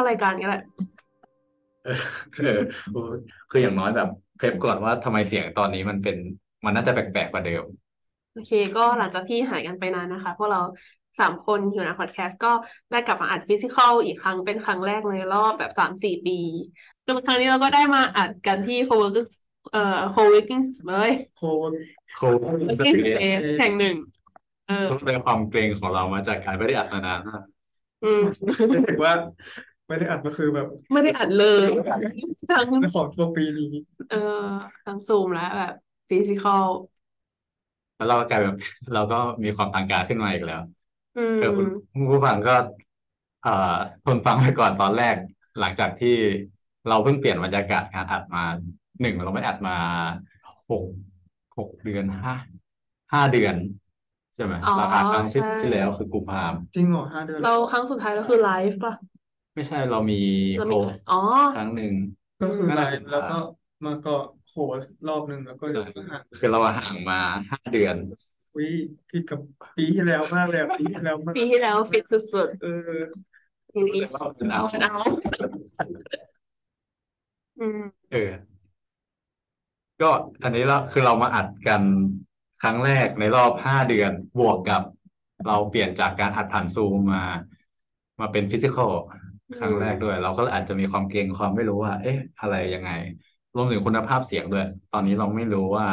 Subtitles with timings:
[0.00, 0.56] ารายการก็ได้
[1.84, 1.92] เออ
[2.92, 3.00] เออ
[3.50, 6.16] คืออย่างน้อยแบบ brief ก่อนว่าทำไมเสียงตอนนี้มันเป็น
[6.64, 7.64] มันน่าจะแปลกๆกว่าเดิม
[8.32, 10.60] โอเค ก็หลังจากที่หายกันไปนานนะคะ พวกเรา
[11.18, 12.52] สามคนอยู่ในพอดแคสต์ก็
[12.90, 16.38] ได้กลับมาอัด physical อีกครั้งเป็นครั้งแรกในรอบแบบสามสี่ปี
[17.06, 19.28] จนครั้งนี้เราก็ได้มาอัดกันที่ co-working
[19.72, 21.72] เอ่อ co-working เอ้ยโค้ด
[22.14, 23.96] โค้ด co-working space แห่งหนึ่ง
[24.66, 27.42] เออเป็นความเกร็งของเรามาจากการไม่ได้อัดมานานมาก
[28.04, 28.20] อืม
[28.88, 29.14] ถือว่า
[29.90, 31.64] ไม่ได้อัดมาคือแบบ ไม่ได้อัดเลย
[32.48, 33.64] ทั้งในของตัวปีนี้
[34.10, 34.16] เออ
[34.86, 35.72] ทั้งซูมและแบบ
[36.08, 36.66] ฟิสิกอล
[37.96, 38.54] แล้วเราก็กลายเป็น
[38.94, 40.60] เราก็มีความทางการขึ้นมาอีกแล้ว
[41.16, 42.54] อืมเออคุณผู้ฟังก็
[43.42, 43.50] เอ่อ
[44.04, 45.16] ทนฟังไปก่อนตอนแรก
[45.60, 46.08] หลังจากที่
[46.88, 48.44] เราเพิ่งเปลี่ยนบรรยากาศการอัดมา
[49.00, 49.76] หนึ่งเราไม่อัดมา
[50.70, 50.84] หก
[51.58, 52.34] หกเดือนห้า
[53.12, 53.54] ห้าเดือน
[54.34, 58.92] ใช่ไหมอ๋อเราอัดครั้งที่ใช่ที่แล้วคือกุมภาพันธ์จริงเหรอห้าเดือนเราครั้งสุดท้ายก็คือไลฟ์ป่ะ
[59.54, 60.20] ไม่ใช่เรามี
[60.56, 61.20] เราโคมีสอ๋อ
[61.54, 61.92] ครั้งหนึ่ง
[62.40, 63.36] ก็คือนั่นไลแหละฟ์แล้วก็
[63.84, 64.14] มาก็
[64.48, 67.20] โค้ดรอบหนึ่งแล้วก็เดี๋ยวก็ห่างคือเราห่างมา
[67.50, 67.96] ห้าเดือน
[68.56, 68.68] วิ
[69.10, 69.40] ผิดกับ
[69.76, 75.00] ปีที่แล้วมากเลยอะปีที่แล้วมากปีที่แล้วฟิตสุดเออๆปีนี้เราเป็นเอาเอา
[77.58, 77.80] อืม
[78.12, 78.30] เออ
[80.02, 80.10] ก็
[80.42, 81.82] อันนี้เราคือเรามาอัดกัน
[82.62, 84.82] ครั้งแรกในรอบห้าเดือน บวกกับ
[85.46, 87.24] เราเปลี่ยนจากการอัดผ่านซูมมา
[88.20, 88.92] มาเป็นฟิสิกอล
[89.56, 92.90] ครั้งแรกด้วย เราก็อาจจะมีความเกรงความไม่รู้ว่า เอ๊ะ อะไรยังไง
[93.54, 95.86] รวมถึงคุณภาพเสียงด้วย ตอนนี้เราไม่รู้ว่า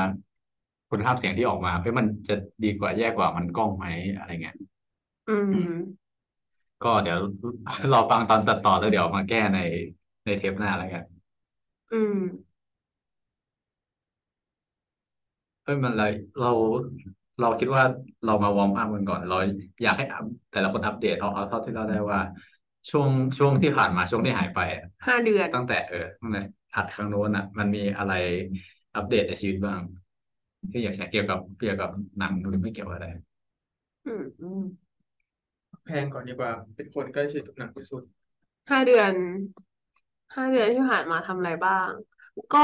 [0.90, 3.86] คุณภาพเสียงที่ออกมาเฮ้ยมันจะดีกว่าแย่กว่ามันกล้องไหม
[4.18, 4.56] อะไรเงี้ย
[5.28, 5.32] อื
[5.70, 6.08] ม
[6.84, 7.18] ก็เดี๋ยว
[7.92, 9.60] รอฟังตอนตัดต่อแล้วเดี๋ยวมาแก้ใน
[10.26, 11.04] ในเทปหน้าแล้วกัน
[11.92, 12.18] อืม
[15.64, 16.04] เอ้ยมันอะไร
[16.40, 16.48] เรา
[17.40, 17.84] เราคิดว่า
[18.26, 19.36] เรามา warm up กันก่อน เรา
[19.84, 22.20] อยากให้อัพแต่ละคนอัปเดตเอาเอาเท่าที่เราได้ว่า
[22.90, 26.42] ช่วงช่วงที่ผ่านมาช่วงที่หายไปอะห้าเดือน ตั้งแต่เออตั้งแต่
[26.76, 28.14] อัดครั้งโน้นอะ มันมีอะไร
[28.96, 29.82] อัปเดตในชีวิตบ้าง
[30.72, 33.08] ที่อยากแชร์เกี่ยวกับเกี่ยวกับหนังหรือไม่เกี่ยวอะไร
[34.06, 34.60] อืมอืม
[35.86, 38.04] แพงก่อนดีกว่า เป็นคนใกล้ชิดกับหนังที่สุด
[38.70, 39.14] ห้าเดือน
[40.36, 41.90] ห้าเดือนที่ผ่านมาทำอะไรบ้าง
[42.52, 42.60] ก็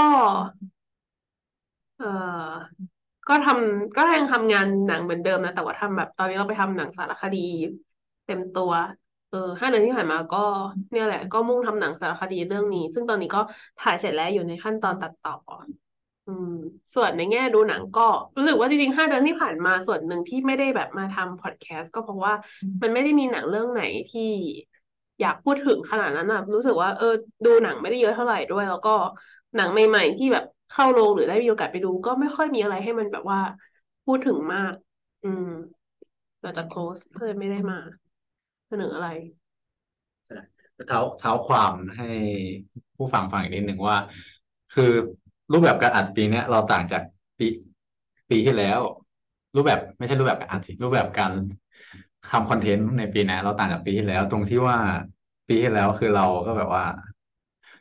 [1.97, 2.73] เอ่อ
[3.27, 7.37] ก็ทำก็ยังทำงานหนังเหมือนเดิมนะ แต่ว่าทำแบบตอนนี้เราไปทำหนังสารคดี
[8.25, 8.71] เต็มตัว
[9.33, 10.37] เออห้าเดือนที่ผ่านมาก็
[10.91, 13.39] เนี่ยแหละ ก็มุ่งทำหนังสารคดีเรื่องนี้ ซึ่งตอนนี้ก็
[13.79, 15.33] ถ่ายเสร็จแล้วอยู่ในขั้นตอนตัดต่อ
[16.27, 16.49] อืม
[16.95, 18.01] ส่วนในแง่ดูหนังก็
[18.37, 22.33] รู้สึกว่าจริงๆห้าเดือนที่ผ่านมาส่วนหนึ่งที่ไม่ได้แบบมาทำพอดแคสต์ก็เพราะว่า
[22.81, 24.21] มันไม่ได้มีหนังเรื่องไหนที่
[25.19, 27.05] อยากพูดถึงขนาดนั้นนะรู้สึกว่าเออ
[27.45, 28.89] ดูหนังไม่ได้เยอะเท่าไหร่ด้วย แล้วก็
[29.55, 33.39] หนังใหม่ ๆ ที่แบบเข้าโรงหรือได้มีโอกาสไปดู ก็ไม่ค่อยมีอะไรให้มันแบบว่า
[34.05, 34.73] พูดถึงมาก
[35.23, 35.45] อืม
[36.41, 37.77] หลังจาก close ก็เลยไม่ได้มา
[38.73, 39.09] เสนออะไร
[40.87, 42.09] เท้าเท้าความให้
[42.97, 43.97] ผู้ฟังฟังอีกนิดหนึ่งว่า
[44.73, 44.91] คือ
[45.51, 47.03] รูปแบบการอัดปีเนี้ยเราต่างจาก
[47.39, 47.47] ปี
[48.29, 48.79] ปีที่แล้ว
[49.55, 51.31] รูปแบบไม่ใช่รูปแบบการอัดสิรูปแบบการ
[52.31, 54.77] ทำคอนเทนต์ในปีนี้เราต่างจากปีที่แล้ว ตรงที่ว่า
[55.47, 56.83] ปีที่แล้วคือเราก็แบบว่า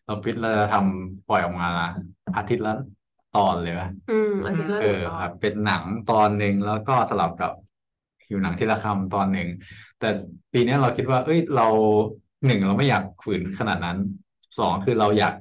[0.07, 1.71] เราพิจเราจะทำปล่อยออกมา
[2.37, 2.75] อาทิตย์ละ
[3.37, 7.53] ตอนเลยป่ะอืมอาทิตย์ละเอหนึ่งอตอคนรับเป็นหนังตอนหนึ่งแล้วก็สลับกับ
[8.33, 9.49] หิวหนังทีละคำตอนหนึ่ง
[9.99, 10.07] แต่
[10.53, 11.63] ปีนี้เราคิดว่า เอ้ยเรา
[12.47, 13.97] หนึ่งเราไม่อยากฝืนขนาดนั้น
[14.59, 15.35] สองคือเราอยาก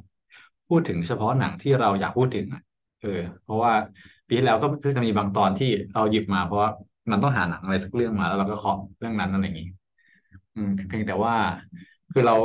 [0.67, 2.61] พูดถึงเฉพาะหนังที่เราอยากพูดถึงอะ
[2.99, 3.09] เออ
[3.43, 3.73] เพราะว่า
[4.27, 6.69] ปีที่แล้วก็จะมีบางตอนที่เราหยิบมา เพราะว่า
[7.11, 9.67] มันต้องหาหนังอะไรสักเรื่องมาแล้วเราก็เคาะเรื่องนั้นอะไรอย่างนี้
[10.55, 11.35] อืมเพียงแต่ว่า
[12.11, 12.35] คือเรา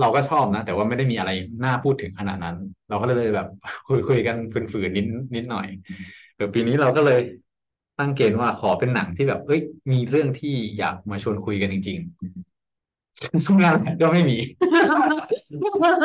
[0.00, 1.30] เราก็ชอบนะ แต่ว่าไม่ได้มีอะไร
[1.64, 2.56] น่าพูดถึงขนาดนั้น
[2.88, 3.46] เราก็เลยแบบ
[3.86, 5.06] คุยคุยกันฝืนๆนิด
[5.36, 5.66] นิดหน่อย
[6.34, 7.18] เออปีนี้เราก็เลย
[7.98, 9.60] ตั้งเกณฑ์ว่าขอเป็นหนังที่แบบ เอ้ย
[9.92, 14.36] มีเรื่องที่อยากมาชวนคุยกันจริงๆซึ่งซึ่งนั่นแหละก็ไม่มี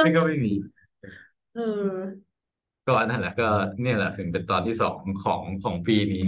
[0.04, 0.54] ซึ่งก็ไม่มี
[1.56, 1.90] เออ
[2.88, 3.48] ก็นั่นแหละก็
[3.82, 6.26] เนี่ยแหละถึงเป็นตอนที่สองของของปีนี้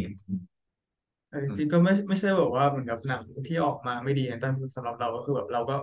[1.30, 5.76] แต่จริงๆก็ไม่ไม่ใช่แบบว่าเหมือนกับหนังที่ออกมาไม่ดีนะแต่สำหรับเราก็คือแบบเราก็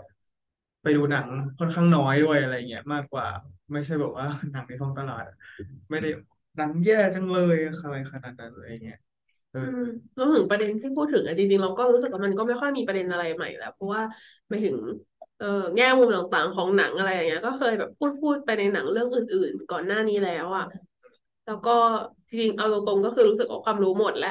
[0.82, 1.26] ไปดูหนัง
[1.58, 3.26] ค่อนข้างน้อยด้วยอะไรเงี้ยมากกว่า
[3.72, 5.24] ไม่ใช่แบบว่าหนังในท้องตลาด
[5.90, 6.08] ไม่ได้
[6.56, 8.98] หนังแย่จังเลยอะไรขนาดนั้นอะไรเงี้ย
[9.52, 9.70] เออือม
[10.16, 14.02] รวมถึงประเด็นที่พูดถึงอะจริงๆ เราก็รู้สึกว่ามันก็ไม่ค่อยมีประเด็นอะไรใหม่แล้ว เพราะว่า
[14.48, 14.76] ไปถึง
[15.38, 15.46] เออ
[15.76, 20.64] แง่มุมต่างๆของหนังอะไรอย่างเงี้ย ก็เคยแบบพูดพูดไปในหนังเรื่องอื่น ๆ ก่อนหน้านี้แล้วอะ
[21.44, 21.70] แล้วก็
[22.28, 24.30] จริงๆเอาตรงๆก็คือรู้สึกว่าความรู้หมดแล้ว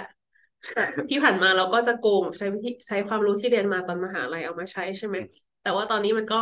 [0.74, 5.18] แต่ที่ผ่านมาเราก็จะโกงใช้วิธีใช้ความรู้ที่เรียนมาตอนมหาลัยเอามาใช้ใช่ไหม
[5.62, 6.38] แต่ว่าตอนนี้มันก็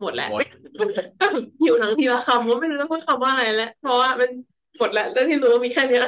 [0.00, 0.42] หมดแล้วหมด
[1.62, 4.30] หิวหนังทีละคำว่าไม่รู้จะพูดคำว่าอะไรแล้วเพราะว่ามัน
[4.78, 6.04] หมดแล้วเรื่องที่รู้มีแค่เนี้ย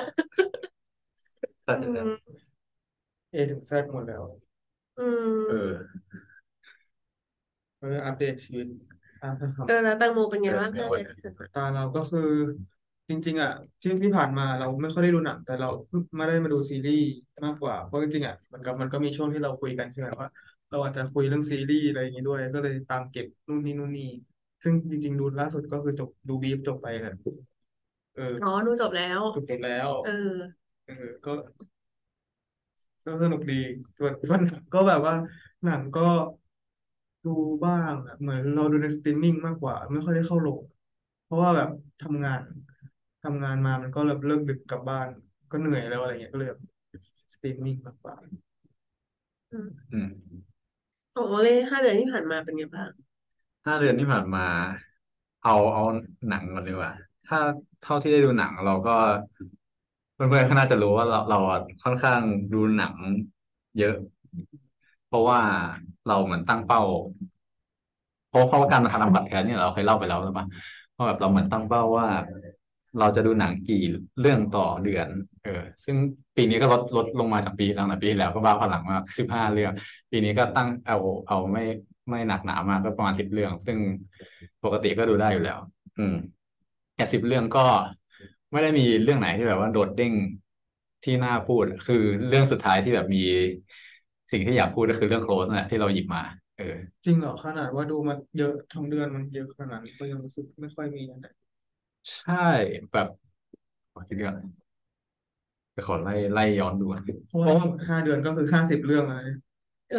[1.66, 1.72] อื
[2.08, 2.36] ม
[3.30, 4.22] เอถึงแซดหมดแล้ว
[4.98, 5.02] อื
[5.40, 6.06] มเออ
[7.78, 8.66] เอออัปเดตชีวิต
[9.20, 12.20] อ่าครับเออแล้วแตงโมเป็นไงเออบ้างไม่ห้าไหวเดือนที่ผ่านมาตาเราก็คือ
[13.08, 13.50] จริง ๆ อะ
[13.82, 17.04] ที่ที่ผ่านมาเราไม่ค่อยได้ดูหนังแต่เราเพิ่งมาได้มาดูซีรีส์
[17.44, 20.28] มากกว่าเพราะจริงๆอะมันก็มันก็มีช่วงที่เราคุยกันใช่ไหมว่า
[20.70, 24.04] เราอาจจะคุยเรื่องซีรีส์อะไรอย่างงี้ด้วย ก็เลยตามเก็บนู่นนี่นู่นนี่
[24.62, 27.14] ซึ่งจริง ๆ ดูล่าสุดก็คือจบดู Beef จบไปครับ
[28.14, 30.10] เอออ๋อดูจบแล้ว จบจบแล้ว เออ
[30.86, 30.94] เออ
[31.24, 31.32] ก็
[33.04, 33.54] ก็สนุกดี
[33.96, 35.14] ส่วนส่วนหนังก็แบบว่า
[35.64, 36.00] หนังก็
[37.24, 37.30] ดู
[37.64, 40.62] บ้างอะเหมือนเราดูในสตรีมมิ่งมากกว่า ไม่ค่อยได้เข้าโรง
[41.22, 41.68] เพราะว่าแบบ
[42.00, 42.40] ทำงาน
[43.22, 45.08] ทำงานมามันก็แบบเลิกดึกกลับบ้าน
[45.50, 46.60] ก็เหนื่อยแล้วอะไรเงี้ยก็เลยแบบ
[47.32, 48.16] สตรีมมิ่งมากกว่า
[49.92, 50.06] อืม
[51.12, 52.90] โอ้เลยห้าเดือนที่ผ่านมาเป็นไงบ้าง
[53.66, 54.40] ห้าเดือนที่ผ่านมา
[55.42, 55.82] เอาเอา
[56.28, 56.92] หนังก่อนดีกว่า
[57.26, 57.38] ถ้า
[57.80, 58.92] เท่าที่ได้ดูหนังเราก็
[60.16, 62.20] เพื่อนๆก็น่าจะรู้ว่าเราเราอะค่อนข้าง
[62.52, 62.96] ดูหนัง
[63.78, 63.94] เยอะ
[65.06, 65.40] เพราะว่า
[66.06, 66.82] เราเหมือนตั้งเป้า
[68.28, 70.46] เพราะเพราะว่าการมาทำบัตรแคสเนี่ยเราเคยเล่าไปแล้วใช่ปะ
[70.96, 72.06] ว่าแบบเราเหมือนตั้งเป้าว่า
[72.98, 73.82] เราจะดูหนังกี่
[74.20, 75.08] เรื่องต่อเดือน
[75.42, 75.96] เออ ซึ่ง
[76.36, 79.72] ปีนี้ก็ลดลดลงมาจากปีแล้วนะปีที่แล้วก็บ้าพลังมากสิบห้าเรื่อง
[80.10, 80.96] ปีนี้ก็ตั้งเอา
[81.28, 81.62] เอาไม่
[82.08, 83.78] ไม่หนักหนามากก็ประมาณสิบเรื่อง ซึ่ง
[84.64, 85.58] ปกติก็ดูได้อยู่แล้ว
[85.98, 86.14] อืม
[86.94, 87.64] แต่สิบเรื่องก็
[88.52, 90.14] ไม่ได้มีเรื่องไหนที่แบบว่าโดดเด้ง
[91.02, 91.96] ที่น่าพูด คือ
[92.26, 93.18] เรื่องสุดท้ายที่แบบมี
[94.32, 96.22] สิ่งที่อยากพูดก็คือเรื่องโคลสนั่นแหละที่เราหยิบมา
[96.56, 101.26] เออ จริงเหรอขนาดว่าดูมาเยอะทั้งเดือนมันเยอะขนาดนั้นก็ยังรู้สึกไม่ค่อยมีอันไหน
[102.12, 102.34] ใช่
[102.90, 103.08] แบบ
[103.92, 104.36] ขอคิดก่อน
[105.72, 107.54] ไปขอไล่ไล่ย้อนดูก่อนเพราะว่า
[107.88, 109.20] ห้าเดือนก็คือห้าสิบเรื่องอะไร
[109.90, 109.98] เออ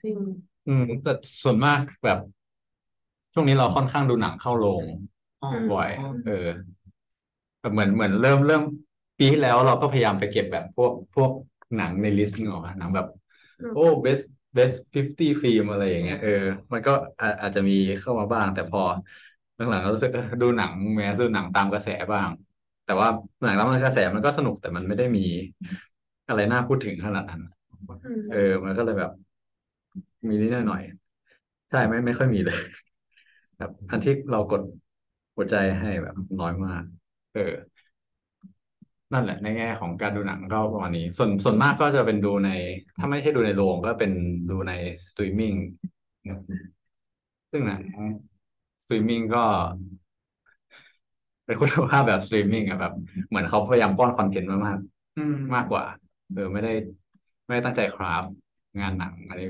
[0.00, 0.16] จริง
[0.66, 1.10] อืมแต่
[1.42, 2.18] ส่วนมากแบบ
[3.32, 4.84] ช่วงนี้เราค่อนข้างดูหนังเข้าโรง
[5.40, 5.88] อ๋อบ่อย
[6.24, 6.46] เออ
[7.64, 8.62] แบบเหมือนเหมือนเริ่มเริ่ม
[9.18, 11.30] ปีที่แล้วเราก็พยายามไปเก็บแบบพวกพวก
[11.74, 13.06] หนังในลิสต์นึกออกปะหนังแบบ
[13.60, 14.22] อืมโอ้ best
[14.56, 16.30] best 50ฟิล์มอะไรอย่างเงี้ยเออ
[16.72, 16.90] มันก็
[17.20, 18.80] อาอาจจะมีเข้ามาบ้าง แต่พอ
[19.56, 22.30] หลังๆก็รู้สึกเออดูหนังแม้ดูหนังตามกระแสบ้าง
[22.84, 23.08] แต่ว่า
[23.42, 25.20] หนังตามกระแสมันก็สนุกแต่มันไม่ได้มี
[26.28, 27.40] อะไรน่าพูดถึงขนาดนั้น
[28.04, 29.10] อืมเออ มันก็เลยแบบ
[30.28, 32.58] มีนิดหน่อยๆใช่ไม่ไม่ค่อยมีเลย
[33.58, 34.62] แบบ อันที่เรากด
[35.36, 36.82] หัวใจให้แบบน้อยมาก
[37.34, 37.84] เออ
[39.12, 42.50] นั่นแหละ ในแง่ของการดูหนังก็ประมาณนี้ ส่วนส่วนมากก็จะเป็นดูใน
[42.98, 44.10] ถ้าไม่ใช่ดูในโรงก็เป็น
[44.50, 44.72] ดูใน
[45.06, 45.52] สตรีมมิ่ง
[47.50, 47.82] ซึ่งหนัง
[48.82, 49.44] สตรีมมิ่งก็
[51.46, 52.92] เป็นคุณภาพแบบสตรีมมิ่งอะแบบ
[53.28, 54.78] เหมือนเขาพยายามป้อนคอนเทนต์มามาก
[55.16, 55.84] อืมมากกว่า
[56.32, 56.72] เออไม่ได้
[57.46, 58.24] ไม่ได้ตั้งใจ craft
[58.80, 59.40] งานหนังอะไร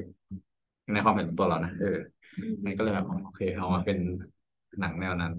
[0.93, 1.97] ในความเห็นของตัวเรานะเออ
[2.65, 3.99] มันก็เลยแบบโอเคเอามาเป็น
[4.81, 5.33] หนังแนวนั้น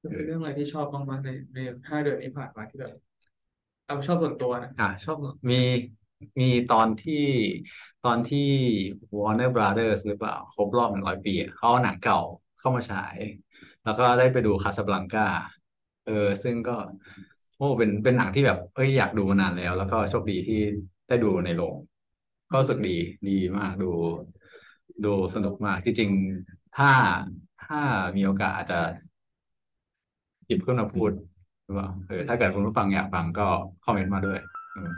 [0.00, 1.58] เป็นเรื่องอะไรที่ชอบบ้างไหมในใน
[1.88, 2.92] ห้าเดือนที่ผ่านมาที่แบบ
[3.86, 5.16] เอาชอบส่วนตัวนะอะชอบ
[5.50, 5.60] มี
[6.40, 7.24] มีตอนที่
[8.04, 8.48] ตอนที่
[9.16, 12.20] Warner Brothers หรือเปล่า ครบรอบหนึ่งร้อยปีอะเขาเอาหนังเก่า
[12.58, 13.16] เข้ามาฉาย
[13.84, 15.28] แล้วก็ได้ไปดูคาสบลังกา
[16.06, 16.76] เออ ซึ่งก็
[17.56, 20.60] โอ้เป็นเป็นหนังที่แบบเอ้ยอยากดูมานานแล้ว แล้วก็โชคดีที่
[21.08, 21.76] ได้ดูในโรง
[22.50, 22.96] ก็รู้สึกดี
[23.28, 23.86] ดีมากดู
[25.04, 26.10] ดูสนุกมากจริง
[26.76, 26.90] ถ้า
[27.64, 27.80] ถ้า
[28.16, 28.80] มีโอกาสอาจจะ
[30.48, 31.10] หยิบขึ้นมาพูด
[31.64, 33.46] หรือเปล่าเออถ้าเกิดคุณผู้ฟังอยากฟังก็
[33.84, 34.38] คอมเมนต์มาด้วย
[34.72, 34.90] เออ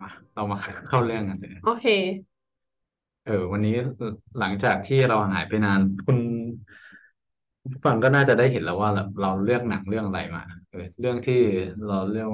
[0.00, 0.56] มาเรามา
[0.88, 1.86] เข้าเรื่องกันเลยโอเค
[3.26, 3.76] เออ วันนี้
[4.38, 6.18] หลังจากที่เราหายไปนาน คุณ
[7.72, 11.40] ผู้ฟังก็น่าจะได้เห็นแล้วว่าเราเราเลือกหนังเรื่องอะไรมาเออเรื่องที่
[11.86, 12.28] เราเลือก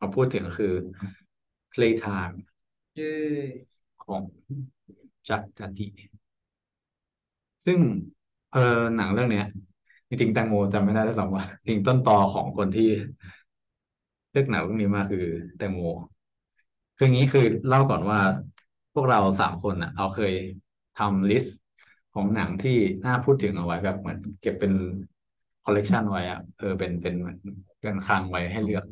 [0.00, 0.74] มาพูดถึงคือ
[1.72, 2.36] Playtime
[2.96, 3.14] เย้
[4.04, 4.22] ของ
[5.28, 5.86] Jacques Tati
[7.64, 7.80] ซึ่ง
[8.50, 8.58] เออ
[8.96, 9.44] หนังเรื่องเนี้ย
[10.08, 12.84] จริงๆแตงโมจำไม่ได้ด้วยซ้ำว่าจริงต้นตอของคนที่
[14.30, 15.24] เลือกหนังเรื่องนี้มาคือ
[15.56, 15.80] แตงโม
[16.96, 18.20] คืออย่างนี้คือเล่าก่อนว่า
[18.92, 20.32] พวกเราสามคนอะ เอาเคย
[20.94, 21.56] ทำ list
[22.12, 24.72] ของหนังที่น่าพูดถึงเอาไว้แบบเหมือน เก็บเป็น
[25.64, 27.36] คอลเลกชันไว้อะเออเป็นเป็นเหมือน
[27.80, 28.84] เป็นคลังไว้ให้เลือก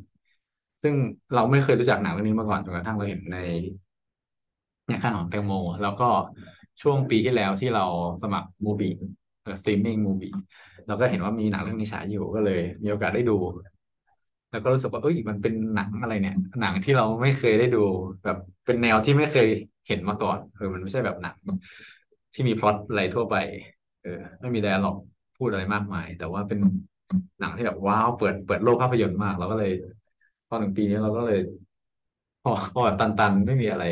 [0.82, 0.94] ซึ่ง
[1.34, 3.36] เราไม่เคยรู้จักหนังเรื่องนี้มาก่อนจนกระทั่งเราเห็นใน
[4.88, 5.52] ในคลังของแตงโม
[5.82, 6.08] แล้วก็
[6.82, 7.84] ช่วงปีที่แล้วที่เรา
[8.22, 8.90] สมัคร MUBI
[9.60, 10.28] สตรีมมิ่ง MUBI
[10.86, 13.36] เราก็เห็นว่ามีหนังเรื่องนี้ฉายอยู่ก็เลย มีโอกาสได้ดู
[14.50, 17.78] แล้วก็รู้สึกว่าเอ้ยมันเป็นหนังอะไรเนี่ย หนังที่เราไม่เคยได้ดู
[18.24, 19.46] แบบเป็นแนวที่ไม่เคย
[19.86, 21.36] เห็นมาก่อนเออมันไม่ใช่แบบหนัง
[22.34, 23.34] ที่มีพล็อตอะไรทั่วไป
[24.02, 24.10] เออ
[24.40, 24.96] ไม่มี dialogue
[25.36, 26.58] พูดอะไรมากมาย แต่ว่าเป็น
[27.40, 29.70] หนังที่แบบว้าวเปิดเปิดโลกภาพยนตร์มากเราก็เลย
[30.48, 31.38] พอหนึ่งปีนี้เราก็เลย
[32.42, 33.84] พอพอแบบตันๆไม่มีอะไร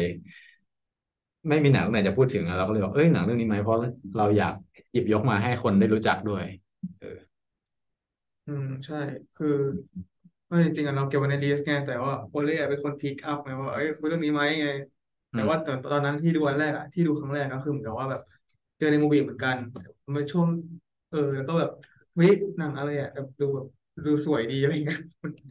[1.49, 3.77] ไม่มีหนังเรื่องไหนจะพูดถึงอะเราก็เลยบอกเอ้ยหนังเรื่องนี้ไหมเพราะ
[4.17, 4.55] เราอยาก
[4.93, 6.45] หยิบยกมาให้คนได้รู้จักด้วย
[6.99, 7.19] เออ
[8.47, 8.97] อืมใช่
[9.35, 9.47] คือ
[10.51, 14.67] ว่าจริงๆอะเราเก็บไว้ใน list ไงแต่ว่าโอเล่เป็นคน pick up ไงว่าเอ้ยคุยเรื่องนี้ไหมไง
[15.33, 18.21] แต่ว่าตอนตอนนั้นที่ดูอันแรกอะที่ดูครั้งแรกก็คือเหมือนกับว่าแบบ
[18.77, 19.57] เจอใน MUBI เหมือนกัน
[20.15, 20.49] มันช่วง
[21.09, 21.71] เออ แล้วก็แบบ
[22.15, 23.67] เฮ้ยหนังอะไรอะแบบดูแบบ
[24.07, 24.99] ดูสวยดีอะไรเงี้ย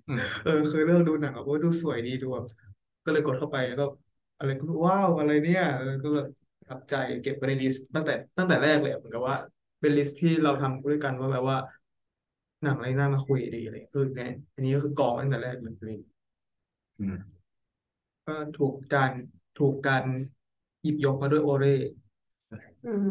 [0.08, 2.46] อืม เออเคยเลือกดูหนังแบบว่าดูสวยดีดูแบบ
[3.04, 3.86] ก็เลยกดเข้าไปแล้วก็
[4.40, 6.28] อะไรก็ว้าวอะไรเนี่ยเออก็แบบ
[6.60, 9.38] ประทับใจเก็บไว้ใน list ตั้งแต่ตั้งแต่แรกเลยเหมือนกับว่า
[9.82, 11.58] เป็น list ที่เราทำด้วยกันว่าแบบว่า
[12.64, 15.98] หนังอะไรน่ามาคุยดีอะไรคือเนี่ยอันนี้ก็คือกองตั้งแต่แรกเลย
[17.00, 17.40] อืม
[18.26, 19.12] ก็ถูกการ
[19.60, 20.04] ถูกการ
[20.82, 21.76] หยิบยกมาด้วยโอเร่
[22.86, 23.10] อืม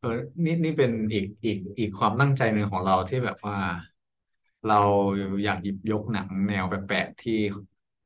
[0.00, 0.08] เออ
[0.44, 3.56] นี่นี่เป็นอีกอีกอีกความตั้งใจหนึ่งของเราที่แบบว่า
[4.68, 4.80] เรา
[5.44, 7.32] อยากหยิบยกหนังแนวแปลกๆที่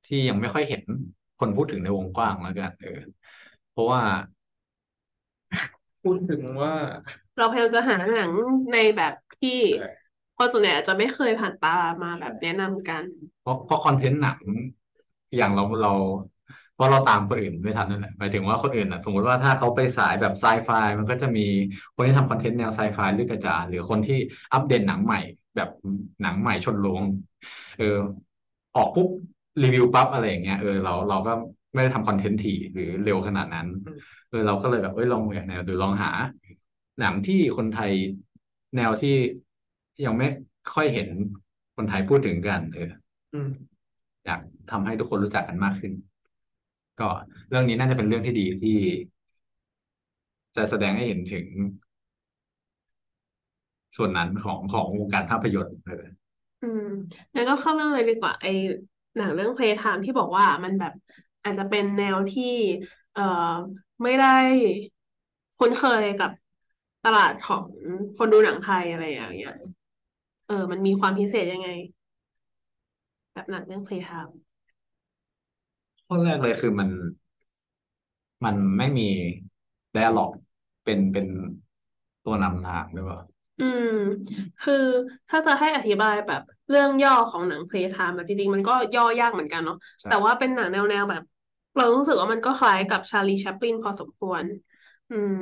[0.07, 0.83] ที่ยังไม่ค่อยเห็น
[1.41, 3.01] คนพูดถึงในวงกว้างแล้วกันเออ
[3.71, 4.01] เพราะว่า
[6.03, 6.75] พูดถึงว่า
[7.39, 8.31] เราพยายามจะหาหนัง
[8.73, 9.59] ในแบบที่
[10.39, 13.03] คนส่วนใหญ่อาจจะไม่เคยผ่านตามาแบบแนะนำกัน
[13.43, 14.41] เพราะเพราะคอนเทนต์หนัง
[15.37, 15.93] อย่างเราเรา
[16.75, 21.47] เพราะเราตามคนอื่นไม่ทันนั่นแหละหมายถึงว่าคนอื่นอะ สมมติว่าถ้าเขาไปสายแบบไซไฟมันก็จะมี
[21.95, 24.19] คนที่ทำคอนเทนต์แนวไซไฟเลือกกระจายหรือคนที่
[24.53, 25.21] อัปเดตหนังใหม่
[25.57, 25.69] แบบ
[26.23, 27.03] หนังใหม่ชนโรง
[27.79, 27.99] เออ
[28.77, 29.09] ออกปุ๊บ
[29.63, 31.33] รีวิวปั๊บอะไรอย่างเงี้ยเออเราเราก็
[31.75, 33.67] ไม่ได้ทำคอนเทนต์ถี่หรือเร็วขนาดนั้น
[34.29, 36.11] เออเราก็เลยแบบเอ้ยลองแบบแนวดูลองหา
[36.99, 37.93] หนังที่คนไทย
[38.77, 39.15] แนวที่
[40.05, 40.27] ยังไม่
[40.75, 41.09] ค่อยเห็น
[41.77, 42.91] คนไทยพูดถึงกันเออ
[43.33, 43.49] อืม
[44.25, 44.41] อยาก
[44.71, 45.93] ทำให้ทุกคนรู้จักกันมากขึ้น
[47.01, 47.09] ก็
[47.49, 48.77] เรื่องนี้น่าจะเป็นเรื่องที่ดีที่
[50.57, 51.47] จะแสดงให้เห็นถึง
[53.97, 56.05] ส่วนนั้นของของวงการภาพยนตร์เออ
[56.61, 56.83] อืม
[57.35, 58.47] งั้นก็เข้าเรื่องเลยดีกว่าไอ
[59.17, 60.93] หนังเรื่อง Playtime ที่บอกว่ามันแบบ
[61.43, 62.45] อาจจะเป็นแนวที่
[63.13, 63.23] เอ่อ
[64.03, 64.27] ไม่ได้
[65.59, 66.31] คุ้นเคยกับ
[67.05, 67.65] ตลาดของ
[68.17, 69.53] คนดูหนังไทยอะไรอย่างเงี้ย
[70.47, 71.69] เออ มันมีความพิเศษยังไง
[73.33, 74.33] แบบหนังเรื่อง Playtime
[76.07, 76.89] ข้อแรกเลยคือมัน
[78.45, 79.09] มันไม่มี
[79.95, 80.35] dialogue
[80.85, 81.27] เป็นเป็น
[82.25, 83.19] ตัวนำทางหรือเปล่า
[83.61, 83.87] อืม
[84.61, 84.75] คือ
[85.29, 91.23] ถ้าจะให้อธิบายแบบเรื่องย่อของหนัง Playtime อะจริงๆ มันก็ย่อยากเหมือนกันเนาะใช่แต่ว่าเป็นหนังแนวแนวแบบ
[91.77, 94.45] เรารู้สึกว่ามันก็คล้ายกับชาลีแชปลินพอสมควร
[95.11, 95.35] อืม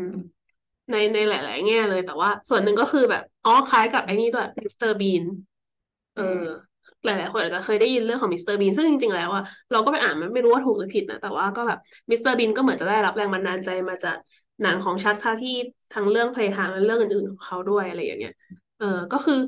[0.90, 5.22] ในในหลาย ๆ แง่เลย แต่ว่าส่วนหนึ่งก็คือแบบอ๋อคล้ายกับไอ้นี่ด้วยมิสเตอร์บีน
[6.14, 6.22] เออ
[7.04, 11.78] หลาย ๆ คนอาจจะเคยได้ยินเรื่องของมิสเตอร์บีนซึ่งจริง ๆ แล้วอะเราก็ไปอ่านมันไม่รู้ว่าถูกหรือผิดนะ แต่ว่าก็แบบ
[12.10, 14.16] มิสเตอร์บีนก็เหมือนจะได้รับแรงบันดาลใจมาจาก
[14.62, 15.56] หนังของ Jacques Tati
[15.94, 18.34] ทั้งเรื่อง Playtime และเรื่องอื่นๆของเขาด้วยอะไรอย่างเงี้ย
[18.78, 19.38] เออก็คือ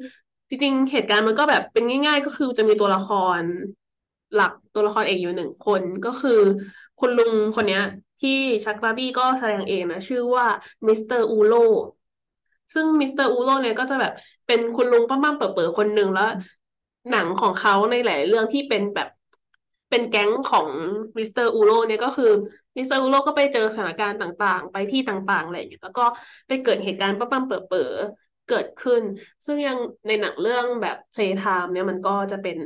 [0.49, 3.09] จริงๆเหตุการณ์มันก็แบบเป็นง่าย ๆ ก็คือจะมีตัวละค
[3.41, 3.43] ร
[4.35, 6.41] หลักตัวละครเอกอยู่หนึ่งคนก็คือ
[7.01, 7.83] คุณลุงคนเนี้ย
[8.21, 8.31] ที่
[8.65, 10.47] Jacques Tati ก็แสดงเองนะ ชื่อว่า
[10.89, 11.53] มิสเตอร์อูโร
[12.75, 14.13] ซึ่งมิสเตอร์อูโรเนี่ยก็จะแบบ
[14.47, 16.31] เป็นคุณลุงป้ำๆเป๋อๆคนหนึ่งแล้ว
[17.11, 19.09] หนังของเขาในหลายเรื่องที่เป็นแบบ
[19.91, 20.69] เป็นแก๊งของ
[21.19, 22.31] มิสเตอร์ Hulot เนี่ยก็คือ
[22.77, 26.05] มิสเตอร์ Hulot ก็ไปเจอสถานการณ์ต่างๆ ไปที่ต่างๆอะไรอย่างเงี้ยแล้วก็
[26.49, 29.03] ไปเกิดเหตุการณ์ป้ำๆเป๋อๆเกิดขึ้น
[29.47, 32.57] ซึ่งยังในหนังเรื่องแบบ Playtime เนี่ยมันก็จะเป็น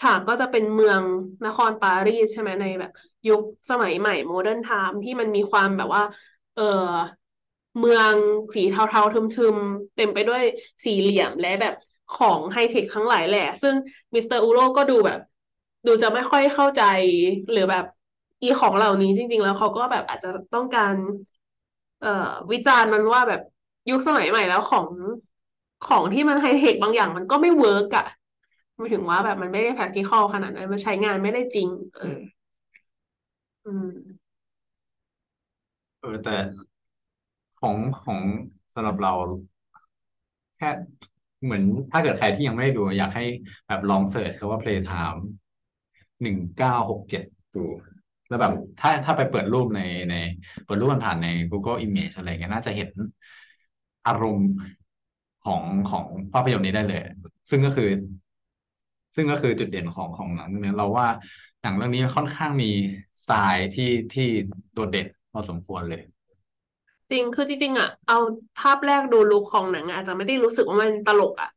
[0.00, 1.02] ฉากก็จะเป็นเมือง
[1.44, 2.90] นครปารีสใช่ไหมในแบบ
[3.26, 6.02] ยุคสมัยใหม่ modern time ที่มันมีความแบบว่า
[6.54, 6.62] เออ
[7.78, 8.14] เมือง
[8.54, 10.42] สีเทาๆทึมๆ เต็มไปด้วย
[10.84, 11.74] สี่เหลี่ยมและแบบ
[12.10, 13.74] ของไฮเทคทั้งหลายแหละ ซึ่ง
[14.14, 15.18] มิสเตอร์ Hulot ก็ดูแบบ
[15.86, 16.80] ดูจะไม่ค่อยเข้าใจ
[17.50, 17.84] หรือแบบ
[18.42, 20.94] อีของเหล่านี้จริง ๆ แล้วเขาก็แบบอาจจะต้องการ
[21.98, 22.08] เอ่อ
[22.52, 23.40] วิจารณ์มันว่าแบบ
[23.88, 24.86] ยุคสมัยใหม่แล้วของ
[25.82, 28.04] ของที่มันไฮเทคบางอย่างมันก็ไม่ work อะ
[28.76, 32.20] หมายถึงว่าแบบมันไม่ได้ practical ขนาดนั้นมันใช้งานไม่ได้จริง เออ
[33.64, 34.32] อืม
[36.00, 36.30] เออแต่
[37.60, 38.20] ของของ
[38.74, 39.12] สำหรับเรา
[40.58, 40.70] แค่
[41.44, 43.24] เหมือนถ้าเกิดใครที่ยังไม่ได้ดู อยากให้
[43.66, 45.20] แบบลอง search คำว่า Playtime
[46.22, 47.64] หนึ่งเก้าหกเจ็ดดู
[48.32, 50.14] แล้วแบบถ้าถ้าไปเปิดรูปในใน
[50.64, 52.90] เปิดรูปมันผ่านใน Google Image อะไรเงี้ยน่าจะเห็น
[54.06, 54.50] อารมณ์
[55.44, 57.00] ของของภาพยนตร์นี้ได้เลย
[57.50, 57.88] ซึ่งก็คือ
[59.16, 61.08] ซึ่งก็คือจุดเด่นของของหนังเรื่องนี้เราว่า
[61.62, 62.66] หนังเรื่องนี้ค่อนข้างมี
[63.22, 64.22] สไตล์ที่ที่
[64.72, 66.00] โดดเด่นพอสมควรเลย
[67.10, 68.16] จริงคือจริงๆอะเอา
[68.56, 71.48] ภาพแรกดูลุคของหนังอะอาจจะไม่ได้รู้สึกว่ามันตลกอะ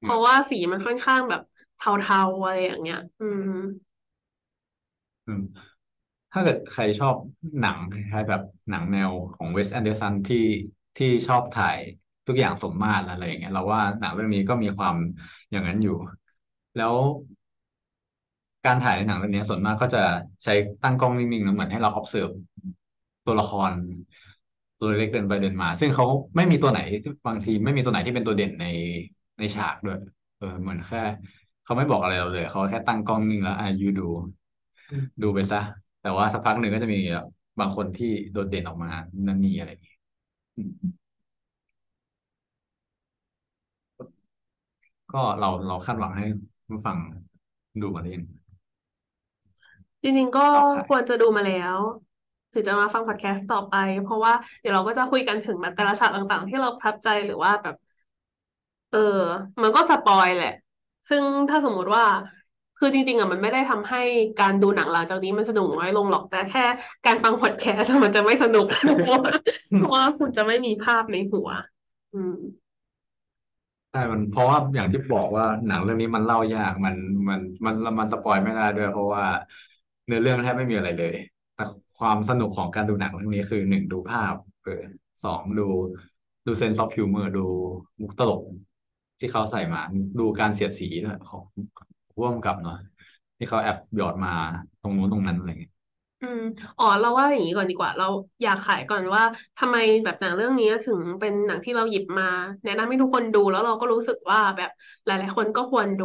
[0.00, 1.40] เพราะว่าสีมันค่อนข้างแบบ
[1.76, 3.42] เทาๆอะไรอย่างเงี้ย อืม
[5.26, 5.42] อืม
[6.36, 7.14] ถ้าเกิดใครชอบ
[7.60, 10.38] หนังคล้ายๆแบบหนังแนวของเวสแอนเดอร์สันที่
[10.96, 11.78] ที่ชอบถ่าย
[12.26, 14.96] ทุกอย่างสมมาตรอะไรอย่างเงี้ยเราว่าหนังเรื่องนี้ก็มีความ
[15.50, 15.92] อย่างนั้นอยู่
[16.76, 16.94] แล้ว
[18.64, 20.02] การถ่ายในหนังเรื่องนี้ส่วนมากก็จะ
[20.44, 20.52] ใช้
[20.82, 22.32] ตั้งกล้องนิ่งๆนะเหมือนให้เรา observe
[23.26, 23.70] ตัวละคร
[24.78, 26.04] ตัวเล็กเดินไปเดินมา ซึ่งเขา
[26.36, 28.66] ไม่มีตัวไหนที่บางทีไม่มีตัวไหนที่เป็นตัวเด่นใน
[29.38, 29.98] ในฉากด้วย
[30.38, 31.02] เออ เหมือนแค่
[31.64, 34.02] เขาไม่บอกอะไรเราเลยเขาแค่ตั้งกล้องนิ่งแล้วอะยูดู
[35.22, 35.60] ดูไปซะ
[36.06, 37.24] แต่ว่าสักพักหนึ่งก็จะมีแบบ
[37.60, 38.88] บางคนที่โดดเด่นออกมา
[39.26, 39.96] นั่นนี่อะไรอย่างเงี้ย
[40.56, 40.72] อืม
[45.12, 46.24] ก็เราเราคาดหวังให้
[46.68, 46.96] ผู้ฟัง
[47.80, 48.20] ดูมาเล่น
[50.02, 51.78] จริง ๆ ก็เอาขายควรจะดูมาแล้ว
[52.52, 57.74] ถึงจะมาฟังพอดแคสต์ต่อไป เพราะว่าเดี๋ยวเราก็จะคุยกันถึงแบบแต่ละฉากต่างๆ ที่เราประทับใจหรือว่าแบบ
[58.90, 58.98] เออ
[59.62, 60.48] มันก็สปอยแหละ
[61.08, 62.04] ซึ่งถ้าสมมุติว่า
[62.78, 63.98] คือจริงๆอะมันไม่ได้ทำให้
[64.38, 66.60] การดูหนังหลังจากนี้มันสนุกน้อยลงหรอกแต่แค่
[67.04, 68.66] การฟังพอดแคสต์มันจะไม่สนุก
[69.02, 69.32] เพราะว่า
[69.76, 71.48] เพราะว่าคุณจะไม่มีภาพในหัว
[72.12, 72.32] อืม
[73.90, 76.96] ใช่มันเพราะว่าอย่างที่บอกว่าหนังเรื่องนี้มันเล่ายากมัน
[77.28, 79.24] มันมันมันสปอยไม่ได้ด้วย เพราะว่า
[80.06, 81.14] เนื้อเรื่องแทบไม่มีอะไรเลย
[81.54, 81.62] แต่
[81.96, 84.72] ความสนุกของการดูหนังเรื่องนี้คือหนึ่งดูภาพเออ
[85.22, 85.62] สองดู
[86.46, 87.40] ดูเซนส์ออฟฮิวเมอร์ดู
[88.00, 88.42] มุกตลก
[89.20, 89.80] ที่เขาใส่มา
[90.18, 91.44] ดูการเสียดสีด้วยของ
[92.16, 92.74] ผู้กำกับเนาะ
[93.38, 94.30] ที่เขาแอบหยอดมา
[94.80, 95.72] ตรงนู้นตรงนั้นอะไรเงี้ย
[96.20, 96.40] อืม
[96.78, 98.06] อ๋อเราว่าอย่างนี้ก่อนดีกว่า เรา
[98.42, 99.22] อยากขายก่อนว่า
[99.56, 102.24] ทำไมแบบหนังเรื่องนี้ถึงเป็นหนังที่เราหยิบมา
[102.64, 104.70] แนะนำให้ทุกคนดูแล้วเราก็รู้สึกว่าแบบ
[105.06, 106.04] หลาย ๆ คนก็ควรดู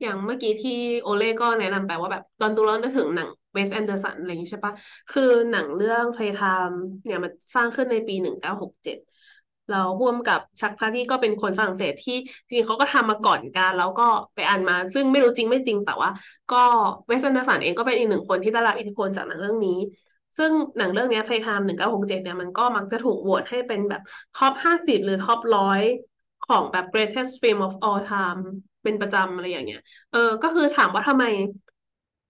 [0.00, 4.74] อย่างเมื่อกี้ที่โอเล่ก็แนะนำไปว่าแบบตอนดูแล้วนึกถึงหนังเวสแอนเดอร์สันอะไรอย่างนี้ใช่ปะ
[5.10, 8.96] คือหนังเรื่อง Playtime เนี่ยมันสร้างขึ้นในปีหนึ่งเก้าหกเจ็ด
[9.70, 12.16] แล้วผู้กำกับ Jacques Tati ก็เป็นคนฝรั่งเศสที่
[12.48, 16.10] จริงเขาก็ทำมาก่อนกันแล้วก็ไปอ่านมา ซึ่งไม่รู้จริงไม่จริงแต่ว่า
[16.52, 16.56] ก็
[17.06, 19.78] เวสแอนเดอร์สันเองก็เป็นอีกหนึ่งคนที่ได้รับอิทธิพลจากหนังเรื่องนี้
[20.38, 24.02] ซึ่งหนังเรื่องนี้ Playtime หนึ่งเก้าหกเจ็ดเนี่ยมันก็มักจะถูกโหวตให้เป็นแบบ
[24.36, 25.80] top ห้าสิบหรือ top ร้อย
[26.48, 28.40] ของแบบ greatest film of all time
[28.82, 29.80] เป็นประจำอะไรอย่างเงี้ย
[30.12, 31.24] เออ ก็คือถามว่าทำไม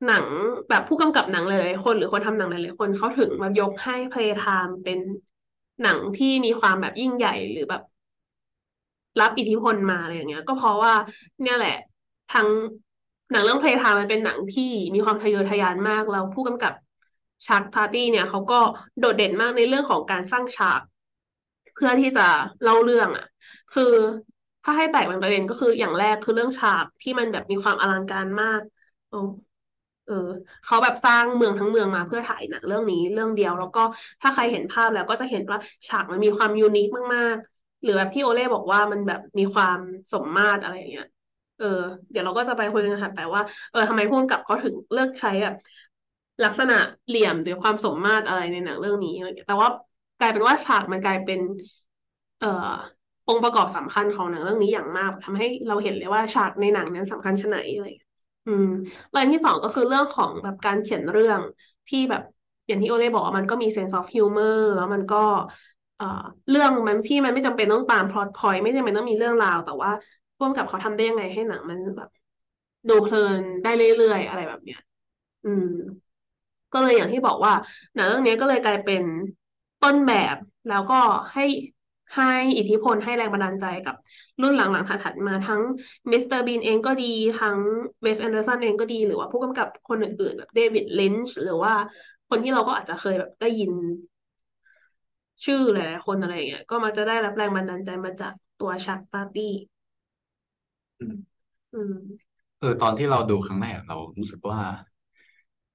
[0.07, 0.25] หนัง
[0.69, 4.99] แบบผู้กำกับหนังหลายๆคน หรือคนทำหนังหลายๆคนเขาถึงมายกให้ Playtime เป็น
[5.83, 7.83] หนังที่มีความแบบยิ่งใหญ่หรือแบบ
[9.21, 10.95] รับอิทธิพลมาอะไรอย่างเงี้ย ก็เพราะว่า
[11.43, 11.77] เนี่ยแหละ
[12.29, 12.49] ทั้ง
[13.31, 16.73] หนังเรื่อง Playtime มันเป็นหนังที่มีความทะเยอทะยานมากแล้วผู้กำกับ
[17.47, 18.61] ชักทาร์ตี้เนี่ยเขาก็
[18.99, 20.81] โดดเด่นมากในเรื่องของการสร้างฉาก
[21.75, 22.27] เพื่อที่จะ
[22.63, 23.25] เล่าเรื่องอะ
[23.75, 23.83] คือ
[24.63, 28.61] ถ้าให้แตกเป็นประเด็นก็คืออย่างแรกคือเรื่องฉากที่มันแบบมีความอลังการมาก
[29.09, 29.13] โอ
[30.05, 30.15] เออ
[30.65, 33.81] เขาแบบสร้างเมืองทั้งเมืองมาเพื่อถ่ายหนังเรื่องนี้เรื่องเดียว แล้วก็
[34.21, 39.79] ถ้าใครเห็นภาพแล้วก็จะเห็นว่าฉากมันมีความยูนิคมากๆ หรือแบบที่โอเล่บอกว่ามันแบบมีความ
[40.13, 41.05] สมมาตรอะไรอย่างเงี้ย
[41.57, 41.67] เออ
[42.11, 45.55] เดี๋ยวเราก็จะไปคุยกันถัดไปว่าเออทำไมผู้กำกับเขาถึงเลือกใช้แบบ
[46.45, 46.75] ลักษณะ
[47.07, 49.71] เหลี่ยมหรือความสมมาตรอะไรในหนังเรื่องนี้อะไรเงี้ยแต่ว่า
[50.19, 51.41] กลายเป็นว่าฉากมันกลายเป็น
[52.39, 52.47] เอ่อ
[53.27, 57.87] องค์ประกอบสำคัญของหนังเรื่องนี้อย่างมากทำให้เราเห็นเลยว่าฉากในหนังนั้นสำคัญชะไหนอะไร
[58.45, 58.65] อืม
[59.11, 61.41] แล้วอันที่สองก็คือเรื่องของแบบการเขียนเรื่อง
[61.89, 62.23] ที่แบบ
[62.67, 65.17] อย่างที่โอเล่บอกว่ามันก็มี sense of humor แล้วมันก็
[65.97, 66.05] เอ่อ
[66.49, 69.91] เรื่องมันที่มันไม่จำเป็นต้องตาม plot point ไม่จำเป็นต้องมีเรื่องราว แต่ว่า
[70.39, 72.09] ร่วมกับเขาทำได้ยังไงให้หนังมันแบบ
[72.89, 74.79] ดูเพลินได้เรื่อยๆ อะไรแบบเนี้ย
[75.45, 75.65] อืม
[76.73, 77.53] ก็เลยอย่างที่บอกว่า
[77.95, 79.03] หนังเรื่องนี้ก็เลยกลายเป็น
[79.81, 80.95] ต้นแบบแล้วก็
[81.33, 81.43] ให้
[82.15, 83.95] ให้อิทธิพลให้แรงบันดาลใจกับ
[84.43, 85.61] รุ่นหลังๆถัดมาทั้ง
[86.13, 87.05] มิสเตอร์บีนเองก็ดี
[87.41, 87.59] ทั้ง
[88.03, 91.73] เวสแอนเดอร์สันเองก็ดีหรือว่าผู้กำกับคนอื่นๆแบบเดวิดลินช์หรือว่า
[92.29, 93.71] คนที่เราก็อาจจะเคยแบบได้ยิน
[95.45, 99.53] ชื่อหลายๆคนอะไรอย่างเงี้ยก็มักจะได้รับแรงบันดาลใจมาจากตัวชักปาร์ตี้
[100.99, 101.15] อืม
[101.73, 101.93] อืม
[102.59, 104.61] เออตอนที่เราดูครั้งแรกเรารู้สึกว่า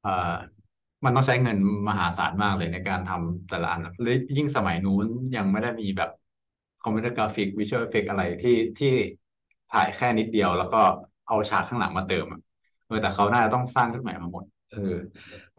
[0.01, 0.09] เอ่อ
[1.05, 1.57] มันต้องใช้เงิน
[1.89, 6.09] มหาศาลมากเลยในการทำแต่ละอันหรือยิ่งสมัยนู้นยังไม่ได้มีแบบ
[6.81, 8.93] คอมพิวเตอร์กราฟิก visual effect อะไรที่ที่
[9.69, 10.77] ถ่ายแค่นิดเดียวแล้วก็
[11.27, 12.39] เอาฉากข้างหลังมาเติมอะ
[12.85, 14.77] เออแต่เขาน่าจะต้องสร้างขึ้นใหม่มาหมดเออ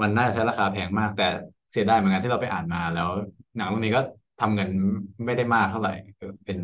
[0.00, 1.24] มันน่าจะใช้ราคาแพงมาก แต่
[1.72, 3.08] เสียดายเหมือนกันที่เราไปอ่านมาแล้ว
[3.56, 4.00] หนังเรื่องนี้ก็
[4.38, 4.68] ทำเงิน
[5.26, 5.90] ไม่ได้มากเท่าไหร่
[6.44, 6.58] เป็น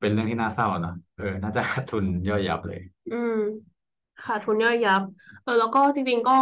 [0.00, 3.32] เป็นเรื่องที่น่าเศร้าเนะเออ น่าจะขาดทุนย่อยยับเลย อืม
[4.22, 5.02] ขาดทุนย่อยยับ
[5.42, 6.32] เออ แล้วก็จริง ๆก็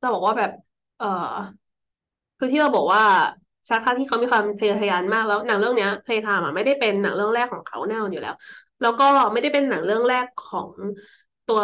[0.00, 0.50] จะบอกว่าแบบ
[0.96, 1.06] เออ
[2.38, 3.02] คือที่เราบอกว่า
[3.68, 8.34] ฌัก ตาตีเขามีความทะเยอทะยานมากแล้วหนังเรื่องเนี้ย Playtime อะไม่ได้เป็นหนังเรื่องแรกของเขาแน่นอนอยู่แล้ว
[8.80, 10.70] แล้วก็ไม่ได้เป็นหนังเรื่องแรกของ
[11.46, 11.60] ตัว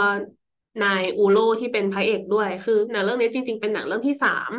[0.83, 4.51] นายอูโลที่เป็นพระเอกด้วย คือหนังเรื่องนี้จริง ๆ เป็นหนังเรื่องที่สาม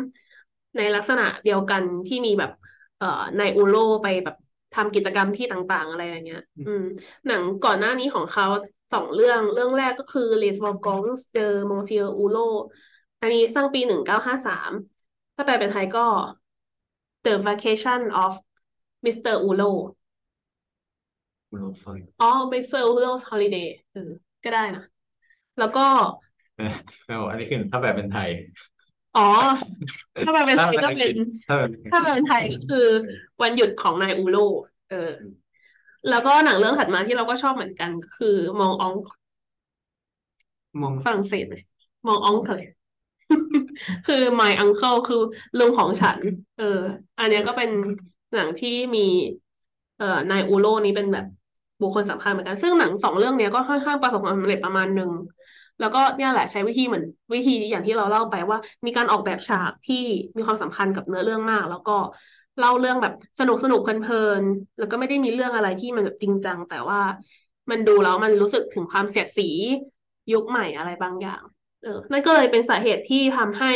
[0.76, 2.50] ในลักษณะเดียวกันที่มีแบบ
[2.98, 4.36] เอ่อนายอูโรไปแบบ
[4.74, 6.84] ทำกิจกรรมที่ต่างๆ อะไรอย่างเงี้ย อืม
[7.26, 8.46] หนังก่อนหน้านี้ของเขา
[8.92, 12.54] สองเรื่องเรื่องแรกก็คือ Les Wagon's de Monsieur Hulot
[13.20, 14.70] อันนี้สร้างปีหนึ่งเก้าห้าสาม
[15.36, 16.00] ถ้าแปลเป็นไทยก็
[17.24, 18.32] The Vacation of
[19.04, 19.32] Mr.
[19.44, 19.94] Hulot
[22.20, 22.80] อ๋อ Mr.
[22.88, 24.10] Hulot's Holiday เออ
[24.44, 24.84] ก็ได้นะ
[25.58, 25.86] แล้วก็
[26.56, 26.72] เออ
[27.06, 28.30] ไม่บอกอันนี้คือถ้าแบบเป็นไทย
[29.16, 29.26] อ๋อ
[30.26, 31.14] ถ้าแปลเป็นไทยถ้าก็เป็นอังเป็กฤนษ
[31.48, 32.86] ถ้าแบบถ้าแปลเป็นไทยก็คือ
[33.42, 34.36] วันหยุดของนายอูโร
[34.90, 35.12] เออ
[36.08, 38.94] แล้วก็หนังเรื่องถัดมาที่เราก็ชอบเหมือนกันก็คือมองออง
[40.82, 41.62] มองฝรั่งเศสเลย
[42.06, 42.64] มองอองเลย
[44.06, 45.16] คือ my uncle คือ
[45.58, 46.18] ลุงของฉัน
[46.56, 46.64] เออ
[47.18, 47.70] อันเนี้ยก็เป็น
[48.34, 49.00] หนังที่มี
[49.96, 51.24] เอ่อนายอูโรนี้เป็นแบบ
[51.80, 55.10] บุคคลสำคัญเหมือนกัน ซึ่งหนังสองเรื่องเนี้ยก็ค่อนข้างประสบความสำเร็จประมาณหนึ่ง
[55.80, 59.96] แล้วก็เนี่ยแหละใช้วิธีเหมือนวิธีอย่างที่เราเล่าไปว่า มีการออกแบบฉากที่
[60.36, 61.96] มีความสำคัญกับเนื้อเรื่องมาก แล้วก็
[62.58, 67.00] เล่าเรื่องแบบสนุกสนุกเพลินๆแล้วก็ไม่ได้มีเรื่องอะไรที่มันแบบจริงจังแต่ว่า
[67.70, 69.48] มันดูแล้วมันรู้สึกถึงความเสียดสี
[70.32, 71.42] ยุคใหม่อะไรบางอย่าง
[71.82, 73.72] เออนั่นก็เลยเป็นสาเหตุที่ทำให้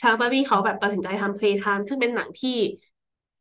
[0.00, 2.56] ชาร์ลส์เขาแบบตัดสินใจทำ Playtime ซึ่งเป็นหนังที่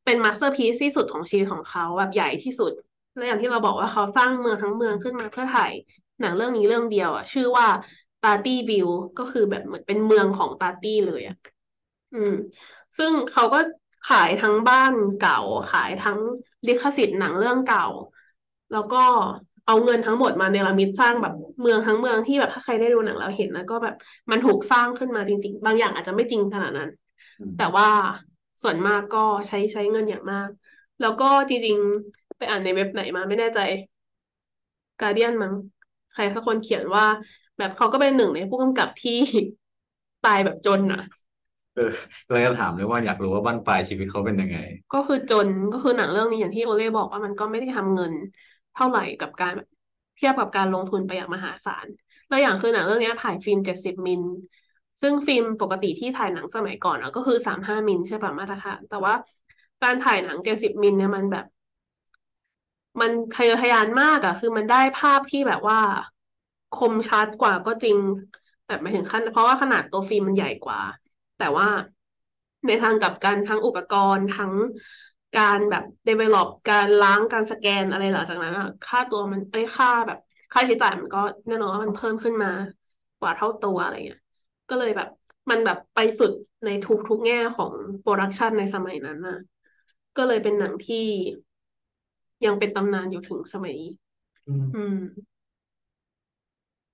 [0.05, 2.71] เป็น masterpiece ที่สุดของชีวิตของเขาแบบใหญ่ที่สุด
[3.15, 5.71] และอย่างที่เราบอกว่าเขาสร้างเมืองทั้งเมืองขึ้นมาเพื่อถ่าย
[6.19, 7.67] หนังเรื่องนี้เรื่องเดียวอะ ชื่อว่า
[8.21, 11.35] ตาร์ตี้วิวก็คือแบบเหมือนเป็นเมืองของตาร์ตี้เลยอะ
[12.13, 12.31] อืม
[12.97, 13.57] ซึ่งเขาก็
[14.03, 15.35] ขายทั้งบ้านเก่า
[15.71, 16.19] ขายทั้ง
[16.67, 17.81] ลิขสิทธิ์หนังเรื่องเก่า
[18.71, 18.97] แล้วก็
[19.69, 23.95] เอาเงินทั้งหมดมาเนรมิตสร้างแบบเมืองทั้งเมืองที่แบบถ้าใครได้ดูหนังแล้วเห็นแล้วก็แบบ
[24.31, 26.89] มันถูกสร้างขึ้นมาจริง ๆ บางอย่างอาจจะไม่จริงขนาดนั้น
[27.39, 27.87] อืมแต่ว่า
[28.63, 30.47] ส่วนมากก็ใช้ใช้เงินอย่างมาก
[30.99, 33.59] แล้วก็จริงๆ ไปอ่านในเว็บไหนมาไม่แน่ใจ
[34.99, 35.53] การเดียนมั้ง
[36.13, 37.05] ใครสักคนเขียนว่า
[37.57, 39.13] แบบเขาก็เป็นหนึ่งในผู้กำกับที่
[40.25, 40.99] ตายแบบจนอะ
[41.75, 41.91] เออ
[42.27, 44.57] เลยจะถามเลยว่าอยากรู้ว่าบั้นปลายชีวิตเขาเป็นยังไง
[44.91, 48.13] ก็คือจนก็คือหนังเรื่องนี้อย่างที่โอเล่บอกว่ามันก็ไม่ได้ทำเงิน
[48.48, 49.53] เท่าไหร่กับการ
[50.17, 51.87] เทียบกับการลงทุนไปอย่างมหาศาล
[52.27, 54.21] แล้วอย่างคือหนังเรื่องนี้ถ่ายฟิล์มเจ็ดสิบมิล
[55.01, 59.13] ซึ่งฟิล์มปกติที่ถ่ายหนังสมัยก่อนอะก็คือสามห้ามิลล์ใช่ป่ะมาตรฐาน แต่ว่า
[59.81, 61.45] การถ่ายหนังเจ็ดสิบมิลล์เนี่ยมันแบบ
[62.99, 65.79] มันทะเยอทะยานมากอะคือมันได้ภาพที่แบบว่า
[66.71, 67.97] คมชัดกว่าก็จริง
[68.67, 70.79] แบบหมายถึงขั้น เพราะว่าขนาดตัวฟิล์มมันใหญ่กว่า
[71.37, 71.67] แต่ว่า
[72.67, 74.51] ในทางกลับกันทั้งอุปกรณ์ทั้ง
[75.33, 80.17] การแบบ develop การล้างการสแกนอะไรหลังจากนั้นอะค่าตัวมันเอ้ยค่าแบบ
[80.51, 82.49] ค่าใช้จ่ายมันก็แน่นอนว่ามันเพิ่มขึ้นมา
[83.19, 84.19] กว่าเท่าตัวอะไรเงี้ย
[84.69, 85.07] ก็เลยแบบ
[85.49, 86.31] มันแบบไปสุด
[86.63, 89.35] ในทุกทุกแง่ของ production ในสมัยนั้นน่ะ
[90.15, 90.97] ก็เลยเป็นหนังที่
[92.45, 93.91] ยังเป็นตำนานอยู่ถึงสมัยนี้
[94.47, 94.95] อืมอืม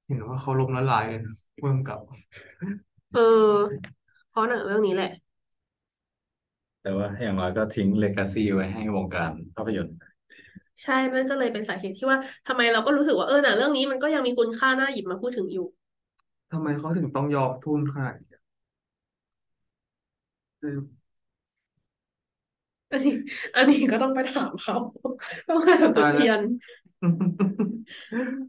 [0.05, 1.97] เห็นว่าเขาล้มละลายเลยนะเมืองเก่า
[3.11, 3.19] เออ
[4.29, 5.07] เพราะหนังเรื่องนี้แหละ
[6.85, 9.95] แต่ว่าอย่างน้อยก็ทิ้ง legacy ไว้ให้วงการภาพยนตร์
[10.83, 12.17] ใช่นั่นก็เลยเป็นสาเหตุที่ว่า
[12.47, 15.65] ทำไมเราก็รู้สึกว่าเออหนังเรื่องนี้มันก็ยังมีคุณค่าน่าหยิบมาพูดถึงอยู่
[16.51, 18.35] ทำไมเขาถึงต้องยอมทุ่มขนาดนี้
[20.59, 21.05] เออ
[22.91, 23.11] อันนี้
[23.55, 24.75] อันนี้ก็ต้องไปถามเขา
[25.47, 26.41] ต้องไปแบบจุดตายแล้วเทียน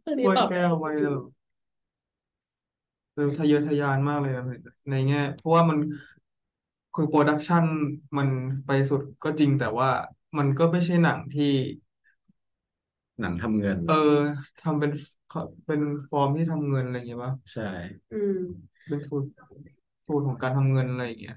[0.06, 1.22] อันกนี้ล้วยตอบแก้วไปเลยเหรอ
[3.12, 4.42] เออทะเยอทะยานมากเลยนะ
[4.90, 5.78] ในแง่ เพราะว่ามัน
[6.96, 7.64] คือ production
[8.16, 8.28] มัน
[8.66, 9.90] ไปสุดก็จริงแต่ว่า
[10.38, 11.44] มันก็ไม่ใช่หนังที่
[13.20, 13.94] หนังทำเงิน เออ
[14.60, 14.90] ทำเป็น
[15.66, 15.80] เป็น
[16.10, 17.62] ฟอร์มที่ทำเงินอะไรอย่างเงี้ยป่ะใช่
[18.10, 18.36] อืม
[18.88, 19.26] เป็นสูตร
[20.06, 21.36] สูตรของการทำเงินอะไรอย่างเงี้ย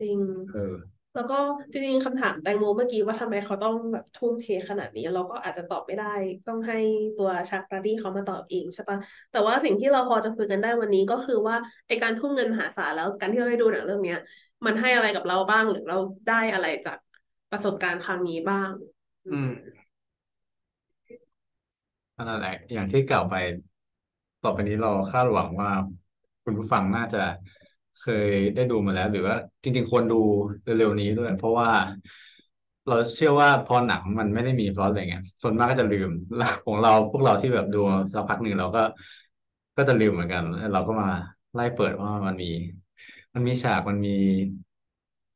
[0.00, 0.18] จริง
[0.52, 0.74] เออ
[1.14, 1.34] แล้วก็
[1.72, 6.06] จริงๆคำถามแตงโมเมื่อกี้ว่าทำไมเขาต้องแบบทุ่มเทขนาดนี้ เราก็อาจจะตอบไม่ได้
[6.46, 6.76] ต้องให้
[7.16, 8.98] ตัวฌักตาตีเขามาตอบเองใช่ปะ
[9.30, 14.18] แต่ว่าสิ่งที่เราพอจะคุยกันได้วันนี้ก็คือว่าไอการทุ่มเงินมหาศาลแล้วการที่เราได้ดูหนังเรื่องเนี้ย
[14.66, 15.96] มันให้อะไรกับเราบ้างหรือเรา
[16.28, 16.98] ได้อะไรจาก
[17.50, 18.70] ประสบการณ์ครั้งนี้บ้าง
[19.26, 19.48] อืม
[22.16, 23.34] นั่นแหละอย่างที่กล่าวไป
[24.42, 25.70] ต่อไปนี้เราคาดหวังว่า
[26.44, 27.18] คุณผู้ฟังน่าจะ
[28.00, 30.14] เคยได้ดูมาแล้ว หรือว่า จริง ๆ ควรดู
[30.62, 31.68] เร็วๆนี้ด้วย เพราะว่า
[32.86, 36.10] เราเชื่อว่าพอหนังมันไม่ได้มีพล็อตอะไรเงี้ยส่วนมากก็จะลืม
[36.64, 37.78] ของเราพวกเราที่แบบดู
[38.14, 38.80] สักพักหนึ่งเราก็
[39.76, 40.42] ก็จะลืมเหมือนกัน
[40.72, 41.08] เราก็มา
[41.54, 42.46] ไล่เปิดว่ามันมี
[43.34, 44.10] มันมีฉากมันมี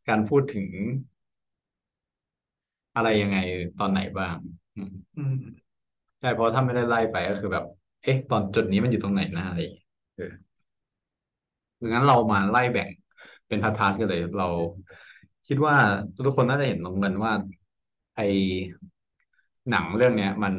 [0.09, 0.69] การพูดถึง
[2.95, 3.37] อะไรยังไง
[3.79, 4.37] ตอนไหนบ้าง
[4.75, 5.33] อืมอืม
[6.21, 7.65] ใช่เพราะถ้าไม่ได้ไล่ไปก็คือแบบ
[8.03, 10.25] เอ๊ะ ตอนจุดนี้มันอยู่ตรงไหนนะอะไรอย่างเงี้ยเออ
[11.81, 12.89] ดังนั้นเรามาไล่แบ่ง
[13.49, 14.47] เป็นพาร์ทๆกันเลย เรา
[15.47, 15.77] คิดว่า
[16.25, 17.33] ทุกคนน่าจะเห็นตรงกันว่า
[18.15, 18.21] ไอ
[19.71, 20.55] หนังเรื่องเนี้ย มัน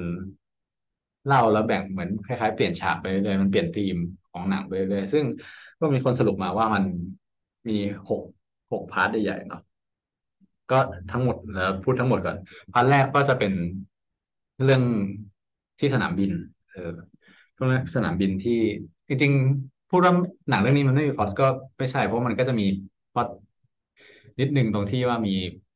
[1.25, 3.95] เล่าแล้วแบ่งเหมือนคล้ายๆเปลี่ยนฉากไปเรื่อยๆมันเปลี่ยนธีม
[4.31, 5.25] ของหนังไปเรื่อยๆซึ่ง
[5.79, 6.83] ก็มีคนสรุปมาว่ามัน
[7.67, 7.77] มี
[8.09, 8.21] หก
[8.71, 9.61] หก part ใหญ่ๆเนาะ
[10.71, 10.79] ก็
[11.11, 12.37] ทั้งหมดแล้วพูดทั้งหมดก่อน
[12.73, 13.51] part แรกก็จะเป็น
[14.63, 14.83] เรื่อง
[15.79, 16.31] ที่สนามบิน
[16.71, 16.89] เออ
[17.55, 18.59] เรื่องสนามบินที่
[19.07, 20.13] จริงๆพูดว่า
[20.49, 21.45] หนังเรื่องนี้มันไม่มีพล็อตก็
[21.77, 22.65] ไม่ใช่เพราะมันก็จะมี
[23.13, 23.27] พล็อต
[24.39, 25.31] นิดนึงตรงที่ว่ามี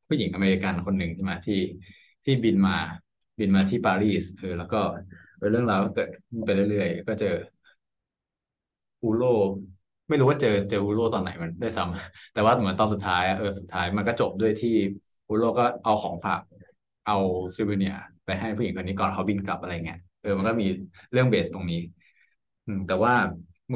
[0.06, 1.54] ผู้หญิงอเมริกันคนหนึ่งใช่ไหมที่
[2.24, 2.76] ที่บินมา
[3.38, 4.76] บินมาที่ปารีสเออแล้วก็
[5.50, 6.08] เรื่องราวก็เกิด
[6.44, 7.28] ไปเรื่อยๆก็เจอ
[9.02, 9.22] อูโล
[10.10, 14.70] ไม่รู้ว่าเจอเจออูโลตอนไหนมันได้ซ้ำแต่ว่าเหมือนตอนสุดท้ายเออสุดท้ายมันก็จบด้วยที่
[15.28, 16.40] อูโลก็เอาของฝาก
[17.04, 17.14] เอา
[17.56, 17.92] souvenir
[18.24, 20.66] ไปให้ผู้หญิงคนนี้ก่อนเขาบินกลับอะไรเงี้ยเออมันก็มี
[21.12, 21.80] เรื่อง base ตรงนี้
[22.66, 23.14] อืม แต่ว่า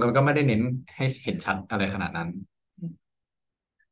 [0.01, 0.61] มันก็ไม่ได้เน้น
[0.97, 2.29] ให้เห็นชัดอะไรขนาดนั้น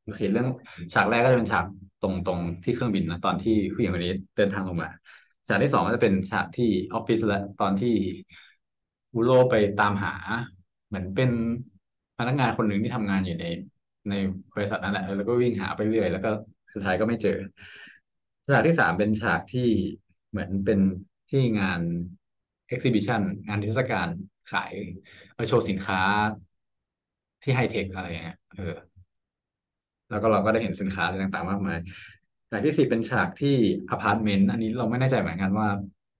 [0.03, 0.47] โอเคเรื่อง
[0.95, 1.65] ฉากแรกก็จะเป็นฉาก
[2.01, 4.89] ตรงตรงที่เครื่องบินนะตอนที่ผู้หญิงคนนี้เดินทางลงมา
[5.49, 7.95] ฉากที่สองก็จะเป็นฉากที่ออฟฟิศและตอนที่
[9.15, 10.15] อูโรไปตามหา
[10.87, 11.31] เหมือนเป็น
[12.29, 13.47] นักงานคนหนึ่งที่ทำงานอยู่ใน
[14.11, 14.15] ใน
[14.55, 16.31] บริษัทนั้นแหละแล้วก็วิ่งหาไปเรื่อยแล้วก็
[16.75, 17.39] สุดท้ายก็ไม่เจอ
[18.47, 19.69] ฉากที่สามเป็นฉากที่
[20.31, 20.81] เหมือนเป็น
[21.31, 21.81] ที่งาน
[22.75, 24.09] exhibition งานนิทรรศการ
[24.53, 24.73] ขาย
[25.35, 26.01] เอาโชว์สินค้า
[27.43, 28.75] ที่ไฮเทคอะไรเงี้ยเออ
[30.11, 31.79] แล้วก็เราก็ได้เห็นสินค้าอะไรต่างๆ มากมาย
[32.51, 33.55] ฉากที่สี่เป็นฉากที่
[33.91, 35.69] อพาร์ตเมนต์อันนี้เราไม่แน่ใจเหมือนกันว่า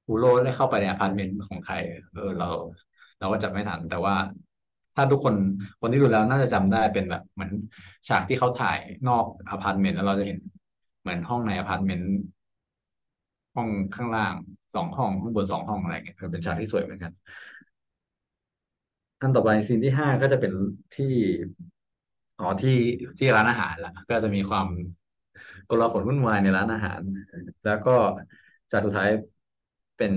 [0.09, 1.75] อูโลได้เข้าไปในอพาร์ตเมนต์ของใคร
[2.15, 2.49] เออเรา
[3.19, 4.15] เราก็จำไม่ทันแต่ว่า
[4.97, 5.35] ถ้าทุกคน
[5.81, 7.51] คนที่ดูแล้วน่าจะจำได้เป็นแบบเหมือน
[8.09, 8.79] ฉากที่เขาถ่าย
[9.09, 10.39] นอกอพาร์ตเมนต์แล้วเราจะเห็น
[11.01, 12.09] เหมือนห้องในอพาร์ตเมนต์
[13.55, 14.35] ห้องข้างล่าง
[14.75, 17.13] สองห้องข้างบนสองห้องอะไรเงี้ยเป็นฉากที่สวยเหมือนกัน
[19.21, 20.53] ขั้นต่อไป scene ที่ห้าก็จะเป็น
[20.95, 21.13] ที่
[22.39, 22.71] อ๋อที่
[23.19, 24.67] ที่ร้านอาหารละก็จะมีความ
[25.69, 27.01] โกลาหลวุ่นวายในร้านอาหาร
[27.65, 27.91] แล้วก็
[28.71, 29.09] ฉากสุดท้าย
[29.97, 30.13] เป็น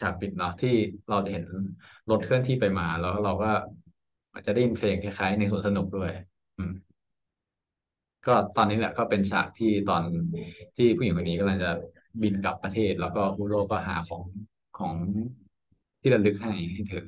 [0.00, 0.74] ฉากปิดเนาะที่
[1.08, 1.44] เราจะเห็น
[2.10, 3.50] รถเคลื่อนที่ไปมา แล้วเราก็
[4.32, 6.10] อาจจะได้ยินเพลงคล้ายๆในสวนสนุกด้วย
[6.56, 6.72] อืม
[8.26, 10.02] ก็ตอนนี้แหละก็เป็นฉากที่ตอน
[10.76, 11.70] ที่ผู้หญิงคนนี้กำลังจะ
[12.22, 14.22] บินกลับประเทศ แล้วก็อุโรก็หาของ
[14.78, 14.94] ของ
[16.00, 17.04] ที่ระลึกให้ให้เธอ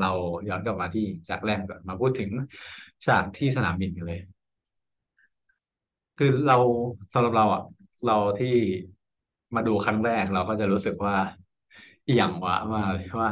[0.00, 0.10] เรา
[0.48, 2.30] ย้อนกลับมาที่ฉากแรกก่อนมาพูดถึง
[3.06, 4.20] ฉากที่สนามบินกันเลย
[6.18, 6.56] คือเรา
[7.12, 7.62] สำหรับเราอะ
[8.06, 8.54] เราที่
[9.54, 11.14] มาดูครั้งแรกเราก็จะรู้สึกว่า
[12.06, 13.30] อหย่างวะมากเลยว่า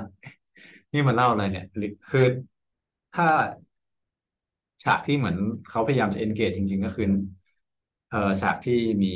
[0.92, 1.64] นี่มันเล่าอะไรเนี่ย
[2.08, 2.20] คือ
[3.12, 3.26] ถ้า
[4.84, 5.36] ฉากที่เหมือน
[5.68, 7.06] เขาพยายามจะ engage จริง ๆ ก็คือ
[8.08, 9.08] เออฉากที่มี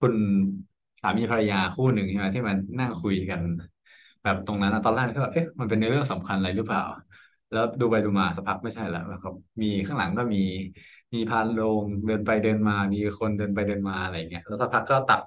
[0.00, 0.14] คุณ
[1.02, 3.40] สามีภรรยาคู่หนึ่งใช่ไหมที่มันนั่งคุยกัน
[4.22, 6.82] แบบตรงนั้นตอนแรกก็แบบเอ๊ะมันเป็นในเรื่องสำคัญอะไรหรือเปล่า
[7.50, 10.38] แล้วดูไปดูมาสักพักไม่ใช่แล้วครับ มีข้างหลังก็มี
[11.14, 15.20] มีพานโรงเดินไปเดินมา มีคนเดินไปเดินมาอะไรเงี้ยแล้วสักพักก็ตัด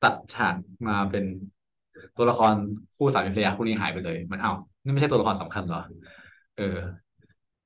[0.00, 0.54] ตัดฉาก
[0.86, 1.24] มาเป็น
[2.16, 2.54] ตัวละคร
[2.96, 4.52] คู่สามีภรรยาคู่นี้หายไปเลยมันเอ้า
[4.84, 5.80] นี่ไม่ใช่ตัวละครสำคัญเหรอ
[6.56, 6.62] เออ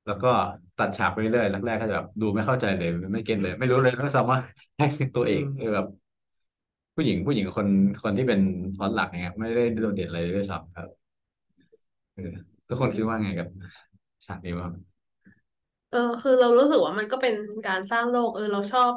[0.06, 0.28] แล้วก็
[0.76, 4.38] ตัดฉากไปเรื่อยแรกๆก็จะแบบดูไม่เข้าใจเลย ไม่เก็ตเลย ไม่รู้เลยไม่ซ้ำว่า
[4.74, 5.87] ใครคือตัวเออืกมเออแบบ
[6.94, 7.68] ผู้หญิงผู้หญิงคน
[8.02, 8.40] คนที่เป็น
[8.76, 10.88] พล็อตหลักเนี่ยไม่ได้โดดเด่นอะไรเลยด้วยซ้ำครับ
[12.12, 12.22] เออ
[12.68, 13.48] ทุกคนคิดว่าไงกับ
[14.26, 17.35] ฉากนี้บ้างเออคือเรารู้สึกว่ามันก็เป็น
[17.66, 18.92] การสร้างโลก เออ เราชอบ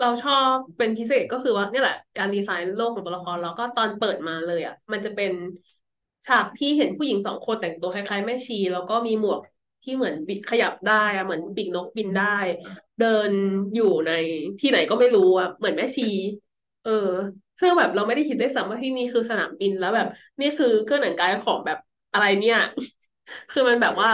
[0.00, 5.32] เราชอบเป็นพิเศษก็คือว่าเนี่ยแหละการดีไซน์โลกของตัวละครแล้วก็ตอนเปิดมาเลยอะมันจะเป็น
[6.26, 9.40] ฉากที่เห็นผู้หญิงสองคนแต่งตัวคล้ายๆ แม่ชี แล้วก็มีหมวก
[9.82, 12.24] ที่เหมือนบิดขยับได้อะเหมือนปีกนกบินได้
[12.98, 13.30] เดิน
[13.74, 14.10] อยู่ใน
[14.60, 16.02] ที่ไหนก็ไม่รู้อะเหมือนแม่ชี
[16.82, 16.90] เออ
[17.60, 20.06] ซึ่งแบบเราไม่ได้คิดได้วยซ้ำว่าที่นี่คือสนามบินแล้วแบบ
[20.40, 21.78] นี่คือเครื่องแต่งกายของแบบ
[22.12, 22.56] อะไรเนี่ย
[23.50, 24.10] คือมันแบบว่า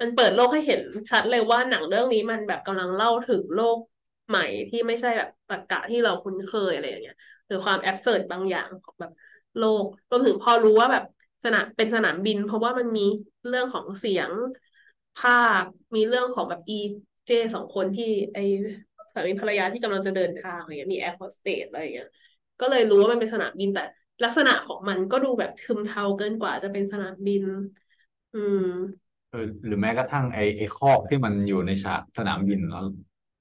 [0.00, 3.78] มันเปิดโลกให้เห็นชัดเลยว่าหนังเรื่องนี้มันแบบกำลังเล่าถึงโลก
[4.28, 7.14] ใหม่ที่ไม่ใช่แบบตรรกะที่เราคุ้นเคยอะไรอย่างเงี้ย
[7.46, 9.12] หรือความแอบเสิร์บางอย่างของแบบ
[9.56, 11.04] โลกรวมถึงพอรู้ว่าแบบ
[11.44, 13.02] สนามเป็นสนามบิน เพราะว่ามันมี
[13.46, 14.30] เรื่องของเสียง
[15.16, 15.32] ภา
[15.62, 16.74] พมีเรื่องของแบบอี
[17.26, 18.38] เจสองคนที่ไอ
[19.14, 22.08] สามีภรรยาที่กำลังจะเดินทางอะไรเงี้ยมีแอร์โฮสเตสอะไรอย่างเงี้ย
[22.60, 23.82] ก็เลยรู้ว่ามันเป็นสนามบินแต่
[24.24, 27.42] ลักษณะของมันก็ดูแบบทึมเทาเกินกว่าจะเป็นสนามบิน
[28.32, 28.58] อืม
[29.66, 32.82] หรือแม้กระทั่งไอ้ไอ้คอกที่มันอยู่ในฉากสนามบินแล้ว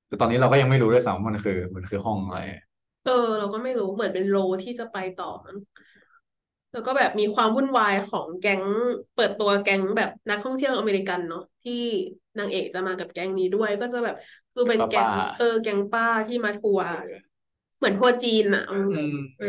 [0.09, 2.39] คือตอนนี้เราก็ยังไม่รู้ด้วยซ้ำว่ามันคือ มันคือห้องอะไร
[3.03, 5.57] เออ เราก็ไม่รู้เหมือนเป็นโลที่จะไปต่อมั้ง
[6.71, 8.63] แล้วก็แบบมีความวุ่นวายของแก๊ง
[9.13, 11.73] เปิดตัวแก๊งแบบนักท่องเที่ยวอเมริกันเนาะที่
[12.37, 14.15] นางเอกจะมากับแก๊งนี้ด้วย ก็จะแบบ
[14.53, 16.85] คือเป็นแก๊งป้าเออแก๊งป้าที่มาทัวร์
[17.77, 19.45] เหมือนทัวร์จีนอะอืมอืมเออ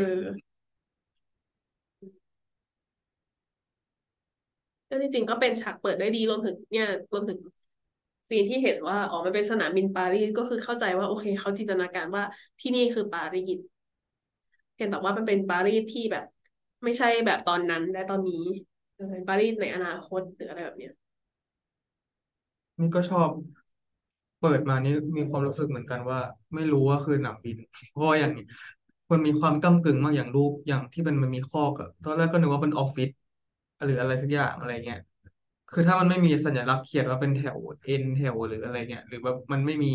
[4.91, 7.39] ก็จริงๆก็เป็นฉากเปิดได้ดีรวมถึงเนี่ยรวมถึง
[8.29, 12.23] ซีนที่เห็นว่าอ๋อมันเป็นสนามบินปารีสก็คือเข้าใจว่าโอเคเขาจินตนาการว่า
[12.61, 13.59] ที่นี่คือปารีส
[14.77, 16.25] เห็นแต่ว่ามันเป็นปารีสที่แบบ
[16.85, 18.35] ไม่ใช่แบบตอนนั้นและตอนนี้
[19.11, 20.93] เป็นปารีสในอนาคตหรืออะไรแบบเนี้ย
[22.79, 23.31] นี่ก็ชอบ
[24.41, 26.19] เปิดมานี่มีความรู้สึกเหมือนกันว่า
[26.55, 27.57] ไม่รู้ว่าคือหนังบิน
[27.91, 28.45] เพราะว่าอย่างนี้
[29.11, 33.09] มันมีความก้ำกึ่งมากอย่างรูปอย่างที่มันมันมีคอกอะตอนแรกก็นึกว่าเป็นออฟฟิศ
[33.85, 34.99] หรืออะไรสักอย่างอะไรเงี้ย
[35.71, 39.89] คือถ้ามันไม่มีสัญลักษณ์เขียนว่าเป็นแถวเอ็นแถวหรืออะไรเงี้ยหรือแบบมันไม่มี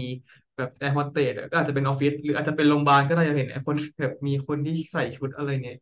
[0.55, 5.75] แบบแอร์โฮสเตสก็อาจจะเป็นออฟฟิศหรืออาจจะเป็นโรงพยาบาลก็ได้จะเห็นไอ้คนแบบมีคนที่ใส่ชุดอะไรเนี่ย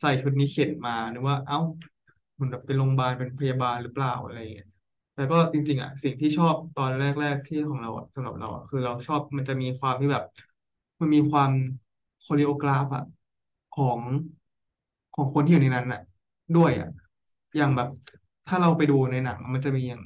[0.00, 1.56] ใส่ชุดนี้เขียนมานึกว่าเอ้า
[2.40, 4.66] มันแบบเป็นโรงพยาบาลเป็นพยาบาลหรือเปล่าอะไรเงี้ย
[5.14, 10.24] แต่ก็จริง ๆอะสิ่งที่ชอบตอนแรก ๆที่ของเราอะสำหรับเราอะคือเราชอบมันจะมีความที่แบบ
[11.00, 11.50] มันมีความ
[12.20, 13.02] โคเรโอกราฟอะ
[13.70, 14.00] ของ
[15.14, 16.00] ของคนที่อยู่ในนั้นอะ
[16.56, 16.88] ด้วยอะ
[17.56, 17.88] อย่างแบบ
[18.46, 20.00] ถ้าเราไปดูในหนังมันจะมีอย่าง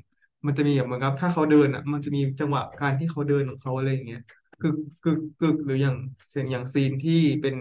[0.47, 4.21] มันจะมีแบบเหมือนกับ ถ้าเขาเดินอะ มันจะมีจังหวะการที่เขาเดินของเขาอะไรอย่างเงี้ย
[4.61, 5.97] กึกกึกกึกหรืออย่าง
[6.29, 7.55] เสียงอย่างซีนที่เป็น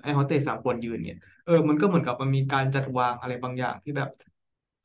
[0.00, 4.08] แอร์โฮสเตสสามคนยืนเนี่ยเออมันก็เหมือนกับมันมีการจัดวางอะไรบางอย่างที่แบบ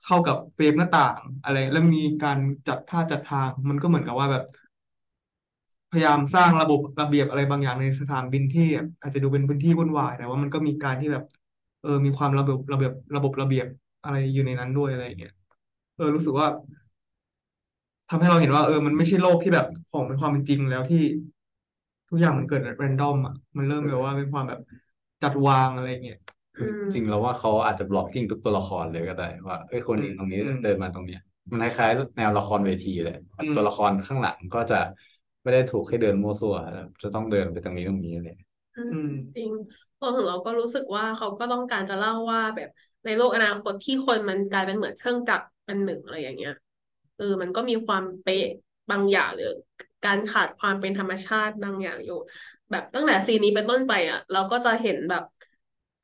[0.04, 4.44] เข้ากับเฟรมหน้าต่างอะไร แล้วมีการจัดท่าจัดทาง มันก็เหมือนกับว่าแบบ
[5.90, 8.64] พยายามสร้างระบบระเบียบอะไรบางอย่างในสนามบินที่
[9.02, 11.24] อาจจะดูเป็นพื้นที่วุ่นวายแต่ว่ามันก็มีการที่แบบ
[11.82, 13.66] เออมีความระเบียบระเบียบระบบระเบียบ
[14.04, 15.32] อะไรอยู่ในนั้นด้วยอะไรอย่างเงี้ย
[15.96, 16.48] เออรู้สึกว่า
[18.10, 21.04] ทำให้เราเห็นว่า เออ มันไม่ใช่โลกที่แบบของเป็นความเป็นจริงแล้วที่
[22.10, 24.60] ทุกอย่างมันเกิดแรนดอมอะมันเริ่มแบบว่าเป็นความแบบ
[25.22, 26.18] จัดวางอะไรอย่างเงี้ย
[26.56, 31.20] อืมจริงแล้วว่าเขาอาจจะบล็อกกิ้งทุกตัวละครเลยก็ได้ ว่าเอ้ยคนยิงตรงนี้อืมเดินมาตรงเนี้ย
[31.52, 34.76] มันคล้ายๆแนวละครเวทีเลยอืมตัวละครข้างหลังก็จะ
[35.44, 36.56] ไม่ได้ถูกให้เดินมั่วซั่ว
[37.02, 38.36] จะต้องเดินไปตรงนี้ตรงนี้เลย
[38.76, 39.50] อือืมมจริง
[39.98, 42.70] พอถึงเราก็รู้สึกว่าเขาก็ต้องการจะเล่าว่าแบบ
[43.06, 46.54] ในโลกอนาคตที่คนมันกลายเป็นเหมือนเครื่องจักรอันหนึ่งอะไรอย่างเงี้ย
[47.18, 48.46] เออมันก็มีความเป๊ะ
[48.92, 49.46] บางอย่างหรือ
[50.06, 52.16] การขาดความเป็นธรรมชาติบางอย่างอยู่
[52.72, 55.24] แบบตั้งแต่ซีนนี้เป็นต้นไปอะ เราก็จะเห็นแบบ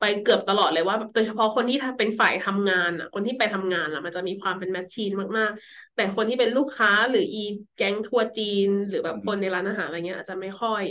[0.02, 7.38] ปเกือบตลอดเลยว่าแบบโดยเฉพาะคนที่เป็นฝ่ายทำงานอะ คนที่ไปทำงานอะ มันจะมีความเป็นแมชชีนมาก ๆ แต่คนที่เป็นลูกค้าหรืออี
[7.76, 10.84] แก๊งทัวร์จีน หรือแบบคนในร้านอาหารอะไรเงี้ย อาจจะไม่ค่อย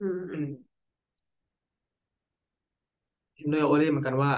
[0.00, 0.46] อืมอืม
[3.36, 4.30] เห็นด้วยกับโอเล่เหมือนกันว่า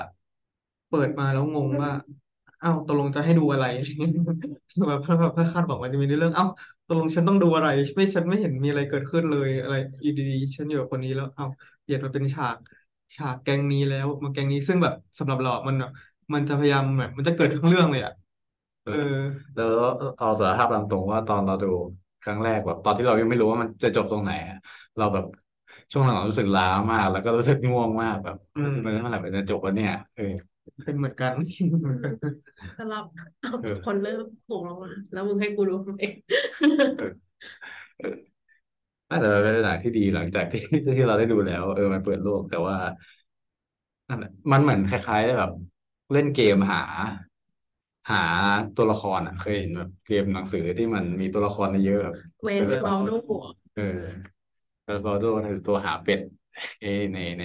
[0.94, 1.90] เปิดมาแล้วงงว่า
[2.62, 3.64] อ้าวตกลงจะให้ดูอะไร
[4.88, 6.44] แบบถ้าแบบถ้าคาดหวังว่าจะมีเรื่อง เอ้า
[6.87, 11.44] ตกลงฉันต้องดูอะไร ไม่ฉันไม่เห็นมีอะไรเกิดขึ้นเลยอะไรอยู่ดีๆฉันอยู่กับคนนี้แล้วเอ้า
[11.83, 12.57] เปลี่ยนมาเป็นฉาก
[13.16, 15.90] ฉากแก๊งนี้แล้วมาแก๊งนี้ซึ่งแบบสำหรับเราอะมันแบบ
[16.35, 18.12] มันจะพยายามแบบมันจะเกิดทั้งเรื่องเลยอะ
[18.83, 18.98] เอเอออ
[19.54, 19.66] แล้ว
[20.16, 21.66] เอาสารภาพตามตรงว่าตอนเราดู
[22.22, 24.57] ครั้งแรกแบบ ตอนที่เรายังไม่รู้ว่ามันจะจบตรงไหนอะ
[24.96, 25.24] เราแบบ
[25.92, 30.24] ช่วงหลังๆรู้สึกล้ามาก แล้วก็รู้สึกง่วงมากแบบอืมมันเมื่อไหร่มันจะจบวะเนี่ยเออ
[30.85, 31.35] เป็นเหมือนกัน
[32.79, 33.05] สำหรับ
[33.40, 36.12] เอาเออคนเริ่มโผล่ลงมาแล้วมึงให้กูรู้เอง
[37.98, 38.07] เออ
[39.11, 40.61] น่าจะเป็นหนังที่ดีหลังจากที่
[40.96, 42.77] ที่เราได้ดูแล้ว เออมันเปิดโลก แต่ว่า
[44.09, 45.50] นั่นแหละมันเหมือนคล้ายๆแบบ
[46.12, 46.79] เล่นเกมหา
[48.11, 48.16] หา
[48.74, 53.11] ตัวละครอะ เคยเห็นแบบเกมหนังสือที่มันมีตัวละครเยอะๆแบบเวสต์วอลโด
[53.74, 53.83] เออ
[54.85, 56.20] เออฟอโดคือตัวหาเป็ด
[56.81, 57.42] เอในใน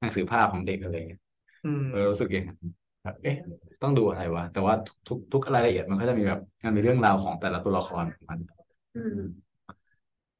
[0.00, 1.21] หนังสือภาพของเด็กอะไรเงี้ยอืมเออ
[2.10, 2.58] รู้สึกอย่างนั้น
[3.02, 3.36] แบบเอ๊ะ
[3.82, 8.38] ต้องดูอะไรวะ แต่ว่าทุกทุกทุกรายละเอียดมันก็จะมีแบบมันมีเรื่องราวของแต่ละตัวละครของมัน
[8.94, 9.18] อืม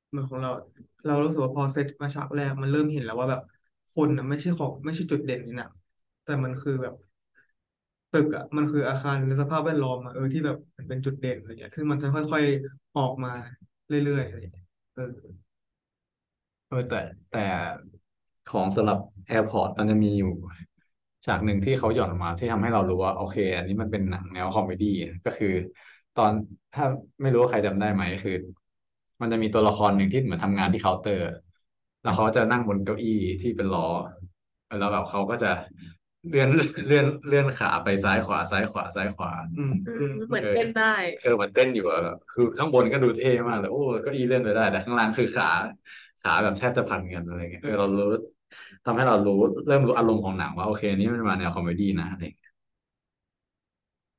[0.09, 0.51] เหมือนของเรา
[1.07, 3.41] เรารู้สึกว่าพอเซตมาฉากแรกมันเริ่มเห็นแล้วว่าแบบ
[3.91, 5.71] คนน่ะไม่ใช่ของไม่ใช่จุดเด่นในหนัง
[6.23, 6.95] แต่มันคือแบบ
[8.11, 13.31] ตึกอะมันคืออาคารและสภาพแวดล้อมอะเออที่แบบมันเป็นจุดเด่นอะไรเงี้ยซึ่งมันจะค่อยๆออกมา
[13.89, 15.03] เรื่อยๆอะไรเงี้ยเออ
[16.69, 16.97] เออแต่
[17.31, 17.39] แต่
[18.47, 20.33] ของสำหรับ airport มันจะมีอยู่
[21.27, 24.89] ฉากหนึ่งที่เขาหย่อนออกมาที่ทำให้เรารู้ว่าโอเค อันนี้มันเป็นหนังแนว comedy
[25.25, 25.49] ก็คือ
[26.15, 26.33] ตอน
[26.73, 26.85] ถ้า
[27.23, 28.33] ไม่รู้ว่าใครจำได้ไหมคือ
[29.21, 31.25] มันจะมีตัวละครหนึ่งที่เหมือนทำงานที่เคาน์เตอร์
[32.03, 33.83] แล้วเขาจะนั่งบนเก้าอี้ที่เป็นล้อ
[34.79, 35.49] แล้วแบบเขาก็จะ
[36.29, 36.49] เลื่อน
[36.87, 40.85] เลื่อนเลื่อนขาไปซ้ายขวาซ้ายขวาซ้ายขวา อืมอือืมมเหมือนเต้นได้
[41.21, 45.47] เออมันเต้นอยู่อะแบบคือข้างบนก็ดูเท่มากเลยโอ้เก้าอี้เลื่อนไปได้ แต่ข้างล่างคือขา
[46.21, 48.05] ขาแบบแทบจะพันกันอะไรเงี้ยเออเรารู้
[48.85, 49.33] ทำให้เรารู้
[49.67, 52.53] เริ่มรู้อารมณ์ของหนังว่าโอเคอันนี้มันมาแนว comedy นะอะไรเงี้ย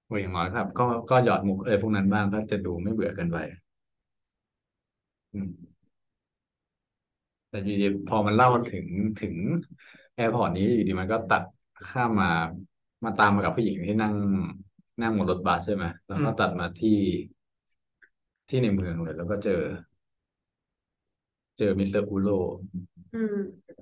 [0.08, 3.38] โอ้ยอย่างน้อยครับ ก็ก็หยอดมุกอะไรพวกนั้นบ้างก็จะดูไม่เบื่อเกินไป
[5.34, 5.74] อืม
[7.50, 9.36] แต่อยู่ดีพอมันเล่าถึงถึง
[10.16, 11.44] airport นี้อยู่ดีมันก็ตัด
[11.88, 12.28] ข้ามมา
[13.06, 14.14] มาตามมากับผู้หญิงที่นั่ง
[15.02, 16.90] นั่งบนรถบัสใช่ไหมแล้วก็ตัดมาที่
[18.50, 19.62] ที่ในเมืองเลย แล้วก็เจอ
[21.58, 22.28] เจอมิสเตอร์อูโร
[22.72, 22.93] อืม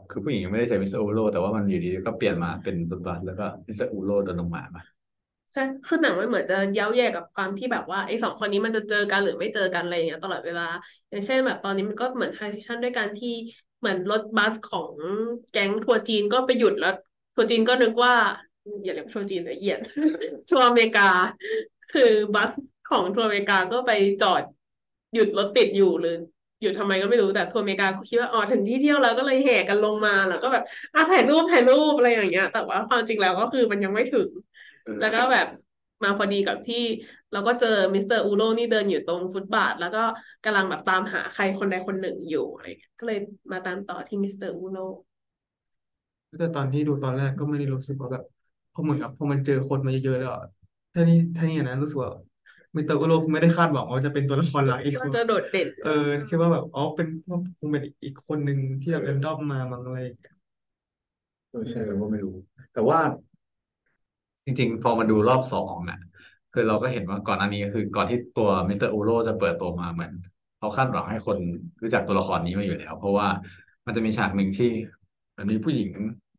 [0.09, 4.81] คือผู้หญิงยังไม่ได้ใส่มิสเตอร์อูโรแต่ว่ามันอยู่ดีก็เปลี่ยนมาเป็นรถบัสแล้วก็มิสเตอร์อูโรเดินลงมามา
[5.53, 10.63] ใช่คือหนังมันเหมือนจะเย้าแหย่กับความที่แบบว่าไอ้สองคนนี้มันจะเจอกันหรือไม่เจอกันอะไรอย่างเงี้ยตลอดเวลา
[11.09, 13.29] อย่างเช่นแบบตอนนี้มันก็เหมือน transition ด้วยการที่
[13.79, 14.91] เหมือนรถบัสของ
[15.51, 16.93] แก๊งทัวร์จีนก็ไปหยุดแล้ว
[17.35, 18.13] ทัวร์จีนก็นึกว่า
[18.83, 19.77] อย่าเรียกว่าทัวร์จีนละเอียด
[20.49, 21.09] ทัวร์อเมริกา
[21.93, 22.51] คือ bus
[22.89, 24.43] ของทัวร์อเมริกาก็ไปจอด
[25.13, 26.15] หยุดรถติดอยู่หรือ
[26.61, 34.29] หยุดทำไมก็ไม่รู้แต่ทัวร์อเมริกาคิดว่าอ๋อถึงที่เที่ยวแล้วก็เลยแห่กันลงมาแล้วก็แบบอะถ่ายรูปถ่ายรูปอะไรอย่างเงี้ย แต่ว่าความจริงแล้วก็คือมันยังไม่ถึง
[34.99, 35.45] แล้วก็แบบ
[36.03, 36.77] มาพอดีกับที่
[37.31, 39.99] เราก็เจอมิสเตอร์อูโรนี่เดินอยู่ตรงฟุตบาท แล้วก็
[40.43, 43.17] กำลังแบบตามหาใครคนใดคนหนึ่งอยู่อะไรเงี้ยก็เลย
[43.51, 44.77] มาตามต่อที่มิสเตอร์อูโร
[46.37, 48.23] แต่ตอนที่ดูตอนแรกก็ไม่ได้รู้สึกว่าแบบ
[48.73, 50.29] พอเหมือนกับพอมันเจอคนมาเยอะๆแล้ว
[50.93, 52.09] ท่านี้ท่านี้นะรู้สึกว่า
[52.75, 55.89] มิสเตอร์อุโรคงไม่ได้คาดหวังว่าจะเป็นตัวละครหลักอีกคก็นจะโดดเด่นเออ
[56.27, 57.29] คิดว่าแบบอ๋อเป็นค
[57.67, 60.33] งเป็นอีกคนหนึ่งที่แบบ random มามั้งอะไรอย่างเงี้ย
[61.49, 62.31] เออใช่เราก็ไม่รู้
[62.71, 62.99] แต่ว่า
[64.45, 65.99] จริง ๆ พอมาดูรอบสองน่ะ
[66.53, 70.11] คือเราก็เห็นว่าก่อนอันนี้ก็คือ ก่อนที่ตัวมิสเตอร์อูโรจะเปิดตัวมาเหมือน
[70.57, 71.37] เขาคาดหวังให้คน
[71.81, 73.27] รู้จักตัวละครนี้มาอยู่แล้ว เพราะว่า
[73.85, 74.69] มันจะมีฉากหนึ่งที่
[75.37, 75.91] มันมีผู้หญิง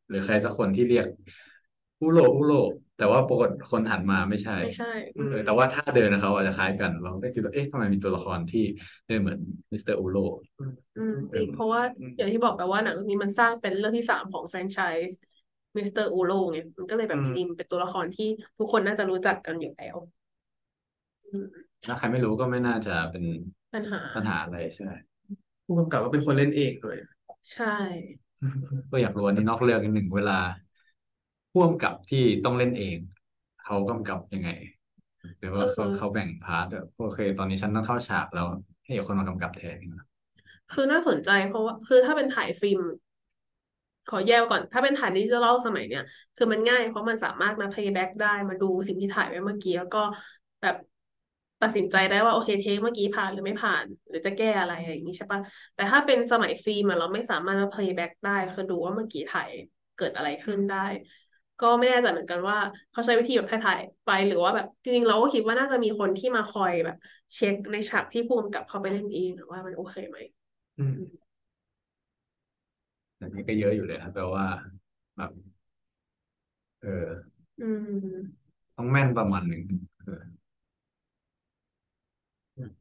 [0.09, 1.07] หรือใครสักคนที่เรียก
[2.01, 2.53] อูโรอูโร
[2.97, 4.87] แต่ว่าปรากฏคนหันมาไม่ใช่ไม่ใช่
[5.17, 8.61] อืมเออแต่ว่าถ้าเดินนะเขาอาจจะคล้ายกัน เราก็คิดว่าเอ๊ะทำไมมีตัวละครที่
[9.07, 9.39] เดินเหมือน
[9.73, 10.17] มิสเตอร์อูโร
[10.97, 11.83] อืมจริงเพราะว่า
[12.17, 14.79] อย่างที่บอกไปว่าหนังเรื่องนี้มันสร้างเป็นเรื่องที่สามของแฟรนไช
[15.09, 15.17] ส์
[15.79, 18.25] มิสเตอร์อูโรไงมันก็เลยแบบอืมจริงเป็นตัวละครที่
[18.59, 19.97] ทุกคนน่าจะรู้จักกันอยู่แล้ว
[21.31, 21.47] อืม
[21.85, 23.25] ถ้าใครไม่รู้ก็ไม่น่าจะเป็น
[23.73, 24.93] ปัญหาปัญหาอะไรใช่ไหม
[25.67, 26.97] ผู้กำกับก็เป็นคนเล่นเองด้วย
[27.53, 27.65] ใช่
[28.93, 30.33] ก็อยากรู้อันนี้นอกเรื่องนิดหนึ่งเวลา
[31.53, 32.97] พ่วงกับที่ต้องเล่นเอง
[33.65, 34.51] เขากำกับยังไง
[35.39, 38.47] หรือว่าเขาเขาแบ่งพาร์ทแบบโอเค ตอนนี้ฉันต้องเข้าฉากแล้ว
[38.85, 40.07] ให้อีกคนมากำกับแทนอย่างเงี้ย
[40.73, 42.81] คือน่าสนใจเพราะว่าคือถ้าเป็นถ่ายฟิล์ม
[44.11, 46.05] ขอแยกก่อน ถ้าเป็นถ่ายดิจิทัลสมัยเนี้ย
[46.37, 50.03] คือมันง่ายเพราะมันสามารถมา playback ได้มาดูสิ่งที่ถ่ายไว้เมื่อกี้แล้วก็
[50.63, 50.77] แบบ
[51.63, 55.41] ตัดสินใจได้ว่าโอเคเทคเมื่อกี้ผ่านหรือไม่ผ่าน หรือจะแก้อะไรอะไรอย่างนี้ใช่ปะ
[55.75, 59.51] แต่ถ้าเป็นสมัยฟิล์มอะเราไม่สามารถมา playback ได้คือดูว่าเมื่อกี้ถ่าย
[59.99, 60.87] เกิดอะไรขึ้นได้
[61.63, 62.57] ก็ไม่แน่ใจเหมือนกันว่า
[62.91, 66.97] เขาใช้วิธีแบบถ่ายๆไปหรือว่าแบบจริงๆเราก็คิดว่าน่าจะมีคนที่มาคอยแบบ
[67.35, 70.19] เช็คในฉากที่ผู้กำกับเขาไปเล่นเองอะว่ามันโอเคไหม
[70.79, 71.23] อืม
[73.17, 74.47] แต่นี่ก็เยอะอยู่เลยนะแปลว่า
[75.17, 75.31] แบบ
[76.83, 78.43] เออ อืม
[78.77, 79.63] ต้องแม่นประมาณหนึ่ง
[80.03, 80.23] เออ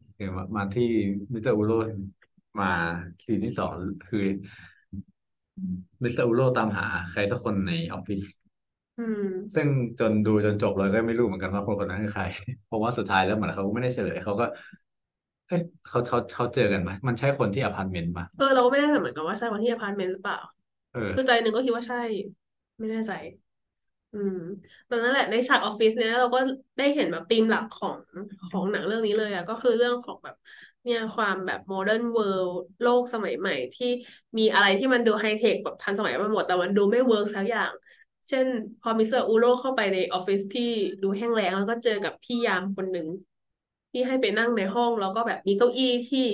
[0.02, 0.84] โอเคมามาที่
[1.34, 1.72] มิสเตอร์อูโร
[2.60, 2.66] มา
[3.26, 3.76] ซีนที่สอง
[4.08, 4.20] คือ
[6.04, 8.22] มิสเตอร์อูโรตามหา ใครสักคนในออฟฟิศ
[8.98, 9.68] อืม ซึ่ง
[10.00, 12.24] จนดูจนจบเลยก็ไม่รู้เหมือนกันว่าคนคนนั้นคือใคร
[12.66, 14.46] เพราะว่าสุดท้ายแล้วเหมือนเขาไม่ได้เฉลยเขาก็
[15.48, 20.38] เอ้ยเขาเขาเขาเจอกันไหมมันใช่คนที่อพาร์ตเมนต์ปะเออเราก็ไม่แน่ใจเหมือนกันว่าใช่วันที่อพาร์ตเมนต์หรือเปล่า
[20.92, 21.98] เออ คือใจหนึ่งก็คิดว่าใช่
[22.80, 23.12] ไม่แน่ใจ
[24.14, 24.36] อืม
[24.88, 26.40] แต่นั่นแหละในฉากออฟฟิศเนี่ยเราก็
[26.78, 27.98] ได้เห็นแบบธีมหลักของ
[28.50, 30.36] ของหนังเรื่องนี้เลยอะก็คือเรื่องของแบบ
[30.84, 33.88] เนี่ยความแบบ modern world โลกสมัยใหม่ที่
[34.38, 37.72] มีอะไรที่มันดูไฮเทคแบบทันสมัยไปหมดแต่มันดูไม่ work สักอย่าง
[38.28, 38.46] เช่น
[38.82, 40.70] พอมิสเตอร์อูโรเข้าไปในออฟฟิศที่
[41.02, 43.08] ดูแห้งแล้งแล้วก็เจอกับพี่ยามคนหนึ่ง
[43.92, 46.26] ที่ให้ไปนั่งในห้องแล้วก็แบบมีเก้าอี้ที่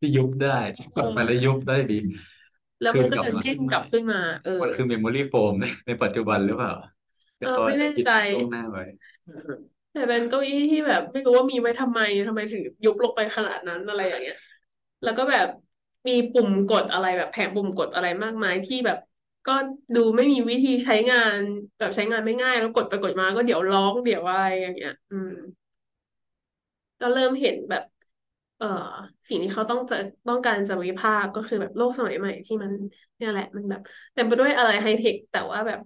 [0.00, 0.58] ที่ยุบได้
[0.94, 1.98] กดไปแล้วยุบได้ดี
[2.80, 6.72] แล้วคือมันก็กลับจะมาเด้งกลับขึ้นมาเออมันคือ memory foam ในในปัจจุบันหรือเปล่า
[7.42, 8.82] เออไม่แน่ใจคิดล่วงหน้าไว้
[9.92, 14.36] แต่เป็นเก้าอี้ที่แบบ ไม่รู้ว่ามีไว้ทำไมทำไมถึงยุบลงไปขนาดนั้นอะไรอย่างเงี้ย
[15.02, 15.46] แล้วก็แบบ
[16.08, 18.98] มีปุ่มกดอะไรแบบแผงปุ่มกดอะไรมากมายที่แบบ
[19.46, 19.52] ก็
[19.94, 21.40] ดูไม่มีวิธีใช้งาน
[21.78, 25.30] แบบใช้งานไม่ง่าย แล้วกดไปกดมาก็เดี๋ยวร้องเดี๋ยวอะไรอย่างเงี้ย อืม
[27.00, 27.82] ก็เริ่มเห็นแบบ
[28.56, 28.66] เอ่อ
[29.28, 29.96] สิ่งที่เขาต้องจะ
[30.28, 32.72] ต้องการจะวิพากษ์ก็คือแบบโลกสมัยใหม่ที่มัน
[33.16, 33.80] เนี่ยแหละ มันแบบ
[34.14, 35.78] เต็มไปด้วยอะไรไฮเทค แต่ว่าแบบ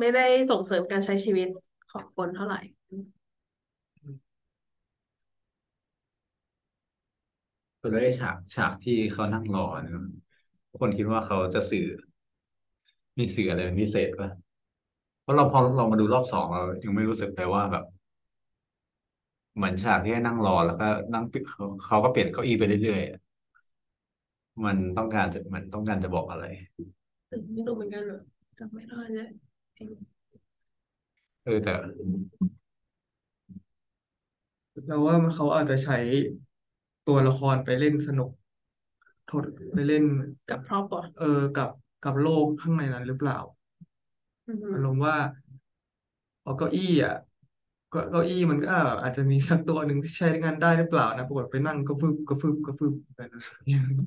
[0.00, 0.20] ไม่ได้
[0.50, 1.46] ส่งเสริมการใช้ชีวิต
[1.88, 2.56] ของคนเท่าไหร่
[7.78, 9.92] แล้วไอ้ฉากฉากที่เขานั่งรอเนี่ย
[10.70, 11.84] ทุกคนคิดว่าเขาจะสื่อ
[13.18, 14.30] มีสื่ออะไรเป็นพิเศษป่ะ
[15.22, 17.84] เพราะเราพอเรามาดูรอบสองเรายังไม่รู้สึกเลยว่าแบบ
[19.56, 23.18] เหมือนฉากที่ให้นั่งรอแล้วก็นั่งปิดเขาเขาก็เปลี่ยนเก้าอี้ไปเรื่อยๆอะ
[24.64, 26.44] มันต้องการจะมันต้องการจะบอกอะไร
[27.30, 28.20] อืมไม่รู้เหมือนกันอะ
[28.58, 29.28] จำไม่ได้เลย
[29.78, 29.90] จริง
[31.44, 31.70] เออแต่
[34.86, 35.96] เราว่าเขาอาจจะใช้
[37.06, 38.30] ตัวละครไปเล่นสนุก
[39.26, 39.44] โทษ
[39.74, 40.04] ไปเล่น
[40.48, 41.70] กับพร็อพอะเออกับ
[42.02, 43.38] กับโลกข้างในนั้นหรือเปล่า
[44.46, 45.16] อืมอารมณ์ว่า
[46.42, 47.12] เอาเก้าอี้อะ
[47.90, 48.68] เก้าเก้าอี้มันก็
[49.02, 53.42] อาจจะมีสักตัวหนึ่งที่ใช้งานได้หรือเปล่านะปรากฏไปนั่งก็ฟึบก็ฟึบก็ฟึบแบบนั้น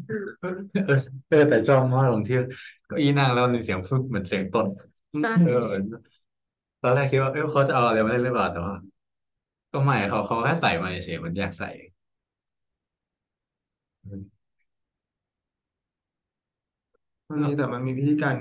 [0.07, 0.11] เอ
[0.79, 0.91] อ
[1.27, 2.35] เออแต่ชอบมากตรงที่
[2.85, 4.67] เก้าอี้นั่งแล้วมีเสียงฟึบเหมือนเสียงตด
[5.21, 5.51] ใช่เออ
[6.81, 8.75] ตอนแรกคิดว่าเออเขาจะเอาอะไรมาเล่นหรือเปล่าแต่ว่า
[9.73, 11.69] ก็ไม่เขาเขาแค่ใส่มาเฉยๆมันอยากใส่
[17.34, 18.38] มันมีแต่มันมีวิธีการ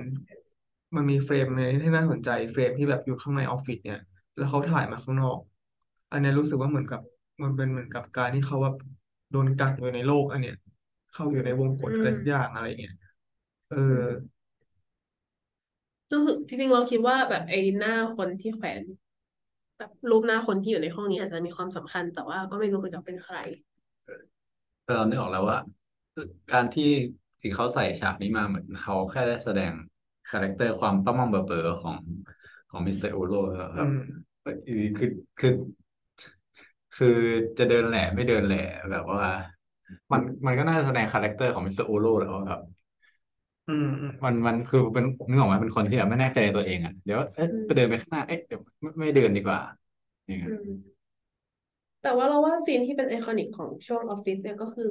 [0.97, 3.99] มันมีเฟรมในที่น่าสนใจเฟรมที่แบบอยู่ข้างในออฟฟิศเนี่ย
[4.37, 5.39] แล้วเขาถ่ายมาข้างนอก
[6.11, 7.01] อันเนี้ยรู้สึกว่าเหมือนกับ
[7.43, 8.75] มันเป็นเหมือนกับการที่เขาแบบ
[9.31, 10.55] โดนกักอยู่ในโลกอันเนี้ย
[11.13, 12.95] เข้าอยู่ในวงกฎอือะไรมสักอย่างอะไรเงี้ย
[13.69, 14.33] เออือม
[16.11, 18.83] ซึ่งจริงๆเราคิดว่าแบบไอ้หน้าคนที่แขวน
[19.79, 23.37] แบบรูปหน้าคนที่อยู่ในห้องนี้อาจจะมีความสำคัญ แต่ว่าก็ไม่รู้เหมือนกันเป็นใคร
[24.85, 25.59] แต่เรานึกออกแล้วว่า
[26.51, 26.85] การที่
[27.43, 29.73] ที่เขาใส่ฉากนี้มาเหมือนเขาแค่ได้แสดง
[30.31, 31.97] character ความป้ำๆเป๋อๆของ
[32.69, 33.37] ของมิสเตอร์อูโร
[33.77, 33.97] ครับอืม
[34.43, 34.57] เอ้ย
[34.97, 35.51] คือคือ
[36.93, 37.07] คือ
[37.59, 38.57] จะเดินแหล่ไม่เดินแหล่
[38.91, 39.23] แบบว่า
[40.13, 42.61] มันมันก็น่าจะแสดง character ของมิสเตอร์อูโรแล้วว่าแบบ
[43.67, 49.59] อืมอืมมันมันคือเป็นนึกออกไหมเป็นคนที่แบบไม่แน่ใจในตัวเองอะเดี๋ยวเอ๊ะอืมไปเดินไปข้างหน้าเอ๊ะเดี๋ยวไม่ไม่เดินดีกว่า
[50.27, 51.03] อย่างเงี้ยอืม
[52.03, 54.91] แต่ว่าเราว่าซีนที่เป็น iconic ของช่วงออฟฟิศเนี่ยก็คือ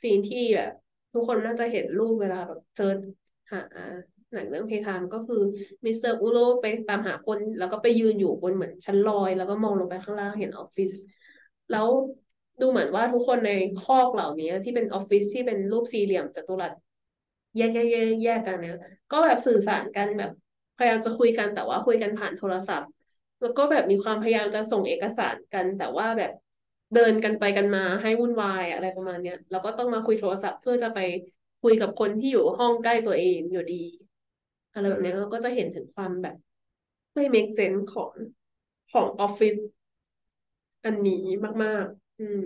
[0.00, 0.72] ซีนที่แบบ
[1.16, 2.84] ทุกคนน่าจะเห็นรูปเวลาแบบเจอ
[3.52, 3.60] หา
[4.32, 5.40] หนังเรื่อง Playtime ก็คือ
[5.86, 10.92] มิสเตอร์อูโรไปตามหาคน แล้วก็ไปยืนอยู่บนเหมือนชั้นลอย แล้วก็มองลงไปข้างล่างเห็นออฟฟิศ
[11.70, 11.88] แล้ว
[12.60, 13.52] ดูเหมือนว่าทุกคนใน
[13.82, 16.72] คอกเหล่านี้ที่เป็นออฟฟิศที่เป็นรูปสี่เหลี่ยมจัตุรัส
[17.56, 18.76] แยกแยกแยกแยกกันเนี่ย
[19.12, 20.30] ก็แบบสื่อสารกันแบบ
[20.76, 22.90] พยายามจะคุยกันแต่ว่าคุยกันผ่านโทรศัพท์
[23.42, 26.32] แล้วก็แบบมีความพยายามจะส่งเอกสารกัน แต่ว่าแบบ
[26.94, 30.98] เดินกันไปกันมาให้วุ่นวายอะไรประมาณเนี้ยแล้วก็ต้องมาคุยโทรศัพท์เพื่อจะไป
[31.62, 33.74] คุยกับคนที่อยู่ห้องใกล้ตัวเองอยู่ดี
[34.72, 36.34] อะไรแบบเนี้ยเราก็จะเห็นถึงความแบบ
[37.14, 38.12] ไม่ make sense ของ
[38.92, 39.54] ของออฟฟิศ
[40.84, 41.22] อันนี้
[41.62, 42.42] มาก ๆ อืม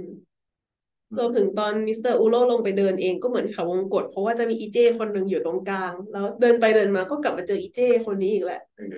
[1.17, 8.97] รวมถึงตอนมิสเตอร์อูโรลงไปเดินเองก็เหมือนเขาวงกตเพราะว่าจะมีอีเจ๊คนหนึ่งอยู่ตรงกลาง แล้วเดินไปเดินมาก็กลับมาเจออีเจ๊คนนี้อีกแหละเออ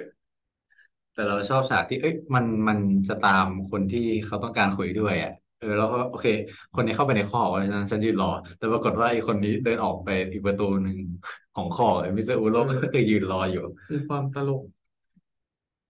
[1.12, 6.26] แต่เราชอบฉากที่ เอ้ยมันมันจะตามคนที่เขาต้องการคุยด้วยอะเออแล้วก็โอเค
[6.74, 10.96] คนนี้เข้าไปในคอกเพราะฉะนั้นฉันยืนรอ แต่ปรากฏว่าไอ้คนนี้เดินออกไปอีกประตูหนึ่ง
[11.54, 14.62] ของคอกไอ้มิสเตอร์อูโรก็คือยืนรออยู่คือความตลก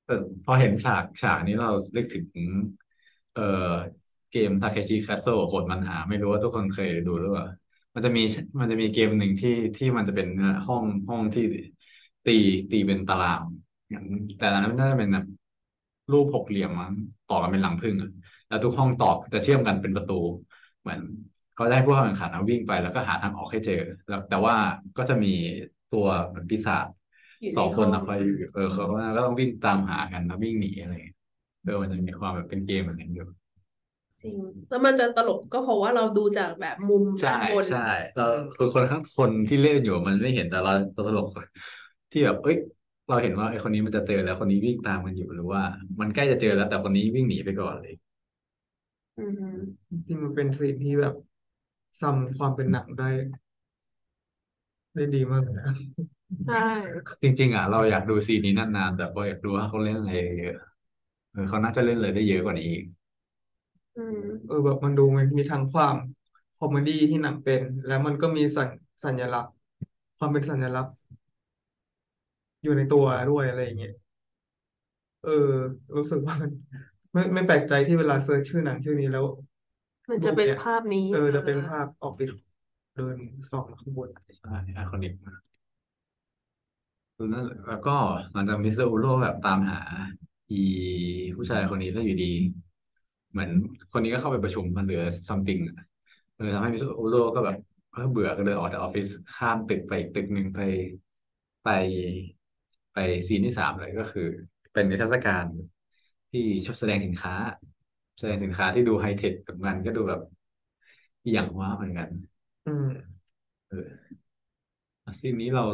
[0.05, 0.15] เออ
[0.45, 2.27] พอเห็นฉากฉากนี้เรานึกถึง
[3.33, 3.43] เอ่อ
[4.31, 7.45] เกมทาเคชิคัตโซโหดมันหา ไม่รู้ว่าทุกคนเคยดูหรือเปล่า
[7.95, 8.23] มันจะมี
[8.61, 10.27] มันจะมีเกมหนึ่งที่ที่มันจะเป็น
[10.67, 11.43] ห้องห้องที่
[12.25, 12.33] ตี
[12.71, 13.43] ตีเป็นตาราง
[13.93, 14.05] อย่าง
[14.39, 15.25] แต่อันนั้นน่าจะเป็นแบบ
[16.13, 16.93] รูปหกเหลี่ยมมั้ง
[17.27, 18.11] ต่อกันเป็นหลังผึ้งอะ
[18.49, 20.13] แล้วทุกห้องตอบจะเชื่อมกันเป็นประตู
[20.81, 21.01] เหมือน
[21.55, 23.75] เขาจะให้ผู้เข้าแข่งขันอะวิ่งไป แล้วก็หาทางออกให้เจอ
[24.09, 24.55] แล้วแต่ว่า
[24.97, 25.29] ก็จะมี
[25.91, 26.87] ตัวเหมือนปีศาจ
[27.41, 31.17] อยู่ในสองคนห้นะองคอยอยู่เออเขาก็ต้องวิ่งตามหากันแล้ววิ่งหนีอะไรอย่างเงี้ย
[31.63, 33.25] เออมันจะมีความแบบเป็นเกมแบบนั้นอยู่
[34.23, 34.37] จริง
[34.69, 37.79] แล้วมันจะตลกก็เพราะว่าเราดูจากแบบมุมใช่ด้านบนใช่
[38.15, 38.23] เรา
[38.57, 41.27] คือคนข้างคนที่เล่นอยู่มันไม่เห็นแต่เราเราตลก
[42.11, 42.57] ที่แบบเอ้ย
[43.09, 45.63] เราเห็นว่าไอ้คนนี้มันจะเจอแล้วคนนี้วิ่งตามมันอยู่หรือว่า
[46.01, 47.95] มันใกล้จะเจอแล้ว แต่คนนี้วิ่งหนีไปก่อนเลย
[49.17, 49.47] อือฮึ
[49.91, 51.15] จริงๆมันเป็นซีนที่แบบ
[52.01, 53.05] sum ความเป็นหนังได้
[54.95, 55.75] ได้ดีมากเลยนะ
[56.45, 56.57] ใช่
[57.23, 60.55] จริง ๆ อะ เราอยากดูซีนนี้นานๆแต่ก็อยากดูว่าเขาเล่นอะไรเยอะ
[61.33, 62.85] เออเขาน่าจะเล่นเลยได้เยอะกว่านี้อีก
[63.95, 65.97] อืมเออแบบมันดูมันมีทั้งความ
[66.57, 68.69] comedy ที่หนังเป็น แล้วมันก็มีสัญ
[69.05, 69.53] สัญลักษณ์
[70.17, 70.93] ความเป็นสัญลักษณ์
[72.63, 73.93] อยู่ในตัวด้วยอะไรอย่างเงี้ย
[75.21, 75.31] เออ
[75.97, 76.51] รู้สึกว่ามัน
[77.13, 79.25] ไม่ไม่แปลกใจที่เวลา search ชื่อหนังชื่อนี้แล้ว
[80.11, 82.31] มันจะเป็นรูปเนี่ย ภาพนี้เออจะเป็นภาพออฟฟิศ
[82.95, 83.17] เดิน
[83.51, 84.09] ส่องข้างบน
[84.39, 85.41] ใช่ iconic มาก
[87.67, 87.91] แล้วก็
[88.33, 89.81] หลังจากมิสเตอร์อูโลต์แบบตามหา
[90.51, 90.57] อี
[91.37, 92.27] ผู้ชายคนนี้แล้วอยู่ดี
[93.31, 93.51] เหมือน
[93.93, 95.59] คนนี้ก็เข้าไปประชุมมันเหลือ something
[96.35, 97.57] เออทำให้มิสเตอร์อูโลต์ก็แบบ
[97.91, 100.61] เออเบื่อก็เดินออกจากออฟฟิศข้ามตึกไปอีกตึกหนึ่งไป
[101.63, 101.69] ไป
[102.93, 104.23] ไป scene ที่สามเลยก็คือ
[104.73, 105.47] เป็นนิทรรศการ
[106.31, 106.41] ที่
[106.79, 107.35] แสดงสินค้า
[108.19, 110.21] แสดงสินค้าที่ดูไฮเทคกับมันก็ดูแบบ
[111.23, 112.11] อีหยังวะเหมือนกัน
[112.65, 112.85] อืม
[113.69, 113.77] เออ
[115.19, 115.65] scene นี้เรา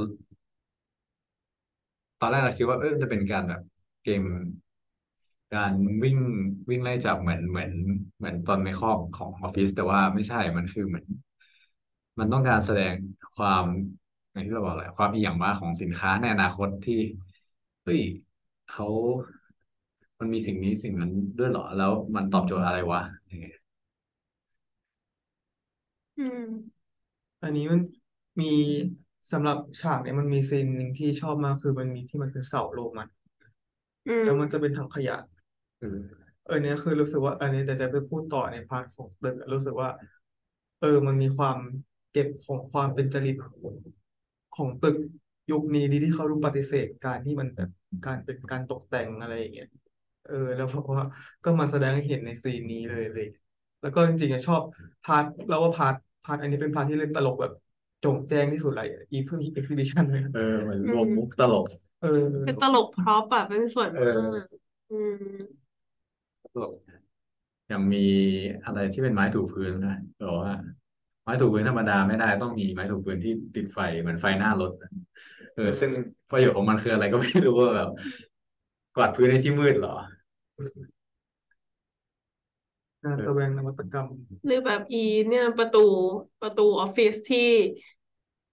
[2.20, 3.60] ตอนแรกเราคิดว่าเออจะเป็นการแบบ
[4.02, 4.22] เกม
[5.54, 6.18] การวิ่ง
[6.68, 7.72] วิ่งไล่จับเหมือนเหมือน
[8.18, 11.06] เหมือนตอนในคอกของออฟฟิศแต่ว่าไม่ใช่มันคือเหมือน
[12.18, 12.94] มันต้องการแสดง
[13.36, 13.64] ความ
[14.32, 16.94] อย่างที่เราบอกแหละความอีหยังวะของสินค้าในอนาคตที่
[17.84, 18.00] เฮ้ย
[18.66, 18.84] เขา
[20.18, 23.56] มันมีสิ่งนี้สิ่งนั้นด้วยเหรอ แล้วมันตอบโจทย์อะไรวะอย่างเงี้ย
[26.16, 26.38] อืม
[27.42, 27.80] อันนี้มัน
[28.40, 28.46] มี
[29.32, 33.08] สำหรับฉากเนี่ยมันมี scene หนึ่งที่ชอบมากคือมันมีที่มันเป็นเสาโรมัน
[34.06, 35.16] อืม แล้วมันจะเป็นถังขยะ
[35.80, 39.88] เออเออเนี่ยคือรู้สึกว่า อันนี้แต่จะไปพูดต่อใน part ของตึกอะรู้สึกว่า
[40.80, 41.58] เออ มันมีความ
[42.10, 43.34] เก็บของความเป็นจริต
[44.58, 44.96] ของตึก
[45.50, 47.70] ยุคนี้ดีที่เขารู้ปฏิเสธการที่มันแบบ
[48.06, 49.68] การเป็นการตกแต่งอะไรอย่างเงี้ย
[50.28, 51.04] เออ แล้วเพราะว่า
[51.44, 53.26] ก็มาแสดงให้เห็นในซีนนี้เลยเลย
[53.82, 54.60] แล้วก็จริงๆอะชอบ
[55.04, 55.94] พาร์ทเราว่าพาร์ท
[56.24, 57.52] พาร์ทอันนี้เป็นพาร์ทที่เล่นตลกแบบ
[58.00, 61.64] โจ่งแจ้งที่สุดเลยอีเพิ่งเอ็กซิบิชันเลยนะเออเหมือนรวมมุกตลก
[62.00, 62.08] เออ
[62.46, 64.46] เป็นตลกพร็อพอะเป็นส่วนเอมาอก
[64.90, 65.38] อืม
[66.54, 66.74] ตลก
[67.72, 68.04] ยังมี
[68.64, 70.52] อะไรที่เป็นไม้ถูพื้นนะบอกว่า
[71.28, 74.90] ไม้ถูพื้นธรรมดาไม่ได้ต้องมีไม้ถูพื้นที่ติดไฟเหมือนไฟหน้ารถอะ
[75.54, 75.90] เออ ซึ่ง
[76.30, 77.88] ประโยชน์ของมันคืออะไรก็ไม่รู้ว่าแบบ
[78.96, 79.94] กวาดพื้นในที่มืดเหรอ
[83.04, 84.06] งานแสดงนวัตกรรม
[84.46, 85.84] หรือแบบอีเนี่ยประตู
[86.42, 87.48] ประตูออฟฟิศที่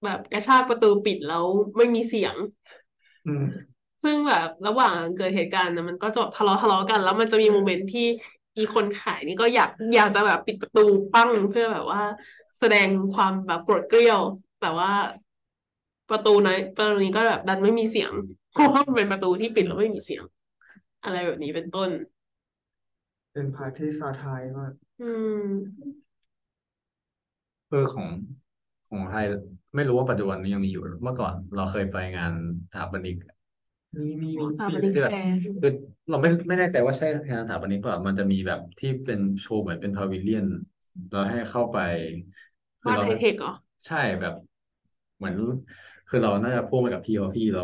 [0.03, 1.45] แบบกระชากประตูปิดแล้ว
[1.77, 2.35] ไม่มีเสียง
[3.27, 3.45] อืม
[4.03, 8.07] ซึ่งแบบระหว่างเกิดเหตุการณ์นะมันก็จะทะเลาะทะเลาะกัน แล้วมันจะมี moment ที่
[8.57, 12.01] อีคนขายนี่ก็อยากอยากจะแบบปิดประตูปั้งเพื่อแบบว่า
[12.59, 14.19] แสดงความแบบโกรธเกรี้ยว
[14.59, 14.91] แต่ว่า
[16.09, 18.11] ประตูนั้นประตูนี้ก็แบบดันไม่มีเสียง
[18.51, 20.23] เพราะว่ามันเป็นประตูที่ปิดแล้วไม่มีเสียง
[21.03, 21.89] อะไรแบบนี้เป็นต้น
[23.33, 25.41] เป็น part ที่ satire มากอืม
[27.69, 28.07] เออของ
[28.89, 29.25] ของไทย
[29.75, 32.33] ไม่รู้ว่าปัจจุบันนี้ยังมีอยู่หรือเมื่อก่อนเราเคยไปงาน
[32.71, 33.15] สถาปนิก
[33.95, 35.71] มีมีมีสถาปีปนิกที่แบแฟบร์คือ
[36.09, 40.45] เราไม่ไม่แน่ใจว่าใช่งานสถาปนิกเปล่ามันจะมีแบบที่เป็นโชว์เหมือนเป็นพาวิเลียน
[41.09, 41.77] เราให้เข้าไป
[42.81, 43.51] คือบ้านเราไฮเทคเหรอ
[43.85, 44.33] ใช่แบบ
[45.17, 45.35] เหมือน
[46.07, 47.63] คือเราน่าจะพ่วงไปกับพี่เพราะพี่เรา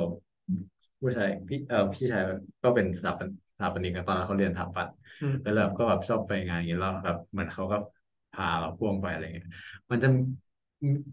[1.01, 2.21] ผู้ชายพี่เออพี่ชาย
[2.63, 7.75] ก็เป็นสถาปนสถาปนิกนะตอนนั้นเขาเรียนสถาปัตย์อืมแล้วแบบก็แบบชอบไปงานอย่างนี้แล้วแบบเหมือนเขาก็
[8.31, 9.47] พาเราพ่วงไปอะไรเงี้ย
[9.91, 10.07] มันจะ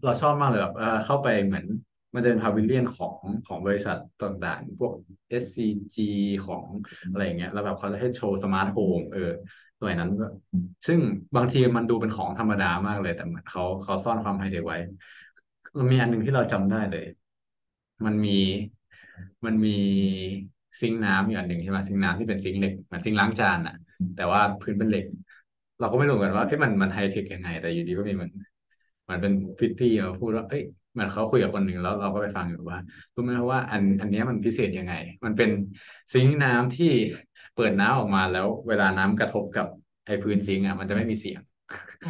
[0.03, 1.65] เราชอบมากเลยแบบเออเข้าไปเหมือน
[2.13, 4.93] มันจะเป็น pavilion ของของบริษัทต่างๆ พวก
[5.29, 6.01] SCG
[6.45, 6.63] ของ
[7.09, 9.31] อะไรอย่างเงี้ย แล้วแบบเขาจะให้โชว์ smart home เออ
[9.79, 10.25] สมัยนั้นก็
[10.87, 10.99] ซึ่ง
[11.35, 14.77] บางทีมันดูเป็นของธรรมดามากเลย แต่เหมือนเขาเขาซ่อนความไฮเทคไว้
[15.77, 17.05] มันมีอันหนึ่งที่เราจำได้เลย
[18.05, 18.37] มันมี
[19.45, 19.69] มันมี
[20.81, 23.75] ซิงค์น้ำอยู่อันหนึ่งใช่ไหมซิงค์น้ำที่เป็นซิงค์เหล็กเหมือนซิงค์ล้างจานอะ
[24.15, 25.05] แต่ว่าพื้นเป็นเหล็ก
[25.79, 28.31] เราก็ไม่รู้เหมือนกันว่าเอ้ยมันมันไฮเทคยังไง แต่อยู่ดีก็มีเหมือน
[29.09, 30.63] มันเป็นพริตตี้มาพูดว่า เอ้ย
[30.99, 32.77] เหมือนเขาคุยกับคนหนึ่งแล้วเราก็ไปฟังอยู่ว่า
[33.15, 34.93] รู้ไหมว่าอันอันเนี้ยมันพิเศษยังไง
[35.25, 35.49] มันเป็น
[36.13, 36.85] ซิงค์น้ำที่
[37.53, 39.67] เปิดน้ำออกมาแล้วเวลาน้ำกระทบกับ
[40.05, 41.41] ไอ้พื้นซิงค์อะมันจะไม่มีเสียง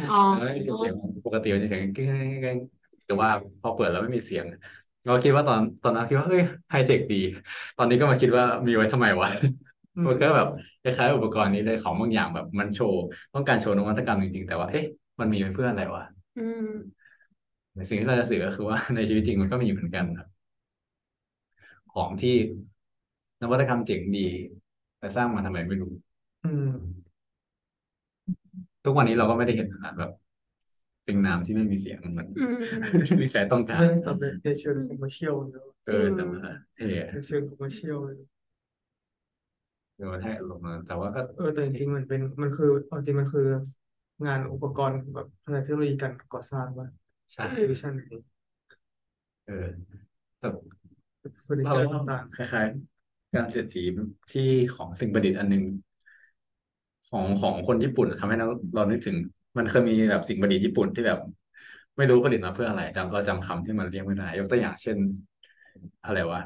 [0.08, 0.14] อ๋อ
[0.46, 2.58] ไม่มีเสียงปกติมันจะเสียงกิ้งกิ้งกิ้ง
[3.04, 3.30] แต่ว่า
[3.60, 4.44] พอเปิดแล้วไม่มีเสียง
[5.06, 7.16] เราคิดว่าตอนตอนนั้นคิดว่าเฮ้ยไฮเทคดี
[7.76, 9.28] ตอนนี้ก็มาคิดว่ามีไว้ทำไมวะ
[9.94, 10.46] อืมมันก็แบบ
[10.82, 13.00] คล้ายๆอุปกรณ์นี้เลยของบางอย่างแบบมันโชว์
[13.34, 14.84] ต้องการโชว์นวัตกรรมจริงๆแต่ว่าเอ๊ะ
[15.20, 16.02] มันมีไปเพื่ออะไรวะ
[16.36, 16.60] อืม
[16.99, 16.99] แต่
[17.90, 20.28] สิ่งที่เราจะสื่อก็คือว่าในชีวิตจริงมันก็มีเหมือนกันครับ
[21.92, 22.36] ของที่
[23.42, 24.26] นวัตกรรมเจ๋งดี
[24.98, 25.92] แต่สร้างมาทำไมไม่รู้
[26.44, 26.70] อืม
[28.84, 30.10] ทุกวันนี้เราก็ไม่ได้เห็นขนาดแบบ
[31.06, 32.56] สิ่งน้ำที่ไม่มีเสียงเหมือนอืม
[33.22, 36.40] มีใครต้องการไม่สำเร็จในเชิงคอมเมอร์เชียลเนอะเออแต่ว่า
[36.76, 38.18] เท่ในเชิงคอมเมอร์เชียลเลย
[39.96, 43.44] เออให้อารมณ์นั้นแต่ว่าก็เออแต่จริงๆมันเป็นมันคือเอาจริงมันคือ
[44.26, 46.86] งานอุปกรณ์แบบทางเทคโนโลยีการก่อสร้างว่า
[47.32, 48.06] ใช่ฟิวชั่นนี้
[49.44, 49.52] เออ
[50.38, 50.48] แต่
[51.44, 53.82] เฟอร์นิเราเจอร์ว่าต่างคล้ายๆ การเสียดสี
[54.30, 54.42] ที่
[54.74, 55.64] ของสิ่งประดิษฐ์อันหนึ่ง
[57.08, 59.16] ของของคนญี่ปุ่นทำให้เราเรานึกถึง
[59.58, 61.18] มันเคยมีแบบสิ่งประดิษฐ์ญี่ปุ่นที่แบบ
[61.96, 64.98] ไม่รู้ผลิตมาเพื่ออะไรจำเราจำคำที่มันเรียกไม่ได้ ยกตัวอย่างเช่น
[66.04, 66.40] อะไรวะ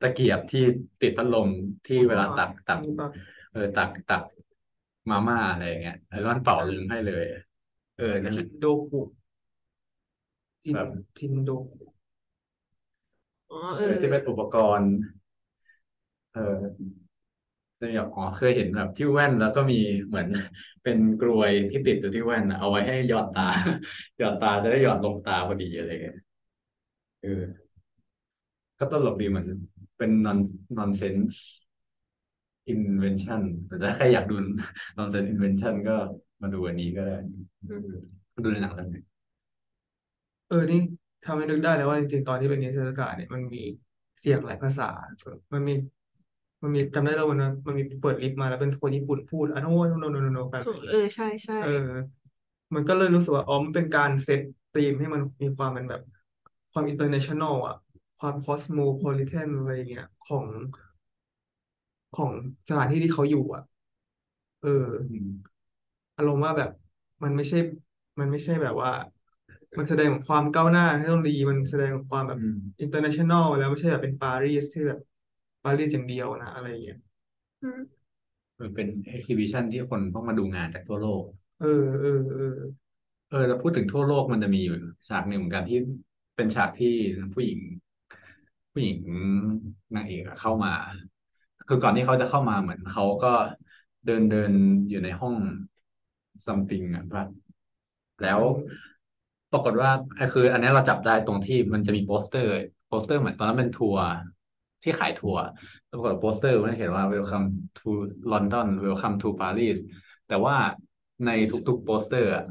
[0.00, 0.60] ตะเกียบที่
[1.00, 1.48] ติดพัดลม
[1.86, 3.12] ที่ๆเวลาตักตักมีแบบ
[3.52, 4.22] เออตักตัก
[5.10, 7.24] มาม่าอะไรอย่างเงี้ยแล้วมันเป่าลืมให้เลย
[7.96, 9.00] เออนั่นแหจิละนโดกุ
[10.64, 10.88] จินแบบ
[11.18, 11.84] จินโดกุ
[13.50, 14.92] อ๋อเอเอออที่เป็นอุปกรณ์
[16.32, 16.92] เออ
[17.78, 19.74] จะมีแบบอ๋อเคยเห็นแบบที่แว่นแล้วก็มี
[20.06, 20.28] เหมือน
[20.82, 23.42] เป็นกลวยที่ติดอยู่ที่แว่นอะเอาไว้ให้หยอดตา
[24.18, 26.16] หยอดตาจะได้หยอดลงตาพอดีอะไรเงี้ย
[27.22, 27.72] เออ
[28.78, 29.46] ก็ตลกดีเหมือน
[29.98, 30.38] เป็น non
[30.78, 31.36] nonsense
[32.74, 34.34] invention แต่ถ้าใครอยากดู
[34.98, 35.96] nonsense invention ก็
[36.40, 37.16] มาดูอันนี้ก็ได้
[37.68, 37.86] อืม
[38.44, 40.80] ดูในหนังเรื่องนี้เออนี่
[41.24, 43.62] ทำให้นึกได้เลยว่าจริงๆ ตอนที่เป็นนิทรรศการเนี่ยมันมี
[44.20, 44.88] เสียงหลายภาษา
[45.52, 45.74] มันมี
[46.62, 51.70] มันมีจำได้แล้ววันนั้นมันมีเปิดลิฟต์มาแล้วเป็นคนญี่ปุ่นพูดอะ no no no no no แบบเออใช่ใช่เออ
[52.74, 54.40] มันก็เลยรู้สึกว่าอ๋อมันเป็นการ set
[54.74, 56.00] theme ให้มันมีความเป็นแบบ
[56.72, 57.76] ความ international อะ
[58.20, 60.46] ความ cosmopolitan อะไรอย่างเงี้ยของ
[62.16, 62.32] ของ
[62.68, 63.62] สถานที่ที่เขาอยู่ อะ
[64.60, 64.68] เออ
[66.16, 66.70] อารมณ์ว่าแบบ
[67.22, 67.56] มันไม่ใช่
[68.20, 68.90] มันไม่ใช่แบบว่า
[69.78, 74.98] มันแสดงถึงความก้าวหน้าเทคโนโลยีมันแสดงถึงความแบบอืม international แล้วไม่ใช่แบบเป็นปารีสที่แบบ
[75.64, 76.96] ปารีสอย่างเดียวนะอะไรอย่างเงี้ย
[77.62, 77.80] อืม
[78.60, 81.24] มันเป็น exhibition ที่คนต้องมาดูงานจากทั่วโลก
[81.58, 81.66] เออ
[82.00, 82.44] เออเออ
[83.28, 84.74] เออแล้วพูดถึงทั่วโลกมันจะมีอยู่
[85.08, 85.78] ฉากหนึ่งเหมือนกันที่
[86.36, 86.88] เป็นฉากที่
[87.34, 87.60] ผู้หญิง
[88.72, 88.98] ผู้หญิง
[89.94, 90.72] นางเอกอะเข้ามา
[91.68, 93.28] คือก่อนที่เขาจะเข้ามาเหมือนเขาก็
[94.04, 94.52] เดินเดิน
[94.88, 95.34] อยู่ในห้อง
[96.46, 97.24] something อะป่ะ
[98.22, 98.40] แล้ว
[99.52, 102.50] ปรากฏว่าไอ้คือ อันนี้เราจับได้ตรงที่มันจะมีโปสเตอร์
[102.88, 104.04] โปสเตอร์เหมือนตอนนั้นเป็นทัวร์
[104.82, 105.42] ที่ขายทัวร์
[105.86, 107.46] แล้วปรากฏว่าโปสเตอร์มันเขียนว่า welcome
[107.78, 107.88] to
[108.32, 109.78] London welcome to Paris
[110.28, 110.56] แต่ว่า
[111.26, 111.30] ใน
[111.68, 112.44] ทุกๆโปสเตอร์อะ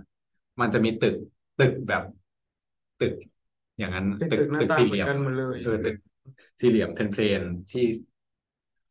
[0.62, 1.16] มันจะมีตึก
[1.60, 2.04] ตึกแบบ
[3.02, 3.14] ตึก
[3.80, 5.96] อย่างนั้นเป็นตึกตึกหน้าตึกตาสี่เหเหมือนกันหมดเลยเออตึก
[6.60, 7.86] สี่เหลี่ยม plain ๆที่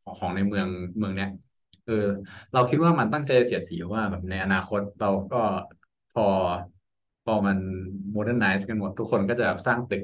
[0.02, 1.30] ของของในเมืองเมืองเนี้ย
[1.86, 2.06] เออ
[2.52, 5.42] เราคิดว่ามันตั้งใจเสียดสีว่าแบบในอนาคตเราก็
[6.12, 6.26] พอ
[6.76, 6.79] พ
[7.30, 7.58] อมัน
[8.12, 10.02] modernize กันหมด ทุกคนก็จะสร้างตึก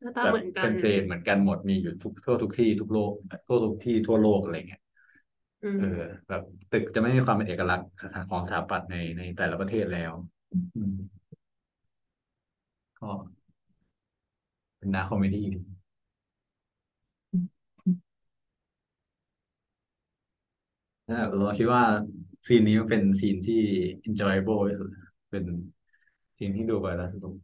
[0.00, 3.12] หน้าตาแบบเหมือนกัเป็น plainเหมือนกันหมดมีอยู่ทุกทั่วทุกที่ทุกโลก
[3.46, 4.80] ทั่วทุกที่ทั่วโลกอะไรเงี้ย
[5.62, 5.86] อืมเออ
[6.28, 7.88] แบบตึกจะไม่มีความเป็นเอกลักษณ์
[8.30, 10.12] ของสถาปัตย์ในในแต่ละประเทศแล้ว
[10.74, 10.94] อืม
[12.98, 13.10] ก็
[14.78, 15.46] เป็นนา comedy
[21.08, 21.82] นะเราคิดว่า
[22.46, 23.54] ซีนนี้มันเป็นซีนที่
[24.08, 24.90] enjoyable ที่สุด
[25.30, 25.44] เป็น
[26.40, 27.34] ซีนที่ดูไปแล้วสนุก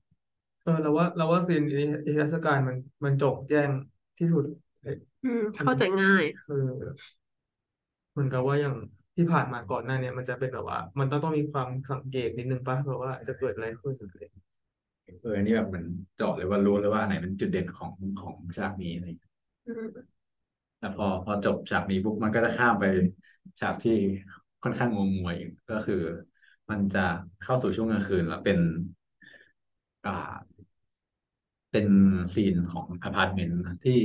[0.62, 1.84] เออเราว่าเราว่าซีนนิ
[2.18, 3.70] ทรรศการมันมันจะแจ้ง
[4.18, 4.44] ที่สุด
[4.82, 6.54] เลยอืมเข้าใจง่ายเออ
[8.12, 8.74] เหมือนกับว่าอย่าง
[9.16, 14.22] ที่ผ่านมาก่อนหน้าเนี้มันจะเป็นแบบว่า มันต้องต้องมีความสังเกตนิดนึงป่ะแบบว่าจะเกิดอะไรขึ้นอะไร
[15.20, 15.84] เอออันนี่แบบเหมือน
[16.16, 19.06] เจาะเลยว่ารู้เลยว่าอันไหนเป็นจุดเด่นของของฉากนี้อะไร
[19.66, 20.06] อืม
[20.78, 22.84] แต่พอพอจบฉากนี้ปุ๊บมันก็จะข้ามไป
[23.60, 23.92] ฉากที่
[24.62, 25.36] ค่อนข้างงงงวย
[25.70, 25.94] ก็คือ
[26.70, 27.04] มันจะ
[27.42, 28.58] เข้าสู่ช่วงกลางคืนแล้วเป็น
[30.04, 30.56] อ่า
[31.70, 31.86] เป็น
[32.34, 33.98] ซีนของอพาร์ตเมนต์ที่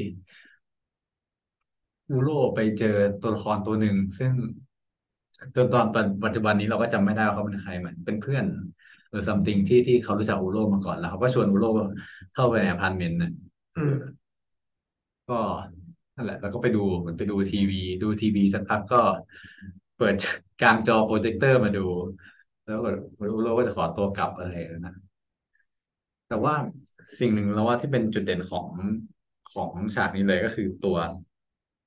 [2.09, 4.31] อูโร่ไปเจอตัวละครตัวหนึ่ง ซึ่ง
[5.55, 5.85] จนตอน
[6.23, 8.45] ปัจจุบันนี้เราก็จำไม่ได้ว่าเขาเป็นใครเหมือนเป็นเพื่อน
[9.09, 11.67] หรือ something ที่ที่เขารู้จักอูโร่มาก่อนแล้วเขาก็ชวนอูโร่
[12.33, 13.31] เข้าไปในอพาร์ตเมนต์น่ะ
[13.77, 13.93] อืม
[15.29, 15.39] ก็
[16.15, 19.01] นั่นแหละ แล้วก็ไปดูเหมือนไปดูทีวี ดูทีวีสักพักก็
[19.97, 20.15] เปิด
[20.61, 21.85] กางจอโปรเจคเตอร์มาดู
[22.65, 22.89] แล้วก็
[23.19, 24.95] อูโร่ก็จะขอตัวกลับอะไรอย่างนั้นนะ
[26.27, 26.55] แต่ว่า
[27.19, 28.67] สิ่งหนึ่งเราว่าที่เป็นจุดเด่นของ
[29.53, 30.97] ของฉากนี้เลยก็คือตัว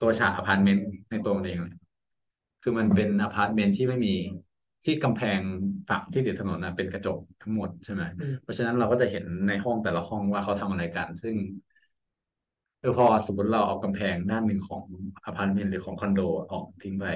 [0.00, 1.74] ตัวฉากอพาร์ตเมนต์ในตัวมันเองเลย
[2.62, 4.14] คือมันเป็นอพาร์ตเมนต์ที่ไม่มี
[4.84, 5.40] ที่กำแพง
[5.88, 11.36] ฝั่งที่ติดถนนนะเป็นกระจกทั้งหมดใช่ไหมอืมเพราะฉะนั้นเราก็จะเห็นในห้องแต่ละห้องว่าเขาทำอะไรกัน ซึ่ง
[12.80, 14.84] เออพอสมมติเราเอากำแพงด้านหนึ่งของ
[15.26, 16.20] อพาร์ตเมนต์หรือของคอนโด
[16.52, 17.06] ออกทิ้งไป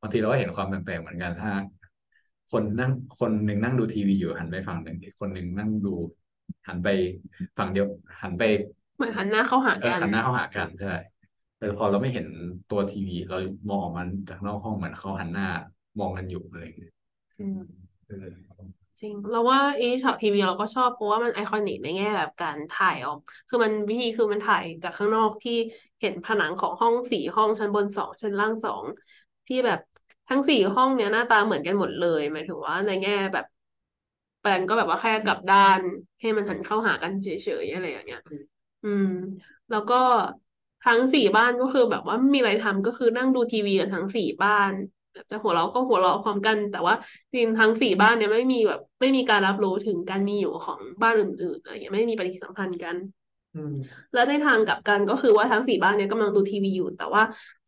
[0.00, 1.50] บางทีเราก็เห็นความแปลกๆเหมือนกันถ้า
[2.54, 5.94] คนนั่งคนหนึ่งนั่งดูทีวีอยู่หันไปฝั่งหนึ่งอีกคนหนึ่งนั่งดู
[6.68, 6.88] หันไป
[7.58, 7.86] ฝั่งเดียว
[8.22, 8.42] หันไป
[8.96, 10.94] เหมือนหันหน้าเข้าหาเออกันหันหน้าเข้าหากันใช่
[11.58, 12.26] แต่พอเราไม่เห็น
[12.70, 13.38] ตัวทีวี เรา
[13.68, 15.46] มองออกมันจากนอกห้องเหมือนเขาหันหน้า
[16.00, 16.92] มองกันอยู่อะไรอย่างเงี้ย
[17.38, 17.58] อืม
[18.06, 18.28] เออ
[19.00, 25.52] จริงเราว่าไอ้ช็อตทีวีเราก็ชอบเพราะว่ามันไอคอนิกในแง่แบบการถ่ายออก คือมันวิธีคือมันถ่ายจากข้างนอกที่
[26.00, 28.84] เห็นผนังของห้องสี่ห้องชั้นบนสองชั้นล่างสอง
[29.46, 29.80] ที่แบบ
[30.28, 33.44] ทั้งสี่ห้องเนี้ยหน้าตาเหมือนกันหมดเลยหมายถึงว่าในแง่แบบ
[34.40, 35.80] แปลนก็แบบว่าแค่กลับด้าน
[36.20, 37.28] ให้มันหันเข้าหากันเฉ
[37.62, 38.20] ยๆอะไรอย่างเงี้ย
[38.84, 39.06] อืม
[39.70, 39.94] แล้วก็
[40.82, 44.72] ทั้งสี่บ้านก็คือแบบว่าไม่มีอะไรทำก็คือนั่งดูทีวีกันทั้งสี่บ้าน
[45.12, 46.94] แบบจะหัวเราะก็หัวเราะพร้อมกัน แต่ว่า
[47.30, 52.96] จริงๆทั้งสี่บ้านเนี่ยไม่มีแบบ ไม่มีการรับรู้ถึงการมีอยู่ของบ้านอื่นๆอะไรเงี้ยไม่มีปฏิสัมพันธ์กัน
[53.54, 53.72] อืม
[54.12, 57.22] แล้วในทางกลับกันก็คือว่าทั้งสี่บ้านเนี่ยกำลังดูทีวีอยู่ แต่ว่า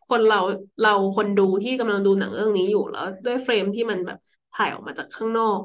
[0.08, 0.36] คนเรา
[0.80, 4.18] เราคนดูที่กำลังดูหนังเรื่องนี้อยู่แล้ว ด้วยเฟรมที่มันแบบ
[4.52, 5.60] ถ่ายออกมาจากข้างนอก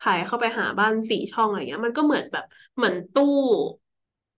[0.00, 2.44] ถ่ายเข้าไปหาบ้านสี่ช่องอะไรเงี้ย มันก็เหมือนแบบ
[2.76, 3.24] เหมือนตู้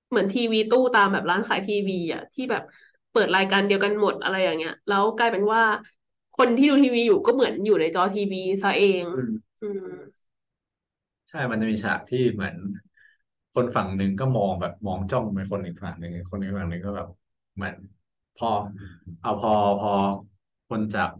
[0.09, 2.63] เหมือนทีวีตู้ตามแบบร้านขายทีวีอะที่แบบ
[3.11, 5.63] เปิดรายการเดียวกันหมดอะไรอย่างเงี้ย แล้วกลายเป็นว่า
[6.35, 9.85] คนที่ดูทีวีอยู่ก็เหมือนอยู่ในจอทีวีซะเอง อืมอืม
[11.29, 12.57] ใช่มันจะมีฉากที่เหมือน
[13.55, 17.09] คนฝั่งหนึ่งก็มองแบบมองจ้องไปคนอีกฝั่งหนึ่งคนอีกฝั่งหนึ่งก็แบบ
[17.55, 17.77] เหมือน
[18.39, 18.49] พอ
[19.23, 19.91] เอาพอพอ
[20.69, 21.11] คนจาก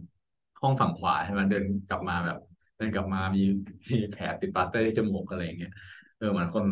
[0.61, 2.37] ห้องฝั่งขวาใช่ไหมเดินกลับมาแบบ
[2.77, 3.39] เดินกลับมามี
[3.91, 5.71] มีแผลติดปาเตอร์ที่จมูกอะไรอย่างเงี้ย
[6.17, 6.65] เออเหมือนคน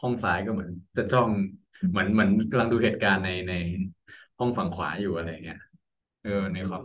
[0.00, 1.28] ห้องซ้ายก็เหมือน จะจ้อง
[1.90, 3.52] เหมือนเหมือนกำลังดูเหตุการณ์ในใน
[4.38, 5.58] ห้องฝั่งขวาอยู่อะไรเงี้ย
[6.22, 6.82] เออ ในความ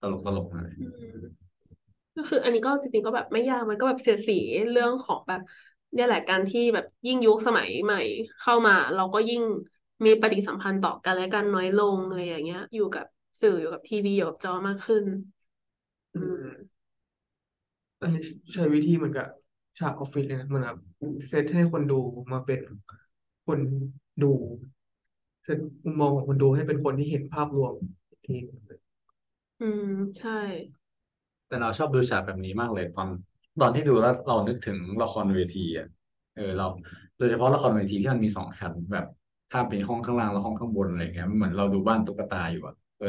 [0.00, 1.48] ตลกตลกหน่อยอืม
[2.16, 4.34] ก็คือ อันนี้ก็จริงๆก็แบบไม่ยากมันก็แบบเสียสี
[4.70, 5.40] เรื่องของแบบ
[5.92, 7.98] เนี่ยแหละการที่แบบยิ่งยุคสมัยใหม่
[8.38, 9.42] เข้ามา เราก็ยิ่ง
[10.04, 13.04] มีปฏิสัมพันธ์ต่อกันและกันน้อยลงอะไรอย่างเงี้ย อยู่กับ
[13.40, 15.04] สื่ออยู่กับทีวีอยู่กับจอมากขึ้น
[16.14, 16.78] อืม
[18.00, 18.22] อันนี้
[18.54, 19.26] ใช้วิธีเหมือนกับ
[19.78, 20.78] ฉากออฟฟิศเลยนะเหมือนแบบ
[21.28, 21.94] เซตให้คนดู
[22.32, 22.60] มาเป็น
[23.46, 23.60] คน
[24.22, 24.26] ดู
[25.44, 27.72] เซตมุมมองของคนดูให้เป็นคนที่เห็นภาพรวม
[28.08, 28.80] อีกทีหนึ่งเลย
[29.60, 29.82] อืม
[30.18, 30.30] ใช่
[31.46, 33.08] แต่เราชอบดูฉากแบบนี้มากเลยตอน
[33.60, 35.86] ตอนที่ดูแล้วเรานึกถึงละครเวทีอะ
[36.34, 36.64] เออเรา
[37.16, 39.06] โดยเฉพาะละครเวทีที่มันมีสองชั้นแบบ
[39.50, 43.06] ถ้าเป็นห้องข้างล่างแล้วห้องข้างบนอะไรเงี้ยมันเหมือนเราดูบ้านตุ๊กตาอยู่อะเออ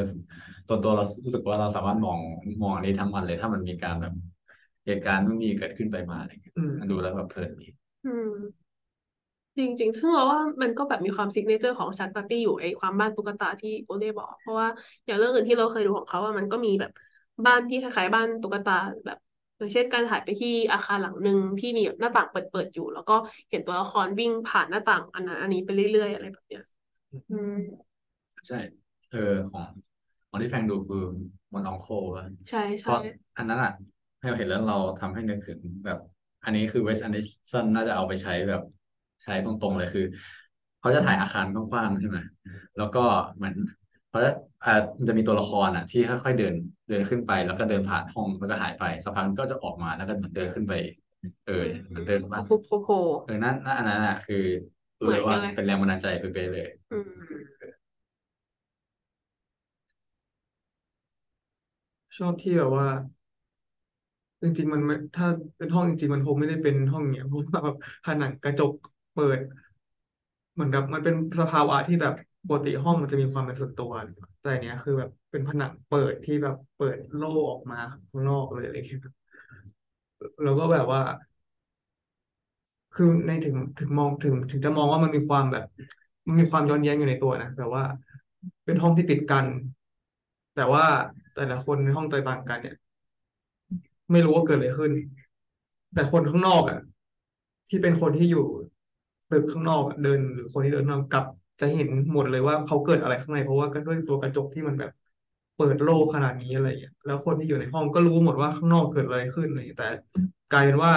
[0.68, 2.20] ตัวตัวเรารู้สึกว่าเราสามารถมอง
[2.62, 4.14] มองอันนี้ทั้งวันเลย ถ้ามันมีการแบบ
[4.86, 7.68] เหตุการณ์นู่นนี่เกิดขึ้นไปมาอะไรเงี้ยอืมมันดูแล้วแบบเพลินดี
[8.04, 8.70] อืม
[9.58, 14.68] จริงๆ ซึ่งเราว่ามันก็แบบมีความ signature ของ Jacques Tati อยู่ไอ้ความบ้านตุ๊กตาที่โอเล่บอก เพราะว่า
[15.06, 16.92] อย่างเรื่องอื่นที่เราเคยดูของเขาว่ามันก็มีแบบ
[17.46, 18.74] บ้านที่คล้ายๆบ้านตุ๊กตา
[19.06, 19.18] แบบ
[19.60, 23.14] อย่างเช่นการถ่ายไปที่อาคารหลังหนึ่งที่มีแบบหน้าต่างเปิดๆอยู่ แล้วก็
[23.50, 26.62] เห็นตัวละครวิ่งผ่านหน้าต่าง อันนั้นอันนี้ไปเรื่อยๆอะไรแบบเนี้ย
[27.30, 27.52] อืม
[28.48, 28.56] ใช่
[29.10, 29.18] เออ
[29.50, 29.66] ของ
[30.28, 31.00] ของที่แพงดูคือ
[31.54, 31.86] มอนองโค
[32.18, 32.98] อะใช่เพใช่ราะ
[33.38, 33.72] อันนั้นอะ
[34.20, 35.98] ให้เราเห็นแล้วเราทำให้นึกถึงแบบ
[36.44, 37.20] อันนี้คือเวสอันดิ
[37.52, 38.62] สันน่าจะเอาไปใช้แบบ
[39.24, 40.02] ใช้ตรงๆเลยคือ
[40.80, 42.18] เขาจะถ่ายอาคารกว้างๆใช่ไหม
[42.76, 43.00] แล้วก็
[43.36, 43.56] เหมือน
[44.10, 44.32] เขาจะ
[44.66, 46.54] อ่ามันจะมีตัวละครอะ ที่ค่อยๆเดิน
[46.88, 50.74] เดินขึ้นไป แล้วก็เดินผ่านห้องแล้วก็หายไปสักพักก็จะออกมาแล้วก็เหมือนเดินขึ้นไป
[51.46, 51.54] เออ
[51.90, 52.96] เหมือนเดินบ้านโผล่โผล่โผล่
[53.26, 54.36] เออนั่นนั่นอันนั้นอะคือ
[55.00, 57.10] รู้เหมืเลอนยว่ากันเลยเป็นแรงบันดาลใจไปเป๊ะเลย อืม
[62.18, 62.88] ชอบที่แบบว่า
[64.42, 65.26] จริง ๆ มันไม่ถ้า
[65.58, 68.74] เป็นห้องจริงๆมันคงไม่ได้เป็นห้องเนี้ยเพราะว่าแบบผนังกระจก
[69.14, 69.40] เปิด
[70.54, 72.14] เหมือนกับมันเป็นสภาวะที่แบบ
[72.48, 73.92] ปกติห้องมันจะมีความเป็นส่วนตัว
[74.42, 77.78] แต่เนี้ยคือแบบเป็นผนังเปิดที่แบบเปิดโล่ออกมา
[78.12, 79.00] ข้างนอกเลยอะไรเงี้ย
[80.44, 81.02] แล้วก็แบบว่า
[82.96, 85.64] คือในถึงถึงมองถึง ถึงจะมองว่ามันมีความแบบ
[86.28, 87.84] มันมีความย้อนแย้งอยู่ในตัวนะแต่ว่า
[88.66, 89.46] เป็นห้องที่ติดกัน
[90.56, 90.86] แต่ว่า
[91.36, 92.76] แต่ละคนในห้องแตกต่างกันเนี่ย
[94.12, 94.92] ไม่รู้ว่าเกิดอะไรขึ้น
[95.94, 96.80] แต่คนข้างนอกอะ
[97.70, 98.46] ที่เป็นคนที่อยู่
[99.32, 101.26] ตึกข้างนอกเดิน หรือคนที่เดินนอกกลับ
[101.60, 104.92] จะเห็นหมดเลยว่าเขาเกิดอะไรข้างในเพราะว่าก็ด้วยตัวกระจกที่มันแบบ
[105.56, 109.88] เปิดโล่ขนาดนี้อะไรอย่างเงี้ยแล้วคนที่อยู่ในห้องก็รู้หมดว่าข้างนอกเกิดอะไรขึ้นอะไรอย่างเงี้ยแต่
[110.52, 110.94] กลายเป็นว่า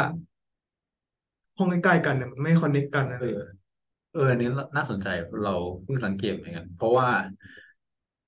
[1.59, 3.41] ห้องใกล้ๆกันเนี่ยมันไม่คอนเนคกันนะเอเลยอ
[4.13, 5.09] เอออันนี้น่าสนใจ
[5.45, 5.55] เรา
[5.85, 7.09] เพิ่งสังเกตเหมือนกัน เพราะว่า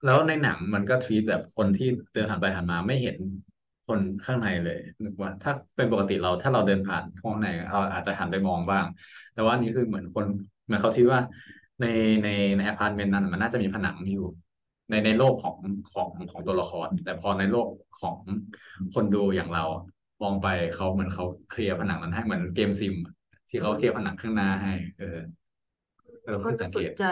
[0.05, 3.17] แล้วในหนังมันก็ทวีตแบบคนที่เดินผ่านไปผ่านมาไม่เห็น
[3.87, 8.85] คนข้างในเลยนึกว่า ถ้าเป็นปกติเราถ้าเราเดินผ่านห้องในเราอาจจะหันไปมองบ้าง
[9.35, 10.25] แต่ว่านี้คือเหมือนคน
[10.65, 11.21] เหมือนเขาคิดว่า
[11.81, 11.85] ใน
[12.23, 14.27] ในในอพาร์ตเมนต์นั้นมันน่าจะมีผนังอยู่
[14.91, 15.57] ในในโลกของ
[15.93, 17.69] ของของตัวละคร แต่พอในโลก
[18.01, 18.17] ของ
[18.95, 19.65] คนดูอย่างเรา
[20.23, 23.15] มองไปเขาเหมือนเขาเคลียร์ผนังนั้นให้เหมือนเกมซิมอะ
[23.51, 25.19] ที่เขาเคลียร์ผนังข้างหน้าให้ เออ
[26.25, 27.05] เออก็เพิ่งจะสังสเกนตใจ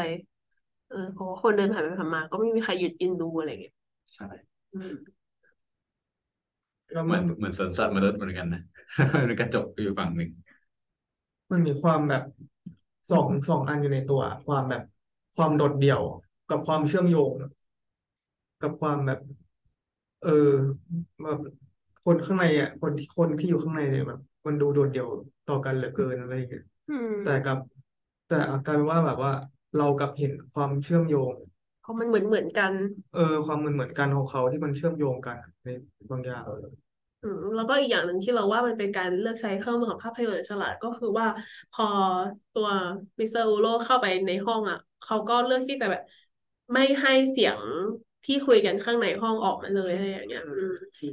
[0.91, 3.75] เออเพราะว่าคนเดินผ่านไปผ่านมา ก็ไม่มีใครหยุดยืนดูอะไรเงี้ย
[4.15, 4.27] ใช่
[4.75, 4.95] อืม
[6.93, 8.61] แล้วเหมืมัอนนเหมือนสวนสัตว์มนุษย์เหมือนกันนะ
[9.27, 10.31] เป็นกระจกอยู่ฝั่งหนึ่ง
[11.51, 12.23] มันมีความแบบ
[13.11, 14.83] สองสองอันอยู่ในตัว ความแบบ
[15.37, 16.01] ความโดดเดี่ยว
[16.49, 17.33] กับความเชื่อมโยง
[18.61, 19.19] กับความแบบ
[20.21, 20.29] เออ
[21.23, 21.39] แบบ
[22.05, 25.09] คนข้างในอะ คนที่คนที่อยู่ข้างในเนี่ยแบบ มันดูโดดเดี่ยว
[25.47, 27.59] ต่อกันเหลือเกินอะไรอย่างเงี้ยอืมแต่กับ
[28.27, 29.33] แต่อาการว่าแบบว่า
[29.77, 31.33] เรากลับเห็นความเชื่อมโยง
[31.81, 32.73] เพราะมันเหมือนเหมือนกัน
[33.13, 35.69] เออ ความเหมือนเหมือนกันของเขาที่มันเชื่อมโยงกันใน
[36.11, 36.82] บางอย่างอืม
[37.55, 41.27] แล้วก็อีกอย่างหนึ่งที่เราว่ามันเป็นการเลือกใช้เครื่องมือของภาพยนตร์ฉลาดก็คือว่า
[41.71, 41.85] พอ
[42.53, 42.69] ตัว
[43.21, 46.03] มิสเตอร์อูโรเข้าไปในห้องอะเขาก็เลือกที่จะแบบ
[46.73, 47.59] ไม่ให้เสียง
[48.25, 50.73] ที่คุยกันข้างในห้องออกมาเลยอะไรอย่างเงี้ยอืม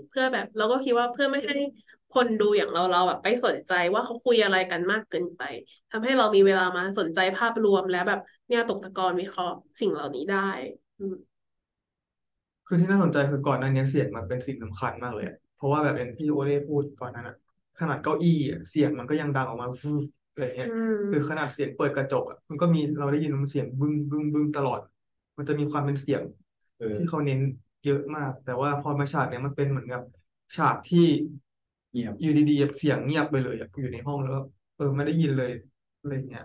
[0.10, 1.55] เพื่อแบบเราก็คิดว่าเพื่อไม่ให้
[2.10, 5.41] คนดูอย่างเราเราแบบ ไปสนใจว่าเขาคุยอะไรกันมากเกินไป
[5.91, 10.38] ทำให้เรามีเวลามาสนใจภาพรวมและแบบเนี่ยตกตะกอนวิเคราะห์สิ่งเหล่านี้ได้
[10.97, 11.16] อืม
[12.68, 17.36] คือที่น่าสนใจคือก่อนหน้านี้เสียงมันเป็นสิ่งสำคัญมากเลยอะ เพราะว่าแบบเป็นพี่โอเล่พูดก่อนนั้นอะ
[17.80, 19.91] ขนาดเก้าอี้อะเสียงมันก็ยังดังออกมาฟู
[20.32, 24.80] อะไรเงี้ยอืมคือขนาดเสียงเปิดกระจกอะมันก็มีเราได้ยินมันเสียงบึ้งบึ้งบึ้งตลอด
[25.38, 26.22] มันจะมีความเป็นเสียง
[26.78, 27.39] เออที่เขาเน้น
[27.86, 30.01] เยอะมาก แต่ว่าพอมาฉากเนี้ยมันเป็นเหมือนกับ
[30.55, 31.07] ฉากที่
[31.91, 34.39] เงียบอยู่ดีๆแบบเสียงเงียบไปเลยอะอยู่ในห้องแล้วก็
[34.78, 35.51] เออไม่ได้ยินเลย
[35.99, 36.43] อะไรเงี้ย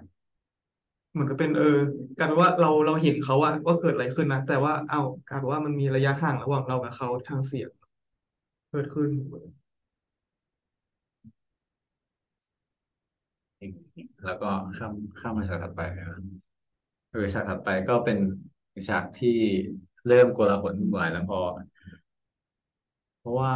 [1.13, 1.65] เหมือนกับเป็นเออ
[2.17, 7.69] กลายเป็นว่าเราเราเห็นเขาว่าว่าเกิดอะไรขึ้นนะแต่ว่าเอ้ากลายเป็นว่ามันมีระยะห่างระหว่างเรากับเขาทางเสียง
[8.75, 9.11] เกิดขึ้น
[14.25, 16.07] แล้วก็ข้ามข้ามมาฉากถัดไปนะ
[17.11, 18.19] เอฉากถัดไปก็เป็น
[18.89, 19.31] ฉากที่
[20.07, 21.41] เริ่มโกลาหลวุ่นวายแล้วพอ
[23.19, 23.53] เพราะว่า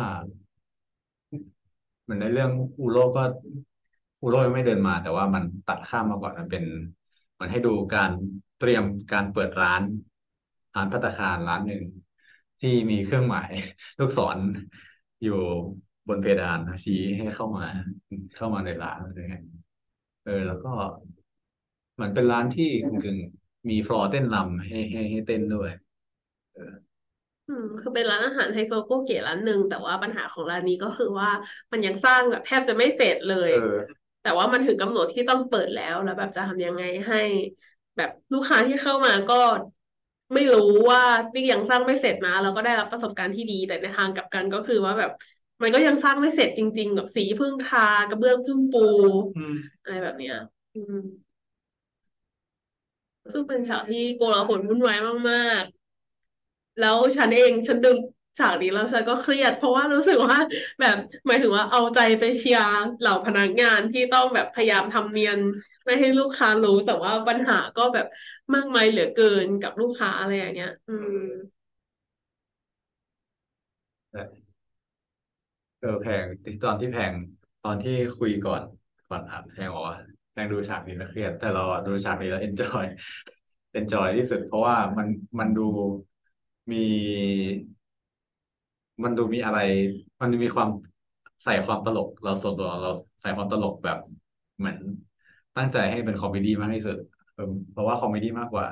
[2.02, 2.50] เหมือนในเรื่อง
[2.80, 3.22] อูโรก็
[4.22, 6.64] อูโรยังไม่เดินมา แต่ว่ามันตัดข้ามมาก่อนมันเป็น
[7.40, 8.10] มันให้ดูการ
[8.58, 9.82] เตรียมการเปิดร้าน
[10.74, 11.82] ร้านภัตตาคารร้านหนึ่ง
[12.60, 13.50] ที่มีเครื่องหมาย
[13.98, 14.38] ลูกศร
[15.22, 15.32] อยู่
[16.08, 17.64] บนเพดานชี้ให้เข้ามา
[18.34, 19.42] เข้ามาในร้านอะไรเงี้ย
[20.24, 20.68] เออ แล้วก็
[22.00, 25.70] มันเป็นร้านที่กึ่งๆมีฟลอร์เต้นรำให้ให้ให้เต้นด้วย
[27.46, 31.28] อืมคือเป็นร้านอาหารไฮโซโกเก๋ร้านหนึ่งแต่ว่าปัญหาของร้านนี้ก็คือว่า
[31.72, 37.16] มันยังสร้างแบบแทบจะไม่เสร็จเลย เออ แต่ว่ามันถึงกำหนดที่ต้องเปิดแล้วแล้วแบบจะทำยังไงให้
[37.96, 39.34] แบบลูกค้าที่เข้ามาก็
[40.34, 40.60] ไม่รู้
[40.90, 41.02] ว่า
[41.34, 45.10] นี่ยังสร้างไม่เสร็จนะแล้วก็ได้รับประสบการณ์ที่ดี แต่ในทางกลับกันก็คือว่าแบบ
[45.62, 48.78] มันก็ยังสร้างไม่เสร็จจริง ๆ แบบสีเพิ่งทากระเบื้องเพิ่งปู
[49.82, 50.34] อะไรแบบเนี้ย
[50.74, 50.94] อืม
[53.32, 54.98] ซึ่งเป็นฉากที่โกลาหลวุ่นวาย
[55.30, 57.88] มากๆ แล้วฉันเองฉันดู
[58.38, 60.38] ฉากนี้แล้วฉันก็เครียด เพราะว่ารู้สึกว่า
[60.80, 62.68] แบบหมายถึงว่าเอาใจไปเชียร์
[63.00, 65.38] เหล่าพนักงานที่ต้องแบบพยายามทำเนียน
[65.88, 68.06] ไม่ให้ลูกค้ารู้แต่ว่าปัญหาก็แบบ
[68.54, 71.14] มากมายเหลือเกินกับลูกค้าอะไรอย่างเงี้ย อืม
[75.80, 76.24] เออแพง
[76.64, 77.12] ตอนที่แพง
[77.62, 78.62] ตอนที่คุยก่อน
[79.08, 79.96] ก่อนอัดแพงบอกว่า
[80.32, 85.06] แพงดูฉากนี้แล้วเครียด แต่เราดูฉากนี้แล้ว enjoy enjoy ที่สุด เพราะว่ามัน
[85.38, 85.62] มันดู
[86.70, 86.84] มี
[89.02, 89.58] มันดูมีอะไร
[90.20, 90.68] มันมีความ
[91.44, 93.98] ใส่ความตลก เราส่วนตัวเราใส่ความตลกแบบ
[94.58, 94.78] เหมือน
[95.58, 96.96] ตั้งใจให้เป็น comedy มากที่สุด
[97.34, 98.66] เออเพราะว่า comedy มากกว่า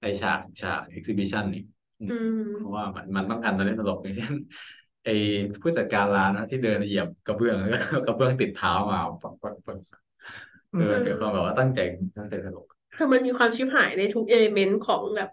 [0.00, 1.62] ไอฉากฉาก exhibition นี่
[2.00, 4.34] อืมเพราะว่ามันมันต้องการจะเล่นตลกอย่างเช่น
[5.04, 5.14] ไอ้
[5.62, 9.78] ผู้จัดการร้านนะที่เดินเหยียบกระเบื้องแล้วก็กระเบื้องติดเท้ามาปักปักปัก
[10.72, 11.80] เออเกิดความแบบว่าตั้งใจ
[12.18, 15.30] ตั้งใจตลกคือมันมีความชิบหายในทุก element ของแบบ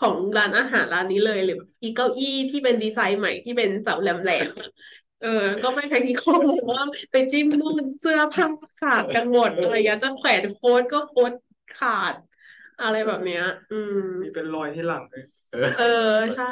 [0.00, 5.28] ของร้านอาหารร้านนี้เลยหรือแบบอีเก้าอี้ที่เป็นดีไซน์ใหม่ที่เป็นเสาแหลมๆ เออ
[5.62, 8.46] ก็ไม่ practical เพราะว่าไปจิ้มนู่นเสื้อผ้า
[8.78, 11.32] ขาดกันหมดอะไรอย่างเงี้ยจะแขวนโค้ทก็โค้ท
[11.78, 12.14] ขาด
[12.80, 15.82] อะไรแบบเนี้ย อืม มีเป็นรอยที่หลังเลยเออ เออ
[16.34, 16.44] ใช่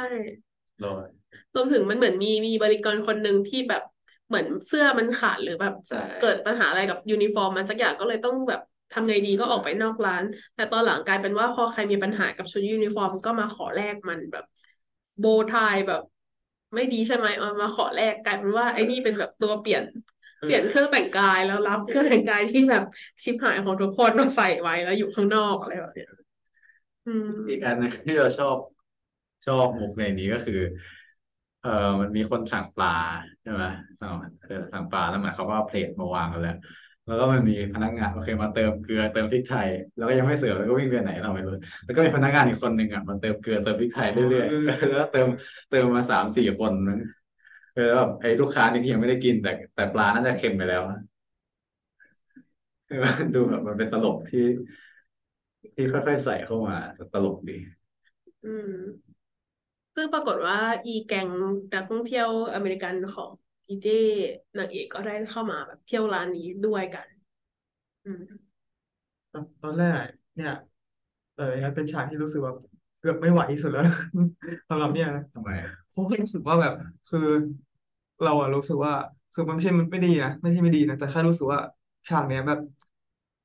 [0.84, 1.08] รอย
[1.54, 3.82] รวมถึงมันเหมือนมีมีบริกรคนหนึ่งที่แบบ
[4.28, 8.60] เหมือนเสื้อมันขาดหรือแบบ ใช่เกิดปัญหาอะไรกับยูนิฟอร์มมันสักอย่างก็เลยต้องแบบ
[8.92, 10.22] ทำไงดีก็ออกไปนอกร้าน
[10.54, 14.44] แต่ตอนหลังกลายเป็นว่าพอใครมีปัญหากับชุดยูนิฟอร์มก็มาขอแลกมันแบบ
[15.18, 15.52] โบว์ไท
[15.88, 16.00] แบบ
[16.74, 19.82] ไม่ดีใช่ไหมเอามาขอแลกกลายเป็นว่าไอ้นี่เป็นแบบตัวเปลี่ยน
[20.42, 22.82] เปลี่ยนเครื่องแต่งกายแล้วรับเครื่องแต่งกายที่แบบ
[23.22, 26.08] ชิบหายของทุกคนมาใส่ไว้แล้วอยู่ข้างนอกอะไรแบบเนี้ย
[27.06, 28.56] อืมอีกอันหนึงที่เราชอบ
[29.46, 30.54] ชอบมุกในนี้ก็คือ
[31.60, 31.68] เออ
[32.00, 32.88] มันมีคนสั่งปลา
[33.42, 33.64] ใช่ไหม
[34.00, 34.10] สั่ง
[34.42, 36.52] เออสั่งปลาแล้วหมายความว่าเอาเพลทมาวางกันแล้ว
[37.06, 41.52] แล้วก็มันมีพนักงานโอเคมาเติมเกลือเติมพริกไทย แล้วก็ยังไม่เสิร์ฟแล้วก็วิ่งไปไหนเราไม่รู้
[41.84, 45.28] แล้วก็มีพนักงานอีกคนหนึ่งอะมาเติมเกลือเติมพริกไทยเรื่อยๆแล้วก็เติม
[45.70, 46.98] เติมมาสามสี่คนมั้ง
[47.74, 50.98] เออแล้วแบบไอ้ลูกค้านี่ที่ยังไม่ได้กินแต่ แต่ปลาน่าจะเค็มไปแล้วนะ
[52.86, 52.96] เออ
[53.34, 54.40] ดูแบบมันเป็นตลกที่
[55.74, 57.56] ที่ค่อยๆใส่เข้ามาแต่ตลกดี
[58.44, 58.70] อืม
[59.94, 61.28] ซึ่งปรากฏว่า อีแก๊ง
[61.74, 63.30] นักท่องเที่ยวอเมริกันของ
[63.70, 63.86] พีเจ
[64.58, 67.06] นางเอกก็ได้เข้ามาแบบเที่ยวร้านนี้ด้วยกัน
[68.04, 68.22] อืม
[69.62, 70.06] ตอนแรก
[70.36, 70.50] เนี่ย
[71.34, 71.44] เออ
[71.74, 72.52] เป็นฉากที่รู้สึกว่า
[73.00, 73.94] เกือบไม่ไหวที่สุดแล้วนะ
[74.68, 75.50] สำหรับเนี่ยนะทำไม
[75.90, 76.74] เพราะว่ารู้สึกว่าแบบ
[77.08, 77.20] คือ
[78.22, 78.92] เราอะรู้สึกว่า
[79.34, 81.60] คือมันไม่ใช่มันไม่ดีนะไม่ใช่ไม่ดีนะแต่แค่รู้สึกว่า
[82.08, 82.58] ฉากเนี้ยแบบ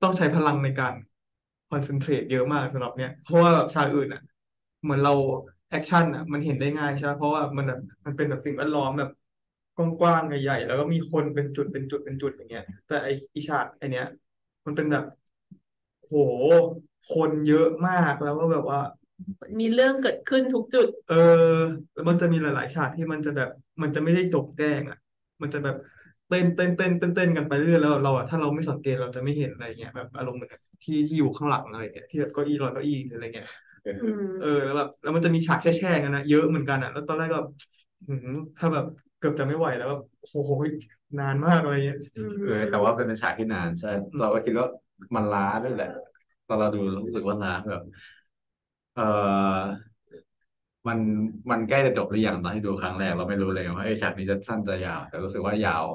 [0.02, 0.94] ต้องใช้พลังในการ
[1.70, 4.22] concentrate เยอะมากสำหรับเนี้ยเพราะว่าแบบฉากอื่นอะ
[4.84, 5.12] เหมือนเรา
[5.70, 9.10] action อะมันเห็นได้ง่ายใช่ไหมเพราะว่ามันแบบมันเป็นแบบสิ่งแวดล้อมแบบ
[9.76, 14.06] กว้างๆใหญ่ๆแล้วก็มีคนเป็นจุดเป็นจุดเป็นจุดอย่างเงี้ย แต่ไออีฉากไอเนี้ย
[14.66, 15.04] มันเป็นแบบ
[16.06, 16.14] โห
[17.14, 18.80] คนเยอะมากแล้วก็แบบว่า
[19.60, 21.16] มีเรื่องเกิดขึ้นทุกจุด เออ
[21.94, 23.50] แล้วมันจะมีหลาย ๆ ฉากที่มันจะแบบ
[23.82, 24.98] มันจะไม่ได้จบแจ้งอะ
[25.42, 25.76] มันจะแบบ
[26.28, 33.48] เต้นเต้นเต้นเต้นเต้นกันไปเรื่อยแล้วเราอะถ้าเราไม่สังเกตเราจะไม่เห็นอะไรเงี้ยแบบอารมณ์เหมือนกับที่ที่อยู่ข้างหลังอะไรเงี้ยที่แบบเก้าอี้รอยเก้าอี้หรืออะไรเงี้ย
[33.86, 37.40] อืมเออแล้วแบบแล้วมันจะมีฉากแช่ๆกันนะเยอะเหมือนกันอะ แล้วตอนแรกก็
[38.08, 38.86] หืมถ้าแบบ
[39.18, 40.52] เกือบจะไม่ไหวแล้วแบบโอ้โห
[41.20, 43.88] นานมากอะไรเงี้ยอืมเออแต่ว่าเป็นฉากที่นานใช่
[44.20, 44.68] เราก็คิดว่า
[45.16, 45.88] มันล้าด้วยแหละ
[46.48, 47.82] ตอนเราดูรู้สึกว่าล้าแบบ
[48.96, 49.66] เออ
[50.88, 51.00] มัน
[51.52, 55.86] มันใกล้จะจบหรือยังตอนที่ดูครั้งแรกเราไม่รู้เลยว่าไอ้ฉากนี้จะสั้นจะยาว แต่รู้สึกว่ายาว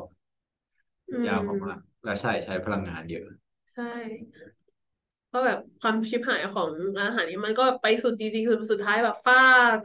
[1.10, 3.26] อืยาวมมากๆและใช่ใช้พลังงานเยอะ
[3.72, 3.82] ใช่
[5.32, 6.68] ก็แบบความชิบหายของ
[6.98, 9.44] ร้านอาหารนี้มันก็ไปสุดจริงๆคือสุดท้ายแบบฟา
[9.76, 9.78] ด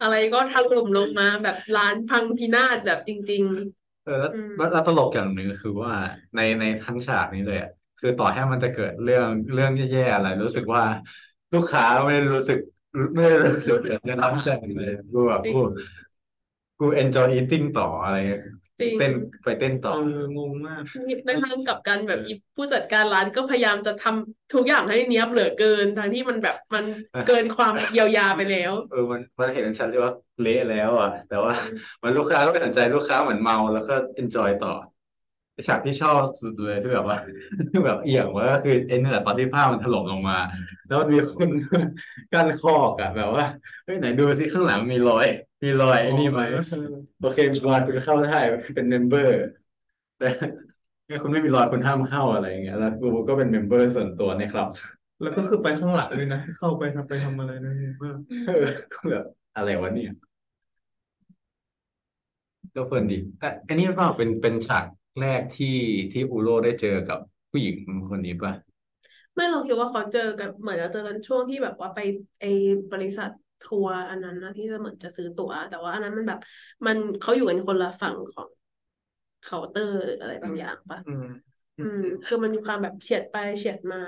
[0.00, 3.44] อะไรก็ถล่มลงมาแบบร้านพังพินาศแบบจริง
[4.04, 5.92] เออแล้วอืมแล้วแล้วตลกอย่างหนึ่งก็คือว่า
[6.34, 10.82] ในในทั้งฉากนี้เลยอะคือต่อให้มันจะเกิดเรื่องเรื่องแย่ๆอะไร รู้สึกว่า
[11.54, 12.58] ลูกค้าไม่ได้รู้สึก
[13.14, 13.74] ไม่ได้รู้สึก
[14.08, 15.58] จะทำใจเลยกูแบบจริงกู
[16.78, 19.12] กู enjoy eating ต่ออะไรเงี้ยๆ จริง เต้น
[19.44, 20.82] ไปเต้นต่อ เอองงมาก
[21.26, 26.84] ในทางกลับกันแบบอีผู้จัดการร้านก็พยายามจะทำทุกอย่างให้เนี้ยบเหลือเกินทั้งที่มันแบบมัน
[27.28, 31.52] เกินความเยียวยาไปแล้ว เออมันมันเห็นชัดเลยว่าเละแล้วอะ แต่ว่า
[32.02, 34.74] มันลูกค้าก็ไม่สนใจลูกค้าเหมือนเมาแล้วก็ enjoy ต่อ
[35.66, 37.16] ฉากที่ชอบสุดเลยที่แบบว่า
[37.70, 40.38] ที่แบบเอี่ยงว่าก็คือไอ้นี่แหละตอนที่ผ้ามันถล่มลงมา
[40.86, 41.48] แล้วมันมีคน
[42.32, 43.44] กั้นคอกอะแบบว่า
[43.84, 45.26] เฮ้ยไหนดูซิข้างหลังมีรอย
[45.62, 46.76] มีรอยไอ้นี่ไหมอ๋อใช่
[47.20, 48.38] โอเคมีรอยคุณเข้าได้
[48.74, 49.32] เป็น member
[50.18, 50.26] แต่
[51.08, 54.68] ถ้าคุณไม่มีรอยคุณห้ามเข้าอะไรอย่างเงี้ยแล้วกูก็เป็น member ส่วนตัวในคลับ
[55.22, 59.24] แล้วก็คือไปข้างหลังเลยนะ เข้าไปทำไปทำอะไรนะงงมากเออก็แบบ
[59.56, 60.10] อะไรวะเนี่ย
[62.74, 64.84] ก็เพลินดีแต่อันนี้เปล่าเป็นเป็นฉาก
[65.20, 65.76] แรกที่
[66.12, 67.18] ที่อูโรได้เจอกับ
[67.50, 67.76] ผู้หญิง
[68.10, 68.52] คนนี้ป่ะ
[69.34, 71.98] ไม่เราคิดว่าเขาเจอกันเหมือนจะเจอกันช่วงที่แบบว่าไป
[72.40, 72.44] ไอ
[72.92, 73.30] บริษัท
[73.62, 76.38] ทัวร์อันนั้นนะที่จะเหมือนจะซื้อตั๋ว แต่ว่าอันนั้นมันแบบ
[76.86, 78.48] มันเขาอยู่กันคนละฝั่งของ
[79.40, 81.24] เคาน์เตอร์หรืออะไรบางอย่างปะอืม
[81.78, 83.98] อืม คือมันมีความแบบเฉียดไปเฉียดมา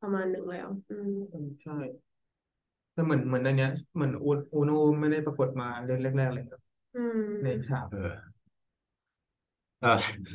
[0.00, 1.14] ประมาณหนึ่งแล้ว อืม
[1.62, 1.72] ใช่
[2.92, 4.70] แต่เหมือนเหมือนในเนี้ยเหมือนอูอูโน
[5.00, 6.60] ไม่ได้ปรากฏมาเรื่องแรกๆเลยครับ
[6.94, 8.12] อืม ในฉากเออ
[9.80, 9.88] เออ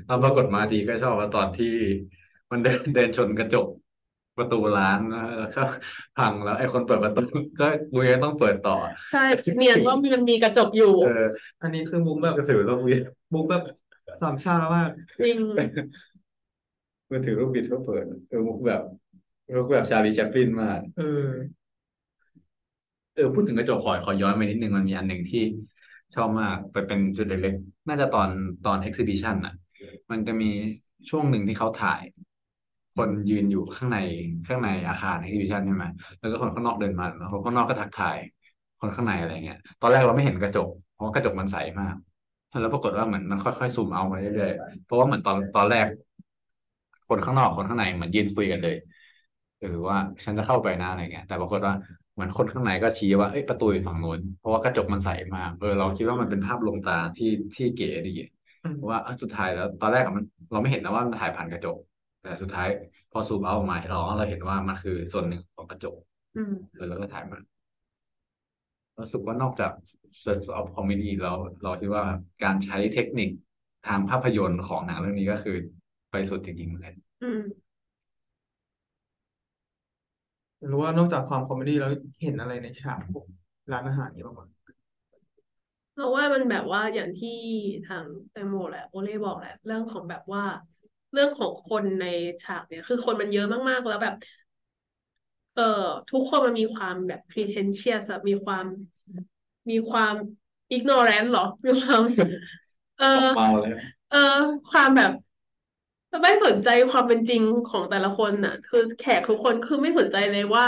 [0.07, 1.65] ตอนปรากฏมาทีก็ชอบว่าตอนที่
[2.51, 3.67] มันเดินเดินชนกระจก
[4.37, 5.61] ประตูร้านนะแล้วก็
[6.17, 7.21] พังแล้วไอ้คนเปิดประตู
[7.59, 8.77] ก็กูยังต้องเปิดต่อ
[9.11, 9.25] ใช่
[9.57, 11.25] เนียนว่ามันมีกระจกอยู่ เออ
[11.61, 13.01] อันนี้คือมุกแบบก็ถือลูกบิด
[13.33, 13.63] มุกแบบ
[14.21, 15.37] สามชามากจริง
[17.09, 18.81] มือถือลูกบิดก็เปิดเออมุกแบบ
[19.55, 21.27] มุกแบบชาลีแชปลินมากเออ
[23.15, 25.43] เออพูดถึงกระจกขอขอย้อนไปนิดนึงมันมีอันหนึ่งที่
[26.15, 28.29] ชอบมากไปเป็นจุดเล็กๆน่าจะตอน
[28.65, 29.53] ตอน exhibition อะ
[30.11, 30.49] มันจะมี
[31.09, 32.01] ช่วงหนึ่งที่เขาถ่าย
[32.95, 33.97] คนยืนอยู่ข้างใน
[34.47, 35.85] ข้างในอาคาร exhibition ใช่ไหม
[36.19, 38.17] แล้วก็คนข้างนอกเดินมาแล้วคนข้างนอกก็ทักทาย
[38.79, 41.95] คนข้างในอะไรเงี้ย ตอนแรกเราไม่เห็นกระจก เพราะกระจกมันใสมาก
[42.61, 45.87] แล้วปรากฏว่าเหมือนมันค่อยๆซูมเอามาเรื่อยๆเพราะว่าเหมือนตอนตอนแรก
[47.09, 48.75] คนข้างนอกคนข้างในเหมือนยืนคุยกันเลย
[49.59, 51.73] เออว่าฉันจะเข้าไปนะอะไรเงี้ย แต่ปรากฏว่า
[52.13, 58.11] เหมือนคนข้างในก็ชี้ว่าเอ้ยประตูอยู่ฝั่งนู้นเพราะว่ากระจกมันใสมากเออเราคิดว่ามันเป็นภาพลวงตาที่ที่เก๋ดี
[58.89, 61.77] ว่าสุดท้ายแล้ว ตอนแรกมันเราไม่เห็นนะว่ามันถ่ายผ่านกระจก
[62.23, 62.67] แต่สุดท้าย
[63.11, 65.95] พอซูมเอาออกมาเราเราเห็นว่ามันคือส่วนหนึ่งของกระจก
[66.37, 67.41] อืมเออแล้วก็ถ่ายมัน
[68.99, 69.71] รู้สึกว่านอกจาก
[70.23, 72.05] sense of comedy แล้วเราคิดว่า
[72.43, 73.29] การใช้เทคนิค
[73.87, 75.55] ทางภาพยนตร์ของหนังเรื่องนี้ก็คือ
[76.11, 77.41] ไปสุดจริงๆเลยอืม
[80.67, 83.25] หรือว่านอกจากความ comedy แล้วเห็นอะไรในฉากพวก
[83.71, 84.41] ร้านอาหารนี้บ้างไหม
[85.93, 87.39] เพราะว่ามันแบบว่าอย่างที่
[87.87, 90.43] ทางแตงโมแหละโอเล่บอกแหละ เรื่องของแบบว่า
[91.13, 92.03] เรื่องของคนใน
[92.43, 94.13] ฉากเนี่ย คือคนมันเยอะมากๆแล้วแบบ
[95.53, 95.63] เอ่อ
[96.09, 98.65] ทุกคนมันมีความแบบ pretentious อะมีความ
[99.69, 100.15] มีความ
[100.75, 102.03] ignorant เหรอมีความ
[102.97, 103.73] เออเมาเลย
[104.09, 104.17] เออ
[104.69, 105.11] ความแบบ
[106.23, 110.67] ไม่สนใจความเป็นจริงของแต่ละคนน่ะ คือแขกทุกคนคือไม่สนใจเลยว่า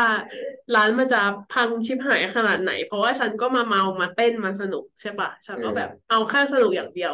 [0.74, 1.18] ร้านมันจะ
[1.50, 7.14] พังชิบหายขนาดไหน เพราะว่าฉันก็มาเมามาเต้นมาสนุกใช่ปะฉันก็แบบเอาแค่สนุกอย่างเดียว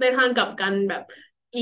[0.00, 1.02] ในทางกลับกันแบบ
[1.54, 1.60] อี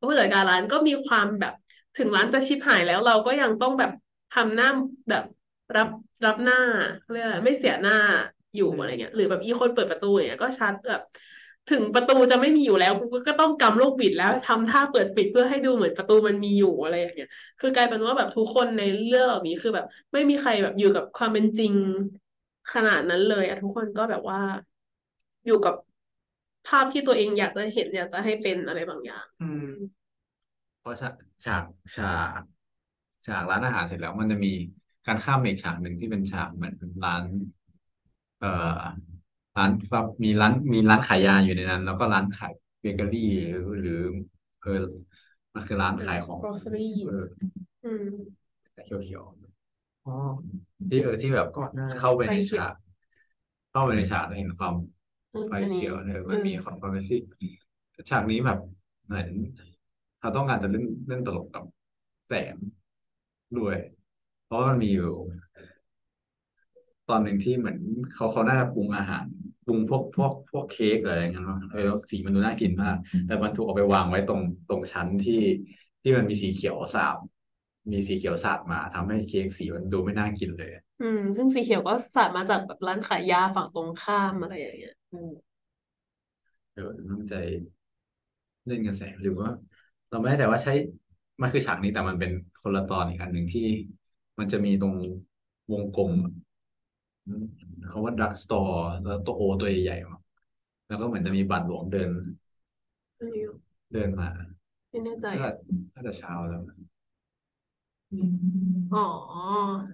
[0.00, 1.52] ผู้จัดการร้านก็มีความแบบ
[1.96, 3.90] ถึงร้านจะชิบหายแล้วเราก็ยังต้องแบบ
[4.30, 4.66] ทำหน้า
[5.08, 5.22] แบบ
[5.76, 5.88] รับ
[6.24, 6.56] รับหน้า
[7.10, 7.94] เรียกอไม่เสียหน้า
[8.54, 11.02] อยู่อะไรเงี้ยหรือแบบอีคนเปิดประตูอย่างเงี้ยก็ชัดแบบ
[11.68, 17.28] ถึงประตูจะไม่มีอยู่แล้วกูก็ต้องกำลูกบิดแล้วทำท่าเปิดปิดเพื่อให้ดูเหมือนประตูมันมีอยู่อะไรอย่างเงี้ย
[17.58, 21.74] คือกลายเป็นว่าแบบทุกคนในเรื่องเหล่านี้คือแบบ ไม่มีใครแบบอยู่กับความเป็นจริง
[22.72, 24.38] ขนาดนั้นเลยอะทุกคนก็แบบว่า
[25.46, 25.74] อยู่กับ
[26.68, 29.66] ภาพที่ตัวเองอยากจะเห็นอยากจะให้เป็นอะไรบางอย่าง อืม
[30.78, 31.12] เพราะฉาก
[31.44, 32.04] ฉากฉา
[32.38, 32.42] ก
[33.26, 34.48] ฉากร้านอาหารเสร็จแล้วมันจะมี
[35.06, 37.24] การข้ามไปอีกฉากหนึ่งที่เป็นฉากเหมือนร้าน
[38.38, 38.48] เอ่อ
[39.56, 43.92] ร้านครับมีร้านมีร้านขายยาอยู่ในนั้น แล้วก็ร้านขายเบเกอรี่หรือหรือ
[44.60, 44.70] เออ
[45.54, 47.24] มันคือร้านขายของ grocery เออ
[47.82, 48.06] อืม
[48.84, 49.24] เขียวเขียว
[50.04, 50.12] อ๋อ
[50.88, 52.74] ที่เออที่แบบก่อนหน้าเข้าไปในไฟเขียวฉาก
[53.70, 54.84] เข้าไปในฉากแล้วเห็นความอืม
[55.46, 57.16] ไฟอันนี้เขียวเอออืมันมมีความความเป็นสิ
[58.10, 58.58] ฉากนี้แบบ
[59.06, 59.28] เหมือน
[60.18, 61.64] เขาต้องการจะเล่นเล่นตลกกับ
[62.28, 62.56] แสง
[63.58, 63.76] ด้วย
[64.44, 65.12] เพราะว่ามันมีอยู่
[67.08, 67.78] ตอนหนึ่งที่เหมือน
[68.14, 69.26] เขาเขาน่าจะปรุงอาหาร
[69.64, 75.40] ปรุงพวกพวกพวกเค้กอะไรอย่างเงี้ยเนอะเออแล้วสีมันดูน่ากินมากแต่มันถูกเอาไปวางไว้ตรงตรงชั้นที่
[76.02, 77.16] ที่มันมีสีเขียวสาบ
[77.92, 84.99] มีสีเขียวสาดมาทำให้เค้กสีมันดูไม่น่ากินเลย อืม ซึ่งสีเขียวก็สาดมาจากแบบร้านขายยาฝั่งตรงข้ามอะไรอย่างเงี้ยอืม
[86.72, 87.34] เออตั้งใจ
[88.66, 89.48] เล่นกับแสงหรือว่า
[90.10, 90.72] เราไม่แน่ใจว่าใช้
[91.40, 92.30] มันคือฉากนี้แต่มันเป็น
[92.62, 93.60] คนละตอนอีกอันหนึ่งที่
[94.38, 94.94] มันจะมีตรง
[95.72, 96.32] วงกลมอะ
[97.26, 97.44] อืม
[97.88, 100.18] เขาว่าดักสตอร์แล้วตัวโอตัวใหญ่ๆมา
[100.86, 102.10] แล้วก็เหมือนจะมีบาทหลวงเดิน
[103.18, 103.44] อันนี้
[103.92, 104.28] เดินมา
[104.90, 105.48] ไม่แน่ใจ น่า
[105.94, 106.76] น่าจะเช้าแล้วนะ
[108.92, 108.98] อ๋อ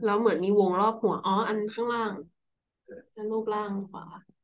[0.02, 2.12] แล้วเหมือนมีวงรอบหัว อ๋อ อันข้างล่าง
[3.16, 4.35] อันรูปล่างขวาอืม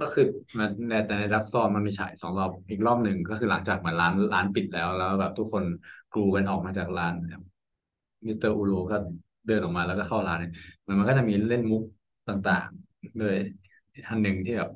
[0.00, 0.22] ก็คือ
[0.58, 5.64] มันในแต่ในดักสตอร์มันมีฉายสองรอบอีกรอบหนึ่งก็คือหลังจากเหมือนร้านร้านปิดแล้วแล้วแบบทุกคน
[6.10, 7.42] กรูกันออกมาจากร้านนะครับ
[8.26, 8.96] มิสเตอร์อูโลก็
[9.46, 10.52] เดินออกมาแล้วก็เข้าร้านเนี่ย
[10.86, 11.82] มันมันก็จะมีเล่นมุก
[12.28, 13.34] ต่างๆด้วย
[14.08, 14.70] อันหนึ่งที่แบบ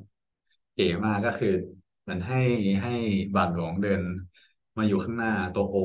[0.74, 1.48] เก๋มากก็คือ
[2.08, 2.36] มันให้
[2.82, 2.90] ให้
[3.34, 4.02] บาทหลวงเดิน
[4.76, 5.76] มาอยู่ข้างหน้าตัวโอ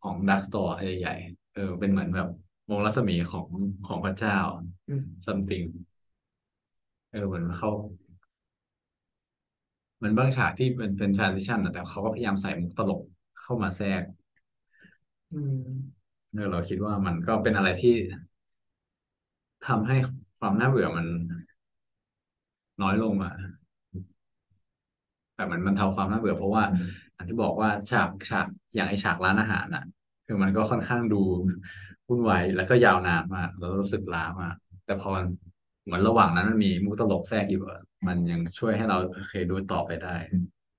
[0.00, 2.26] ของ drugstore ใหญ่ๆเออเป็นเหมือนแบบ
[2.70, 3.48] วงรัศมีของ
[3.84, 4.32] ของพระเจ้า
[4.88, 5.64] อืม something
[7.10, 7.70] เออเหมือนเขา
[8.03, 8.03] เห
[10.04, 13.00] มือนบางฉากที่เป็นเป็น transition อะแต่เขาก็พยายามใส่มุกตลก
[13.40, 14.02] เข้ามาแทรก
[15.30, 15.52] อืม
[16.32, 17.90] เออเราคิดว่ามันก็เป็นอะไรที่
[19.66, 19.96] ทำให้
[20.38, 21.06] ความน่าเบื่อมัน
[22.82, 23.32] น้อยลงอะ
[25.34, 26.64] แต่มันมันเทาความน่าเบื่อเพราะว่า
[27.14, 29.82] อย่างที่บอกว่าฉากฉากอย่างไอฉากร้านอาหารอะ
[30.26, 31.16] คือมันก็ค่อนข้างดู
[32.08, 34.54] วุ่นวายแล้วก็ยาวนานมากแล้วรู้สึกล้ามาก
[34.84, 35.24] แต่พอมัน
[35.84, 40.16] เหมือนระหว่างนั้นมันมีมุกตลกแทรกอยู่อะมันยังช่วยให้เราโอเคดูต่อไปได้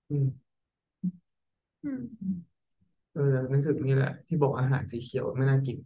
[0.10, 0.26] อืม
[1.84, 2.02] อืม
[3.12, 3.22] เออ
[3.52, 5.78] นึกถึงนี่แหละ ที่บอกอาหารสีเขียวไม่น่ากิน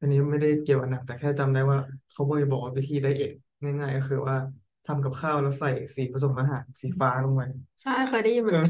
[0.00, 1.78] อันนี้ไม่ได้เกี่ยวกับหนังแต่แค่จำได้ว่า
[2.12, 3.32] เขาเคยบอกว่าวิธีไดเอท
[3.80, 4.36] ง่ายๆ ก็คือว่า
[4.86, 7.42] ทำกับข้าวแล้วใส่สีผสมอาหารสีฟ้าลงไป
[7.82, 8.68] ใช่เคยได้ยินเหมือนกัน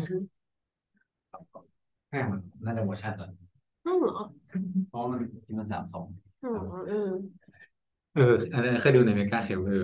[2.08, 3.30] แค่มันน่าจะ emotion ก่อน
[3.86, 4.12] อ้าวเหรอ
[4.88, 6.06] เพราะมันที่มันสามสอง
[6.42, 6.48] อ๋อ
[6.86, 6.96] เออ
[8.14, 9.82] เอออันนี้เคยดูในเมกาเคลเวอร์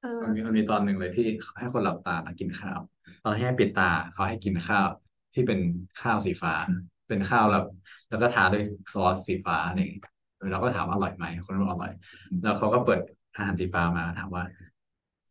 [0.00, 1.26] เอออ มันมีมันมีตอนหนึ่งเลยที่
[1.58, 2.80] ให้คนหลับตากินข้าว
[3.24, 4.88] ตอนให้ปิดตาเขาให้กินข้าว
[5.34, 5.60] ที่เป็น
[6.02, 6.54] ข้าวสีฟ้า
[7.08, 7.62] เป็นข้าวแล้ว
[8.08, 10.02] แล้วก็ทาด้วยซอสสีฟ้าอะไรอย่างเงี้ย
[10.52, 11.92] เราก็ถามว่าอร่อยไหมคนบอกอร่อย
[12.42, 13.00] แล้วเขาก็เปิด
[13.36, 14.44] อาหารสีฟ้ามาถามว่า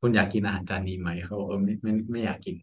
[0.01, 2.55] คุณอยากกินอาหารจานนี้ไหมเขาบอกเออไม่ไม่ไม่อยากกิน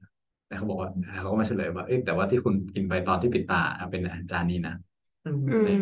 [0.47, 0.89] แต่เขาบอกว่า
[1.21, 4.75] เขาก็มาเฉลยว่าเอ้ยแต่ว่าที่คุณกินไปตอนที่ปิดตาเป็นอาหารจานนี้นะ
[5.25, 5.75] อืมอืม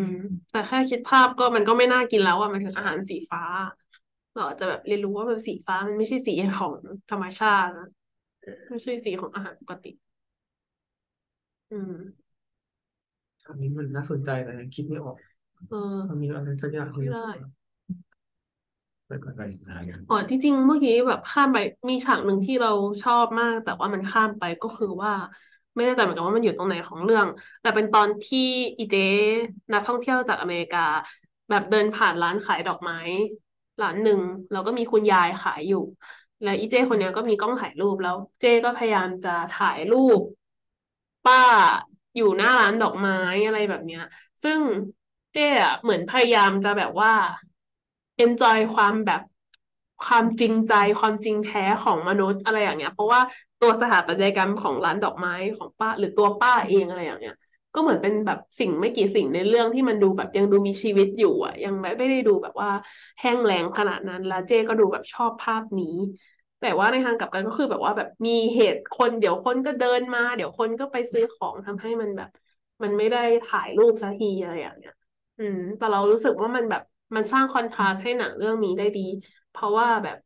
[0.49, 3.41] แต่แค่คิดภาพก็มันก็ไม่น่ากินแล้วอะมันถึงอาหารสีฟ้า
[4.33, 6.73] เราอาจจะแบบเรียนรู้ว่าแบบสีฟ้ามันไม่ใช่สีของ
[7.09, 7.85] ธรรมชาตินะ
[8.69, 9.89] ไม่ใช่สีของอาหารปกติ
[11.69, 11.91] อืม
[13.47, 15.17] อันนี้มันน่าสนใจแต่ยังคิดไม่ออก
[15.69, 15.77] เออ
[16.07, 17.45] มันมีอะไรสักอย่างที่ไม่รู้ได้สึกว่า
[19.07, 21.57] ไปก่อนก็สุดท้ายกันอ๋อที่จริงเมื่อกี้แบบข้ามไป
[21.89, 22.69] มีฉากหนึ่งที่เรา
[23.01, 25.11] ชอบมาก แต่ว่ามันข้ามไปก็คือว่า
[25.75, 27.27] ไม่แน่ใจเหมือนกันว่ามันอยู่ตรงไหนของเรื่อง
[27.61, 28.39] แต่เป็นตอนที่
[28.79, 28.95] อีเจ
[29.73, 30.79] นักท่องเที่ยวจากอเมริกา
[31.49, 32.95] แบบเดินผ่านร้านขายดอกไม้
[33.81, 34.21] ร้านหนึ่ง
[34.51, 35.79] แล้วก็มีคุณยายขายอยู่
[36.41, 40.21] แล้วอีเจคนนี้ก็มีกล้องถ่ายรูปแล้ว เจก็พยายามจะถ่ายรูป
[41.23, 41.37] ป้า
[42.15, 43.13] อยู่หน้าร้านดอกไม้
[43.45, 44.01] อะไรแบบเนี้ย
[44.43, 44.61] ซึ่ง
[45.33, 47.11] เจ๊อะเหมือนพยายามจะแบบว่า
[48.23, 49.21] enjoy ความแบบ
[50.05, 53.21] ความจริงใจความจริงแท้ของมนุษย์อะไรอย่างเงี้ย เพราะว่า
[53.61, 57.35] ตัวสถาปัตยกรรมของร้านดอกไม้ของป้า หรือตัวป้าเองอะไรอย่างเงี้ย
[57.73, 62.69] ก็เหมือนเป็นแบบสิ่งไม่กี่สิ่งในเรื่องที่มันดูแบบยังดูมีชีวิตอยู่อะ ยังไม่ไม่ได้ดูแบบว่า
[63.19, 65.87] แห้งแล้งขนาดนั้นแล้วเจก็ดูแบบชอบภาพนี้
[66.59, 72.29] แต่ว่าในทางกลับกันก็คือแบบว่าแบบมีเหตุคนเดี๋ยวคนก็เดินมา เดี๋ยวคนก็ไปซื้อของทำให้มันแบบ
[72.83, 74.93] มันไม่ได้ถ่ายรูปสักทีอะไรอย่างเงี้ย
[75.37, 76.81] อืม แต่เรารู้สึกว่ามันแบบ
[77.15, 79.01] มันสร้างคอนทราสต์ให้หนังเรื่องนี้ได้ดี
[79.49, 80.17] เพราะว่าแบบ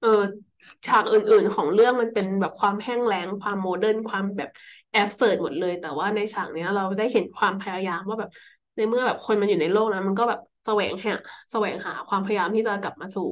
[0.00, 0.51] เออ
[0.86, 4.50] ฉากอื่น ๆ ของเรื่องมันเป็นแบบความแห้งแล้งความโมเดิร์นความแบบ
[4.90, 8.30] แอบเสิร์หมดเลย แต่ว่าในฉากเนี้ย เราได้เห็นความพยายามว่าแบบ
[8.76, 11.12] ในเมื่อแบบคนมันอยู่ในโลกนั้นมันก็แบบแสวงหา
[11.50, 13.24] แสวงหาความพยายามที่จะกลับมาสู่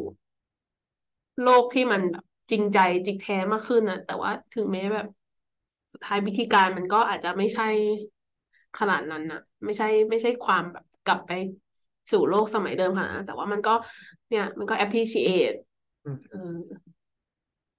[1.43, 5.07] โลกที่มันแบบจริงใจจริงแท้มากขึ้นนะแต่ว่าถึงแม้แบบ
[5.93, 7.65] สุดท้ายวิธีการมันก็อาจจะไม่ใช่
[8.79, 11.31] ขนาดนั้นนะไม่ใช่ ไม่ใช่ความแบบกลับไป
[12.11, 13.71] สู่โลกสมัยเดิมขนาดนั้นแต่ว่ามันก็
[14.29, 15.57] เนี่ย มันก็ appreciate
[16.05, 16.39] อืมเออ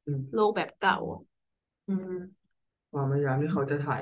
[0.06, 0.98] อืมโลกแบบเก่า
[1.88, 2.12] อืม
[2.92, 4.02] ความพยายามที่เขาจะถ่าย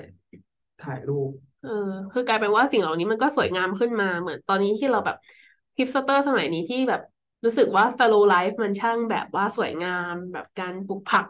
[0.84, 1.32] ถ่ายรูป
[1.62, 1.70] เออ
[2.14, 5.16] คือกลายเป็นว่าสิ่งเหล่านี้มันก็สวยงามขึ้นมาเหมือนตอนนี้ที่เราแบบ
[5.78, 7.02] ฮิปสเตอร์สมัยนี้ที่แบบ
[7.46, 11.26] รู้สึกว่า slow life มันช่างแบบว่าสวยงามแบบการปลูกผัก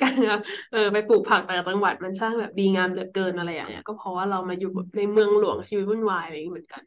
[0.00, 0.40] การแบบ
[0.70, 6.84] เออไปปลูกผักต่างจังหวัดมันช่างแบบดีงามเหลือเกินอะไรอย่างเงี้ยก็เพราะว่าเรามาอยู่แบบในเมืองหลวงชีวิตวุ่นวายอะไรอย่างงี้เหมือนกัน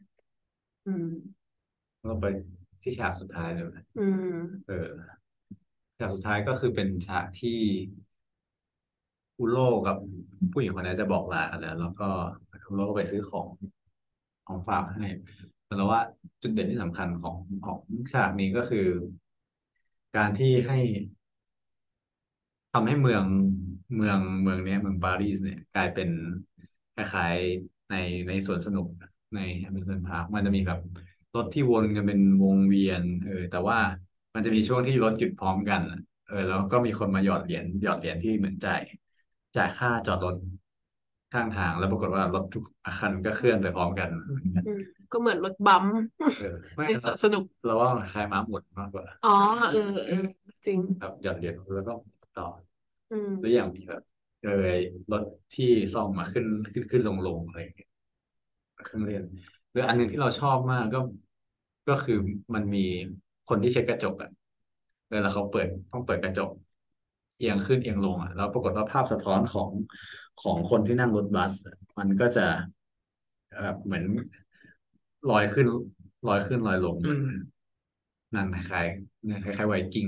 [0.86, 1.04] อืม
[2.04, 2.24] ก็ไป
[2.82, 4.26] ที่ฉากสุดท้ายเลยนะอืม
[4.66, 4.88] เออ
[6.02, 7.58] ฉากสุดท้ายก็คือเป็นฉากที่
[9.38, 9.96] อุโร่กับ
[10.52, 12.08] ผู้หญิงคนนั้นจะบอกลากันแล้ว แล้วก็
[12.68, 13.48] อุโร่ก็ไปซื้อของ
[14.46, 15.06] ของฝากให้
[15.76, 16.00] แต่ว่า
[16.42, 17.78] จุดเด่นที่สำคัญของของ
[18.12, 18.86] ฉากนี้ก็คือ
[20.16, 20.78] การที่ให้
[22.72, 23.24] ทำให้เมือง
[23.96, 26.08] เมืองเมืองเนี้ยเมืองปารีสเนี่ย กลายเป็น
[26.94, 27.94] คล้ายๆใน
[28.28, 28.86] ในสวนสนุก
[29.34, 30.80] ในแอม s สันพาร์คมันจะมีแบบ
[31.34, 33.78] รถที่วนกันเป็นวงเวียน เออ แต่ว่า
[34.34, 38.82] มันจะมีช่วงที่รถหยุดพร้อมกันอะเออ แล้วก็มีคนมาหยอดเหรียญหยอดเหรียญที่เหมือนจ่าย
[39.56, 40.34] จ่ายค่าจอดรถ
[41.32, 42.64] ข้างทางแล้วปรากฏว่ารถทุก
[42.98, 44.10] คันก็เคลื่อนไปพร้อมกัน
[44.64, 44.78] อืม
[45.10, 45.94] ก็เหมือนรถบัมป์
[46.36, 49.30] เออไม่ในสวนสนุกเราว่ามันคล้ายม้าหมุนมากกว่า อ๋อ
[49.70, 50.16] เออเออ
[50.66, 51.92] จริงแบบหยอดเหรียญแล้วก็
[52.34, 52.44] ต่อ
[53.10, 54.02] อืมหรืออย่างมีแบบ
[54.40, 54.50] เออ
[55.12, 55.22] รถ
[55.52, 57.88] ที่ซ่อมมาขึ้นขึ้นขึ้นลงลงอะไรอย่างเงี้ย
[58.84, 59.24] เครื่องเล่น
[59.70, 60.98] หรืออันหนึ่งที่เราชอบมากก็
[61.88, 62.14] ก็คือ
[62.54, 62.80] มันมี
[63.48, 64.30] คนที่เช็ดกระจกอะ
[65.06, 66.50] เออแล้วเขาเปิดต้องเปิดกระจก
[67.36, 69.70] เอียงขึ้นเอียงลงอะแล้วปรากฏว่าภาพสะท้อนของ
[70.42, 72.46] ของคนที่นั่งรถบัสอะมันก็จะ
[73.50, 74.04] เอ่อเหมือน
[75.30, 75.66] ลอยขึ้น
[76.28, 77.24] ลอยขึ้นลอยลงอืม
[78.34, 80.06] นั่นคล้ายๆคล้ายๆไวกิ้ง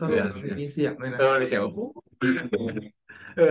[0.00, 0.28] ตลก
[0.60, 1.72] มีเสียงด้วยนะเออมีเสียงแบบ
[3.36, 3.44] เออ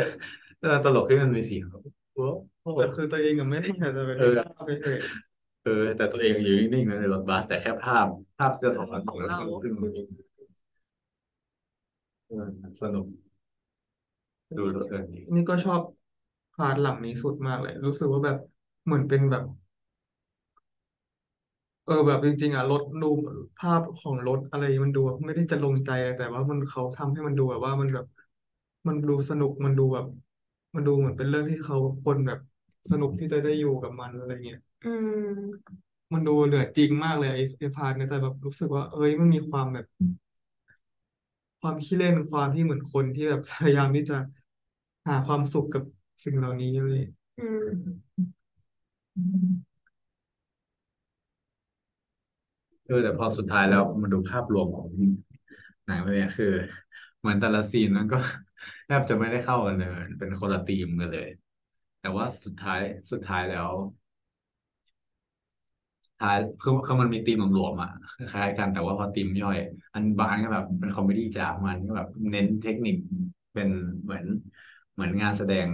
[0.60, 1.82] เออตลกที่มันมีเสียงแบบ
[2.14, 2.22] โอ้
[2.62, 4.26] โหแต่คือตัวเองก็ไม่ได้อยากจะไปเออ
[4.66, 4.70] ไป
[5.68, 8.08] เออแต่ตัวเองอยู่นิ่งๆในรถบัสแต่แค่ภาพ
[8.38, 9.90] ภาพเสื้อถอดของแล้วขึ้นมา
[12.28, 12.36] เออ
[12.82, 13.08] สนุก
[14.58, 15.82] ดูแล้วเออดีนี่ก็ชอบ
[16.54, 18.38] part หลังนี้สุดมากเลย รู้สึกว่าแบบ
[18.86, 19.44] เหมือนเป็นแบบ
[21.84, 23.08] เออแบบจริงๆอะรถดู
[23.58, 28.06] ภาพของรถอะไรมันดูแบบไม่ได้จะลงใจแต่ว่ามันเขาทำให้มันดูแบบว่ามันแบบ
[28.88, 30.06] มันดูสนุกมันดูแบบ
[30.76, 32.40] มันดูเหมือนเป็นเรื่องที่เขาคนแบบ
[32.92, 35.10] สนุกที่จะได้อยู่กับมันอะไรเงี้ยอืม
[36.14, 39.86] มันดูเหนือจริงมากเลยไอ้ไอ้พาร์ทเนี่ยแต่แบบรู้สึกว่า เอ้ยมันมีความแบบ
[41.62, 44.16] ความขี้เล่นความที่เหมือนคนที่แบบพยายามที่จะ
[45.08, 45.84] หาความสุขกับ
[46.24, 47.02] สิ่งเหล่านี้เลย
[47.38, 49.78] อืม
[52.86, 54.88] เออแต่พอสุดท้ายแล้วมาดูภาพรวมของ
[55.86, 56.48] หนังเรื่องเนี้ยคือ
[57.20, 58.18] เหมือนแต่ละซีนนั้นก็
[58.88, 59.90] แทบจะไม่ได้เข้ากันเลย
[60.20, 61.28] เป็นคนละธีมกันเลย
[62.00, 63.70] แต่ว่าสุดท้ายสุดท้ายแล้ว
[66.20, 67.90] ท้ายคือคือมันมีธีมรวมๆอะ
[68.32, 69.58] คล้ายๆกันแต่ว่าพอธีมย่อย
[69.94, 72.96] อันบางอันก็แบบเป็นคอมเมดี้จ๋ามันก็แบบเน้นเทคนิค
[73.54, 73.70] เป็น
[74.04, 74.26] เหมือน
[74.94, 75.68] เหมือนงานแสดง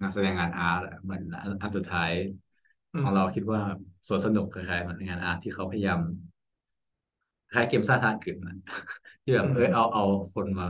[0.00, 2.10] งานแสดงงานอาร์ตอะเหมือนอันอันสุดท้าย
[2.92, 3.60] อืมของเราคิดว่า
[4.08, 6.00] สวนสนุกคล้ายๆเหมือนงานอาร์ตที่เขาพยายาม
[7.52, 8.54] คล้ายเกมซ่าทาขึ้นนะ
[9.22, 10.02] ที่แบบอืมเออเอาเอา
[10.34, 10.66] คนมา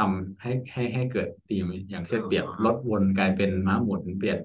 [0.00, 4.38] ทำให้ให้ให้เกิดธีมอย่างเช่นเปรียบรถวนกลายเป็นม้าหมุนเปรียบ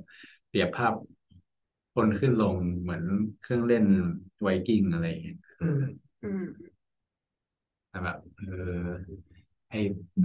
[0.49, 0.93] เปรียบภาพ
[1.93, 3.03] คนขึ้นลงเหมือน
[3.41, 3.85] เครื่องเล่น
[4.41, 5.79] ไวกิ้งอะไรอย่างเงี้ยเออือม
[6.23, 6.41] อืม
[7.89, 8.45] แต่แบบเออ
[9.69, 9.73] ไอ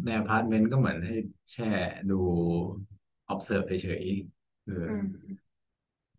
[0.04, 1.14] ในอพาร์ตเมนต์ก็เหมือนให้
[1.52, 1.64] แช่
[2.10, 2.14] ดู
[3.32, 5.30] observe เฉยๆเอออืม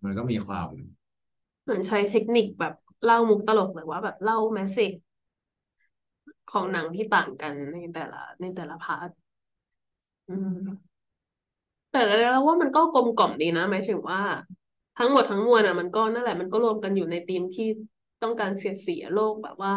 [0.04, 0.70] มันก็มีความ
[1.64, 2.74] เหมือนใช้เทคนิคแบบ
[3.04, 4.94] เล่ามุกตลกหรือว่าแบบเล่า message
[6.48, 9.10] ของหนังที่ต่างกันในแต่ละ ในแต่ละ part
[10.28, 10.92] อืม
[11.90, 14.20] แต่แล้วว่ามันก็กลมกล่อมดีนะหมายถึงว่า
[14.96, 17.66] ทั้งหมดทั้งมวลอะ มันก็นั่นแหละมันก็รวมกันอยู่ในธีมที่
[18.22, 19.74] ต้องการเสียดสีโลกแบบว่า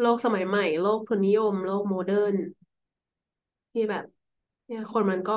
[0.00, 2.36] โลกสมัยใหม่ โลกทุนนิยม โลก modern
[3.72, 4.04] ที่แบบ
[4.66, 5.34] เนี่ย คนมันก็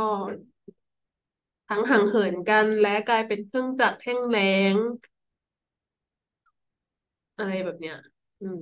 [1.70, 4.76] ทั้งห่างเหินกันและกลายเป็นเครื่องจักรแห้งแล้ง
[7.38, 7.96] อะไรแบบเนี้ย
[8.40, 8.62] อืม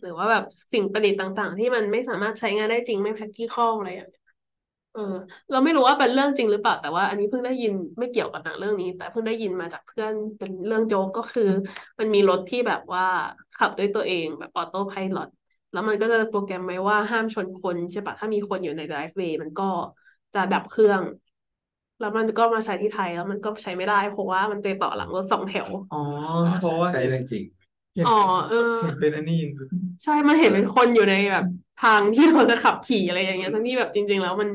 [0.00, 0.42] หรือว่าแบบ
[0.72, 4.22] สิ่งประดิษฐ์ต่างๆ ที่มันไม่สามารถใช้งานได้จริงไม่ practical อะไรอย่างเงี้ย
[4.92, 5.00] เออ
[5.50, 11.42] เราไม่รู้ว่าเป็นเรื่องจริงหรือเปล่า แต่ว่าอันนี้เพิ่งได้ยินไม่เกี่ยวกับหนังเรื่องนี้ แต่เพิ่งได้ยินมาจากเพื่อนเป็นเรื่องโจ๊กก็คือ
[11.98, 13.04] มันมีรถที่แบบว่า
[13.54, 15.28] ขับด้วยตัวเองแบบ autopilot
[15.70, 19.64] แล้วมันก็จะโปรแกรมไว้ว่าห้ามชนคนใช่ปะถ้ามีคนอยู่ใน driveway มันก็
[20.34, 21.02] จะดับเครื่อง
[21.98, 25.96] แล้วมันก็มาใช้ที่ไทยแล้วมันก็ใช้ไม่ได้ เพราะว่ามันไปต่อหลังรถสองแถว อ๋อ
[26.42, 27.44] อ๋อเพราะว่าใช่ใช่เรื่องจริง
[27.98, 28.10] เห็นอ๋อ
[28.48, 29.36] เออ เห็นเป็นอันนี้
[30.02, 31.44] ใช่มันเห็นเป็นคนอยู่ในแบบ
[31.76, 34.48] ทางที่เราจะขับขี่อะไรอย่างเงี้ยทั้งที่แบบจริง ๆ แล้วมัน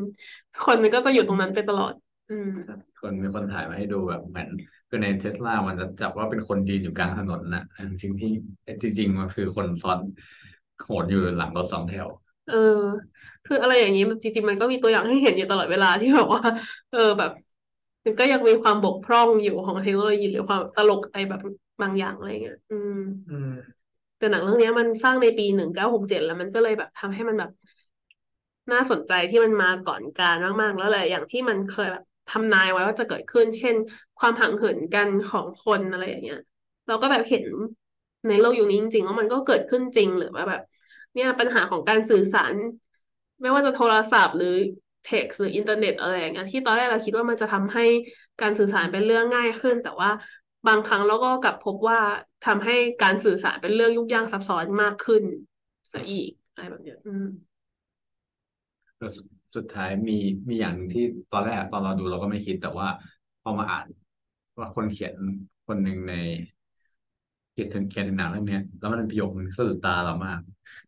[0.62, 1.94] คนมันก็จะอยู่ตรงนั้นไปตลอด
[2.30, 2.48] อืม
[3.00, 4.50] คนมีคนถ่ายมาให้ดูแบบเหมือน
[4.90, 7.64] คือในเทสลามันจะจับว่าเป็นคนยืนอยู่กลางถนนน่ะ
[8.02, 8.30] จริงๆที่
[8.82, 10.00] จริงๆมันคือคนซ้อน
[10.78, 12.08] โขนอยู่หลังรถสองแถว
[12.46, 12.56] เออ
[13.46, 16.42] คืออะไรอย่างนี้แบบจริงๆมันก็มีตัวอย่างให้เห็นอยู่ตลอดเวลาที่แบบว่า
[16.90, 17.32] เออแบบ
[18.06, 21.40] มันก็ยังมีความบกพร่องอยู่ของเทคโนโลยีหรือความตลกอะไรแบบ
[21.82, 22.94] บางอย่างอะไรเงี้ยอืม
[23.28, 23.50] อืม
[24.18, 27.50] แต่หนังเรื่องเนี้ยมันสร้างในปีหนึ่งเก้าหกเจ็ดแล้วมันก็เลยแบบทำให้มันแบบ
[28.72, 33.76] น่าสนใจที่มันมาก่อนการมาก ๆ แล้วแหละอย่างที่มันเคยแบบทำนายไว้ว่าจะเกิดขึ้น เช่น
[34.18, 36.38] ความห่างเหินกันของคนอะไรอย่างเงี้ย
[36.88, 37.46] เราก็แบบเห็น
[38.28, 40.62] ในโลกยุคนี้จริงๆว่ามันก็เกิดขึ้นจริงหรือว่าแบบ
[41.14, 42.56] เนี่ยปัญหาของการสื่อสาร
[43.42, 44.48] ไม่ว่าจะโทรศัพท์หรือ
[45.04, 47.84] เท็กซ์หรืออินเทอร์เน็ตอะไรอย่างเงี้ยที่ตอนแรกเราคิดว่ามันจะทำให้
[48.42, 50.10] การสื่อสารเป็นเรื่องง่ายขึ้น แต่ว่า
[50.68, 52.00] บางครั้งเราก็กลับพบว่า
[52.46, 55.24] ทำให้การสื่อสารเป็นเรื่องยุ่งยากซับซ้อนมากขึ้น
[55.92, 57.26] ซะอีกอะไรแบบเนี้ยอืม
[58.98, 59.26] แต่สุด
[59.56, 60.18] สุดท้ายมี
[60.50, 62.88] มีอย่างหนึ่งที่ตอนแรกตอนเราดูเราก็ไม่คิดแต่ว่า
[63.42, 63.86] พอมาอ่าน
[64.60, 65.16] ว่าคนเขียน
[65.68, 66.14] คนหนึ่งใน
[67.52, 70.40] เขียนเขียนในหนังเรื่องนี้แล้วมันเป็นประโยคนึงสะดุดตาเรามาก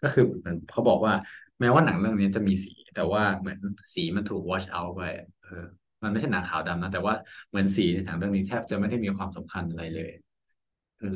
[0.01, 1.13] ก็คือเหมือนเขาบอกว่า
[1.59, 3.57] แม้ว่าหนังเรื่องนี้จะมีสี แต่ว่าเหมือน
[3.93, 5.01] สีมันถูก wash out ไป
[5.41, 5.65] เออ
[6.03, 7.13] มันไม่ใช่หนังขาวดำนะ แต่ว่า
[7.49, 10.11] เหมือนสีในหนังเรื่องนี้แทบจะไม่ได้มีความสำคัญอะไรเลย
[10.99, 11.11] หรือ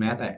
[0.00, 0.28] แม้แต่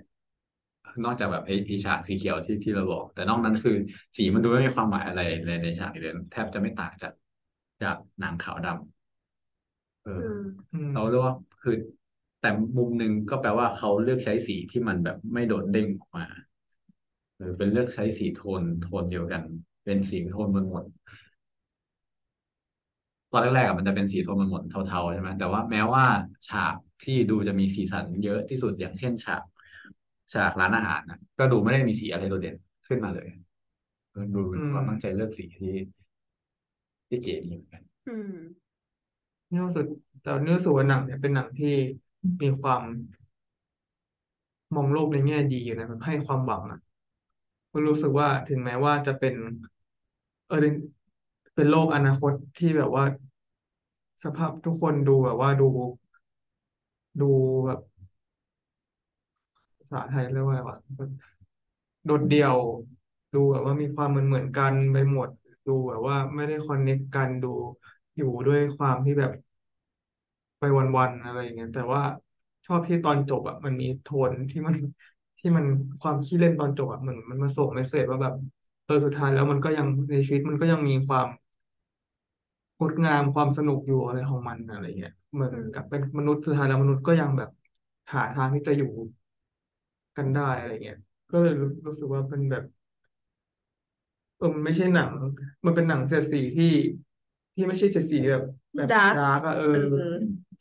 [1.04, 3.72] นอกจากแบบไอ้ไอ้ฉากสีเขียวที่ที่เราบอก แต่นอกนั้นคือ
[4.16, 7.12] สีมันดูไม่มีความหมายอะไรเลยในฉากนี้เลยแทบจะไม่ต่างจาก
[7.82, 10.40] จากหนังขาวดำเอออืม
[10.72, 11.72] อืมเราเรียกว่าคือ
[12.40, 12.46] แต่
[12.76, 16.24] มุมหนึ่งก็แปลว่าเขาเลือกใช้สีที่มันแบบไม่โดดเด้งออกมา
[17.36, 19.42] เออเป็นเลือกใช้สีโทนโทนเดียวกัน
[19.84, 20.84] เป็นสีโทนมันหมด
[23.32, 26.04] ตอนแรกๆมันจะเป็นสีโทนมันหมดเทาๆใช่ไหมแต่ว่าแม้ว่า
[26.48, 29.42] ฉากที่ดูจะมีสีสันเยอะที่สุดอย่างเช่นฉาก
[30.32, 32.56] ฉากร้านอาหารนะก็ดูไม่ได้มีสีอะไรโดดเด่น
[32.86, 33.28] ขึ้นมาเลย
[34.34, 35.74] ดูอืมความตั้งใจเลือกสีที่
[37.08, 38.32] ที่เก๋ดีเหมือนกันอืม
[39.50, 39.86] นี่สึก
[40.20, 41.68] แต่เนี่รู้สึกว่าหนังเนี่ยเป็นหนังที่
[42.42, 42.82] มีความ
[44.74, 46.78] มองโลกในแง่ดีอยู่นะแบบให้ความหวังอะ
[47.72, 49.34] ก็รู้สึกว่าถึงแม้ว่าจะเป็น
[50.46, 50.56] เออ
[51.54, 53.04] เป็นโลกอนาคตที่แบบว่า
[54.24, 55.68] สภาพทุกคนดูแบบว่าดู
[57.20, 57.24] ดู
[57.66, 57.80] แบบ
[59.78, 60.76] ภาษาไทยเรียกว่าอะไรวะ
[62.04, 62.56] โดดเดี่ยว
[63.32, 65.28] ดูแบบว่ามีความเหมือนเหมือนกันไปหมด
[65.66, 67.48] ดูแบบว่าไม่ได้คอนเนคกันดู
[68.16, 69.32] อยู่ด้วยความที่แบบ
[70.58, 70.62] ไป
[70.96, 72.02] วันๆอะไรอย่างเงี้ยแต่ว่า
[72.66, 74.76] ชอบที่ตอนจบอะมันมีโทนที่มัน
[75.38, 75.64] ที่มัน
[76.00, 78.34] ความขี้เล่นตอนจบอะมันมันมาส่งเมสเสจว่าแบบ
[78.84, 81.26] เออสุดท้ายแล้วมันก็ยังในชีวิตมันก็ยังมีความ
[82.82, 87.48] งดงามความสนุกอยู่อะไรของมันอะไรเงี้ยเหมือนอืมกับเป็นมนุษย์สุดท้ายแล้วมนุษย์ก็ยังแบบ
[88.14, 88.86] หาทางที่จะอยู่
[90.16, 90.98] กันได้อะไรเงี้ย
[91.30, 92.64] ก็เลยรู้รู้สึกว่าเป็นแบบ
[94.36, 95.10] เออมันไม่ใช่หนัง
[95.64, 96.66] มันเป็นหนังเสียดสีที่
[97.54, 98.42] ที่ไม่ใช่เสียดสีแบบ
[98.76, 99.78] แบบ dark dark อะเออเออ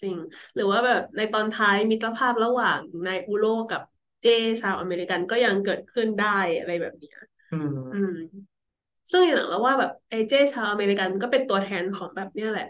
[0.02, 0.18] จริง
[0.56, 3.81] หรือว่าแบบในตอนท้ายมิตรภาพระหว่างนายอูโลกับ
[4.22, 4.25] เจ๊
[4.61, 6.27] ชาวอเมริกันก็ยังเกิดขึ้นได้
[6.57, 7.15] อะไรแบบเนี้ย
[7.51, 8.07] อืมม
[9.11, 12.65] ซึ่งอย่างเราว่าแบบไอ้เจ๊ชาวอเมริกันก็เป็นตัวแทนของแบบเนี้ยแหละ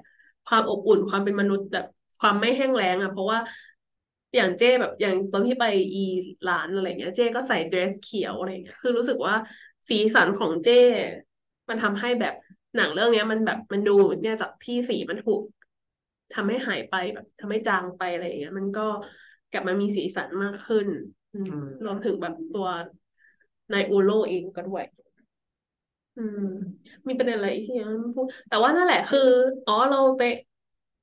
[0.45, 1.85] ความอบอุ่นความเป็นมนุษย์แบบ
[2.19, 3.39] ความไม่แห้งแล้งอะ เพราะว่า
[4.35, 5.99] อย่างเจ๊แบบอย่างตอนที่ไปอี
[6.43, 9.35] หลานอะไรเงี้ย เจ้ก็ใส่เดรสเขียวอะไรเงี้ยคือรู้สึกว่า
[9.89, 10.73] สีสันของเจ้
[11.69, 12.33] มันทำให้แบบ
[12.75, 13.91] หนังเรื่องเนี้ย มันแบบมันดู
[14.21, 15.41] เนี่ยจากที่สีมันถูก
[16.33, 18.81] ทำให้หายไปแบบทำให้จางไปอะไรอย่างเงี้ย มันก็
[19.49, 20.87] กลับมามีสีสันมากขึ้น
[21.33, 21.53] อืมอื
[21.83, 22.67] รวมมถึงแบบตัว
[23.71, 24.83] นายอูโรเองก็ด้วย
[26.15, 26.39] อืม
[27.07, 29.19] มีประเด็นอะไรที่ยังไม่พูด แต่ว่านั่นแหละคือ
[29.65, 30.21] อ๋อเราไป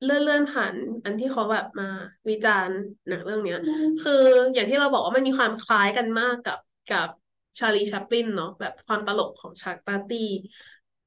[0.02, 0.74] เลื่อนเลื่อนผ่าน
[1.04, 1.84] อันที่เขาแบบมา
[2.30, 2.78] วิจารณ์
[3.08, 3.58] หนังเรื่องเนี้ย
[4.00, 4.12] คือ
[4.54, 6.58] อย่างที่เราบอกว่ามันมีความคล้ายกันมากกับ
[6.88, 7.08] กับ
[7.58, 10.18] ชาลีแชปลินเนาะแบบความตลกของฌากตาตี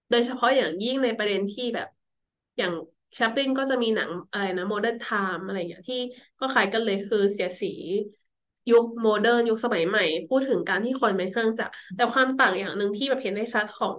[0.09, 1.87] โดยเฉพาะอย่างยิ่งในประเด็นที่แบบ
[2.57, 5.97] อย่างแชปลินก็จะมีหนังอะไรนะ Modern Times อะไรอย่างเงี้ยที่
[6.39, 7.67] ก็คล้ายกันเลยคือเสียดสี
[8.71, 13.97] ยุค modern ยุคสมัยใหม่ พูดถึงการที่คนเป็นเครื่องจักรแต่ความต่างอย่างหนึ่งที่แบบเห็นได้ชัดของ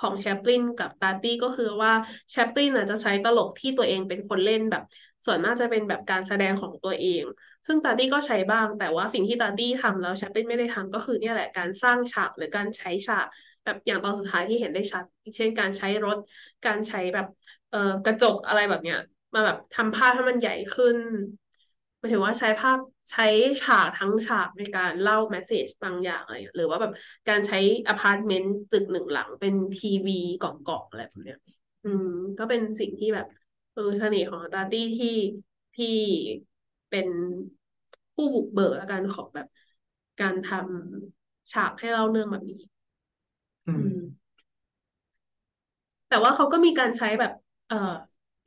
[0.00, 1.92] ของแชปลินกับตาตีก็คือว่า
[2.32, 4.82] แชปลินอาจจะใช้ตลกที่ตัวเองเป็นคนเล่นแบบ
[5.26, 7.24] ส่วนมากจะเป็นแบบการแสดงของตัวเอง
[7.66, 13.26] ซึ่งตาตี้ก็ใช้บ้าง แต่ว่าสิ่งที่ตาตี้ทำแล้วแชปลินไม่ได้ทำก็คือเนี่ยแหละการสร้างฉากหรือการใช้ฉาก
[13.64, 15.04] แบบอย่างตอนสุดท้ายที่เห็นได้ชัด
[15.36, 16.16] เช่นการใช้รถ
[16.66, 17.26] การใช้แบบ
[17.70, 18.98] เอ่อกระจกอะไรแบบเนี้ย
[19.34, 22.78] มาแบบทำภาพให้มันใหญ่ขึ้นายถึงว่าใช้ภาพ
[23.10, 23.24] ใช้
[23.60, 26.92] ฉากทั้งฉากในการเล่าแมสเซจบางอย่างอะไรอย่างเงี้ยหรือว่าแบบ
[27.28, 27.58] การใช้
[27.88, 31.38] อพาร์ตเมนต์ตึกหนึ่งหลังเป็นทีวีกล่องๆอะไรแบบเนี้ย
[31.84, 32.06] อืม
[32.38, 33.26] ก็เป็นสิ่งที่แบบ
[33.72, 35.08] เออเสน่ห์ของตาร์ตี้ที่
[35.74, 35.86] ที่
[36.90, 37.08] เป็น
[38.14, 39.46] ผู้บุกเบิกแล้วกันของแบบ
[40.20, 42.60] การทำฉากให้เล่าเรื่องแบบนี้
[43.66, 43.98] อืมอืม
[46.08, 47.32] แต่ว่าเขาก็มีการใช้แบบ
[47.68, 47.76] เอ่อ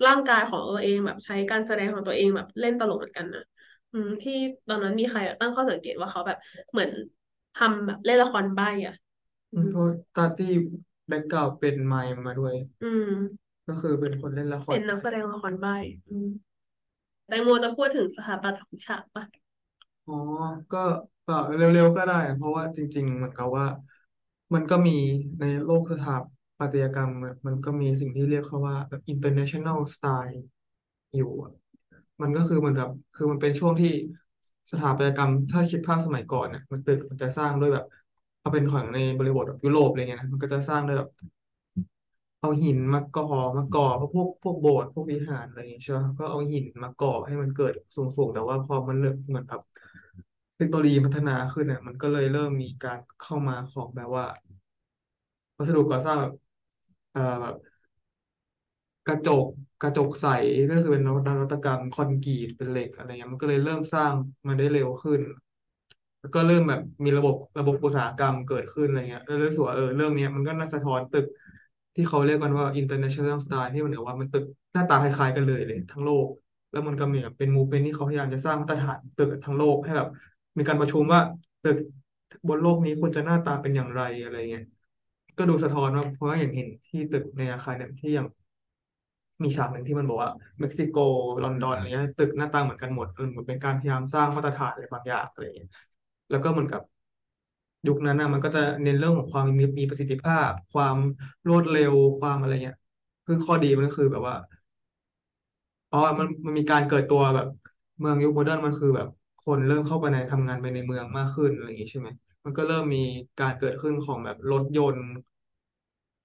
[0.05, 3.43] ร่างกายของตัวเองแบบใช้การแสดงของตัวเองแบบเล่นตลกเหมือนกันนะ
[3.91, 4.34] อืมที่
[4.68, 6.38] ตอนนั้นมีใครตั้งข้อสังเกตว่าเขาแบบ
[6.72, 6.91] เหมือน
[7.53, 8.93] ทำแบบเล่นละครใบ้อะ
[9.51, 10.47] อืมอืมเพราะตาตี้
[11.07, 13.07] แบ็กกราวด์เป็นไมม์มาด้วย อืม
[13.68, 15.76] ก็คือเป็นคนเล่นละครเป็นนักแสดงละครใบ้
[16.09, 16.27] อืม
[17.27, 19.23] แตงโมจะพูดถึงสถาปัตย์ของฉากปะ
[20.05, 20.13] อ๋อ
[20.72, 20.77] ก็
[21.26, 23.65] ก็เร็วๆก็ได้ เพราะว่าจริงๆเหมือนกับว่า
[24.53, 24.91] มันก็มี
[25.39, 26.11] ในโลกสถา
[26.57, 30.38] ปัตยกรรมอะมันก็มีสิ่งที่เรียกเขาว่าแบบ international style
[31.15, 31.51] อยู่อะ
[32.22, 33.89] มันก็คือเหมันแบบคือมันเป็นช่วงที่
[34.72, 37.85] สถาปัตยกรรม ถ้าคิดภาพสมัยก่อนเนี่ยมันตึกมันจะสร้างด้วยแบบ
[38.39, 41.10] เอาเป็นของในบริบทแบบยุโรปอะไรเงี้ยนะมันก็จะสร้างด้วยแบบ
[42.39, 43.23] เอาหินมาก่อ
[43.57, 49.61] มาก่อเพราะพวกพวกโบสถ์พวกวิหารอะไรอย่างเงี้ยใช่ไหมก็เอาหินมาก่อให้มันเกิดสูงๆแต่ว่าพอมันเริ่มเหมือนแบบ
[50.56, 54.26] เทคโนโลยีพัฒนาขึ้นเนี่ยมันก็เลยเริ่มมีการเข้ามาของแบบว่า
[55.57, 56.31] วัสดุก่อสร้างแบบ
[57.11, 57.56] เอ่อแบบ
[59.11, 59.45] ระจก
[59.81, 60.25] กระจกใส
[60.69, 64.13] ก็คือเป็นนวัตกรรมคอนกรีตเป็นเหล็กอะไรเงี้ยมันก็เลยเริ่มสร้าง
[64.47, 65.21] มันได้เร็วขึ้น
[66.19, 71.25] แล้วก็เริ่มแบบมีระบบระบบอุตสาหกรรมเกิดขึ้นอะไรเงี้ยแล้วรู้สึกว่าเออเรื่องเนี้ยมันก็น่าสะท้อนตึก
[71.95, 74.43] ที่เขาเรียกกันว่า international style ที่มันเหมือว่ามันตึก
[74.73, 76.27] หน้าตาคล้ายๆกันเลยเลย ทั้งโลก
[76.71, 80.07] แล้วมันก็มีแบบเป็นมูฟเมนที่เขาพยายามจะสร้างมาตรฐานตึกทั้งโลกให้แบบ
[80.57, 81.19] มีการประชุมว่า
[81.63, 81.77] ตึก
[82.47, 84.63] บนโลกนี้ควรจะหน้าตาเป็นอย่างไรอะไรเงี้ย
[85.38, 88.27] ก็ดูสะท้อนว่าเพราะว่าอย่างเห็นที่ตึกในอาคารเนี่ยที่อย่าง
[89.43, 90.30] มีฉากหนึ่งที่มันบอกว่า
[90.61, 90.95] เม็กซิโก
[91.43, 95.69] ลอนดอนอะไรเงี้ยตึกหน้าตาเหมือนกันหมดเออเหมือนเป็นการพยายามสร้างมาตรฐานอะไรบางอย่างอะไรเงี้ย
[96.30, 96.81] แล้วก็เหมือนกับ
[97.88, 100.97] ยุคนั้นนะมันก็จะเน้นเรื่องของความมีมีประสิทธิภาพ ความ
[101.47, 102.77] รวดเร็วความอะไรเงี้ย
[103.26, 104.35] คือข้อดีมันก็คือแบบว่า
[105.91, 107.47] อ๋อมันมันมีการเกิดตัวแบบ
[107.99, 109.07] เมืองยุคโมเดิร์นมันคือแบบ
[109.39, 112.09] คนเริ่มเข้าไปในทำงานไปในเมืองมากขึ้นอะไรอย่างงี้ใช่ไหม
[112.45, 112.99] มันก็เริ่มมี
[113.38, 115.05] การเกิดขึ้นของแบบรถยนต์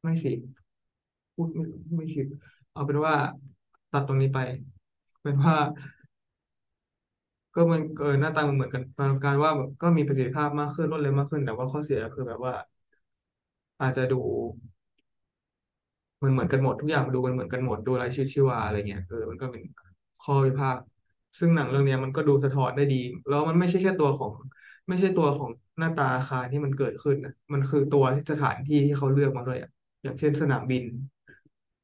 [0.03, 0.33] ไม่สิ
[1.35, 1.65] พูดไม่
[1.97, 2.27] ไม่คิด
[2.77, 3.15] เอาเป็นว่า
[3.93, 4.39] ตัดตรงนี้ไป
[5.23, 5.57] เป็นว่า
[7.55, 8.83] ก็มันเออหน้าตามันเหมือนกัน
[9.25, 12.53] การว่าแบบก็มีประสิทธิภาพมากขึ้นรวดเร็วมากขึ้น แต่ว่าข้อเสียก็คือแบบว่า
[13.81, 14.17] อาจจะดู
[16.23, 19.63] มันเหมือนกันหมดทุกอย่างดูมันเหมือนกันหมดดูไรชีวิตชีวาอะไรเงี้ยเออมันก็เป็น
[20.21, 20.83] ข้อวิพากษ์
[21.39, 22.97] ซึ่งหนังเรื่องนี้มันก็ดูสะท้อนได้ดี
[23.29, 24.31] แล้วมันไม่ใช่แค่ตัวของ
[24.89, 29.71] ไม่ใช่ตัวของหน้าตาอาคารที่มันเกิดขึ้นนะมันคือตัวสถานที่ที่เขาเลือกมาด้วยอะ
[30.03, 30.83] อย่างเช่นสนามบิน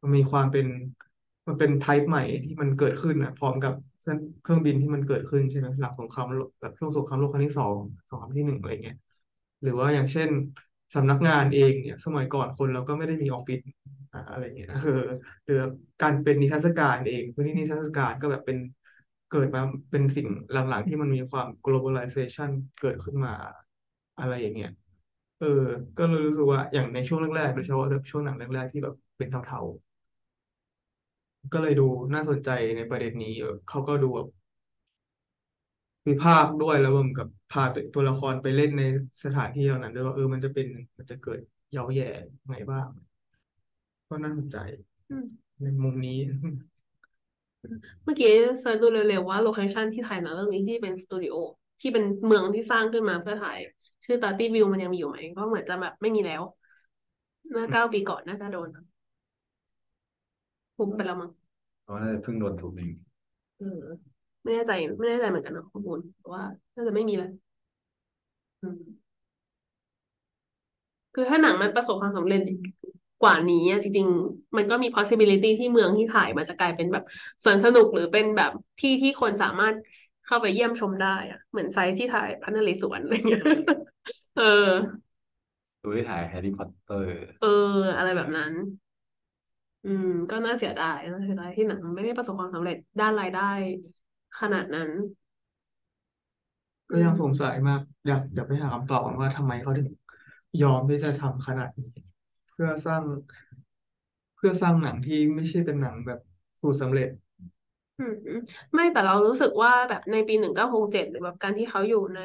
[0.02, 0.66] มันมีความเป็น
[1.48, 3.72] มันเป็นไทป์ใหม่ที่มันเกิดขึ้นอะ พร้อมกับ
[4.42, 6.26] เครื่องบินที่มันเกิดขึ้นใช่ไหมหลังสงคราม
[6.60, 7.76] แบบช่วงสงครามโลกครั้งที่สอง
[8.08, 8.96] สงครามที่หนึ่งอะไรเงี้ย
[9.62, 10.28] หรือว่าอย่างเช่น
[10.94, 13.60] สำนักงานเองเนี่ย สมัยก่อนคนเราก็ไม่ได้มีออฟฟิศ
[14.12, 14.90] อ่าอะไรเงี้ยเออ
[15.44, 15.54] หรือ
[16.02, 18.58] การเป็นนิทรรศการเองพื้นที่นิทรรศการก็แบบเป็น
[19.28, 22.50] เกิดมาเป็นสิ่งหลังๆที่มันมีความ globalization
[22.80, 23.34] เกิดขึ้นมา
[24.18, 24.70] อะไรอย่างเงี้ย
[25.38, 25.46] เออ
[25.98, 29.91] ก็เลยรู้สึกว่าอย่างในช่วงแรกๆโดยเฉพาะช่วงหนังแรกๆที่แบบเป็นเทาๆ
[31.52, 31.82] ก็เลยดู
[32.14, 34.28] น่าสนใจในประเด็นนี้เออเขาก็ดูแบบ
[36.08, 37.62] วิพากษ์ด้วยแล้วเหมือนกับพา
[37.94, 38.82] ตัวละครไปเล่นใน
[39.24, 40.66] สถานที่เหล่านั้นด้วยว่าเออมันจะเป็น
[40.98, 41.40] มันจะเกิด
[41.70, 42.04] ย่ำแย่
[42.48, 42.88] ไงบ้าง
[44.08, 44.56] ก็น่าสนใจ
[45.10, 45.26] อืม
[45.60, 46.18] ในมุมนี้
[48.04, 48.28] เมื่อกี้
[48.60, 51.34] search ดูเร็วๆว่า location ที่ถ่ายหนังเรื่องนี้ที่เป็นสตูดิโอ
[51.80, 53.58] ที่เป็นเมืองที่สร้างขึ้นมาเพื่อถ่าย
[54.04, 56.42] ชื่อตาตีวิลล์มันยังมีอยู่ไหมก็เหมือนจะแบบไม่มีแล้ว
[57.50, 58.68] เมื่อเก้าปีก่อนน่าจะโดน
[60.76, 61.30] ทุบไปแล้วมั้ง
[61.82, 62.90] เพราะว่าน่าจะเพิ่งโดนทุบเอง
[63.56, 63.66] เออ
[64.42, 66.42] ไม่แน่ใจไม่แน่ใจเหมือนกันนะข้อมูลแต่ว่า
[66.74, 67.28] น่าจะไม่มีแล้ว
[68.62, 69.12] อืม
[71.14, 72.40] คือถ้าหนังมันประสบความสำเร็จ
[73.22, 77.04] กว่านี้อะจริง ๆ มันก็มี possibility ที่เมืองที่ถ่ายมันจะกลายเป็นแบบ
[77.44, 79.76] สวนสนุกหรือเป็นแบบที่ที่คนสามารถ
[80.26, 83.42] เข้าไปเยี่ยมชมได้อะเหมือนไซต์ที่ถ่ายพระนเรศวรอะไรเงี้ย
[84.36, 84.42] เออ
[85.82, 87.08] ดูที่ถ่ายแฮร์รี่พอตเตอร์
[87.38, 87.48] เออ
[87.96, 88.52] อะไรแบบนั้น
[89.84, 93.40] อืม ก็น่าเสียดายน่าเสียดายที่หนังไม่ได้ประสบความสำเร็จด้านรายได้
[94.38, 94.90] ขนาดนั้น
[96.90, 99.88] ก็ยังสงสัยมากอยากอยากไปหาคำตอบว่าทำไมเขาถึง
[100.60, 101.86] ยอมที่จะทำขนาดนี้
[102.48, 103.02] เพื่อสร้าง
[104.36, 106.18] เพื่อสร้างหนังที่ไม่ใช่เป็นหนังแบบ
[106.60, 107.08] สูตรสำเร็จ
[107.98, 108.12] อืม
[108.74, 112.18] ไม่แต่เรารู้สึกว่าแบบในปีหนึ่งเก้าหกเจ็ดหรือแบบการที่เขาอยู่ใน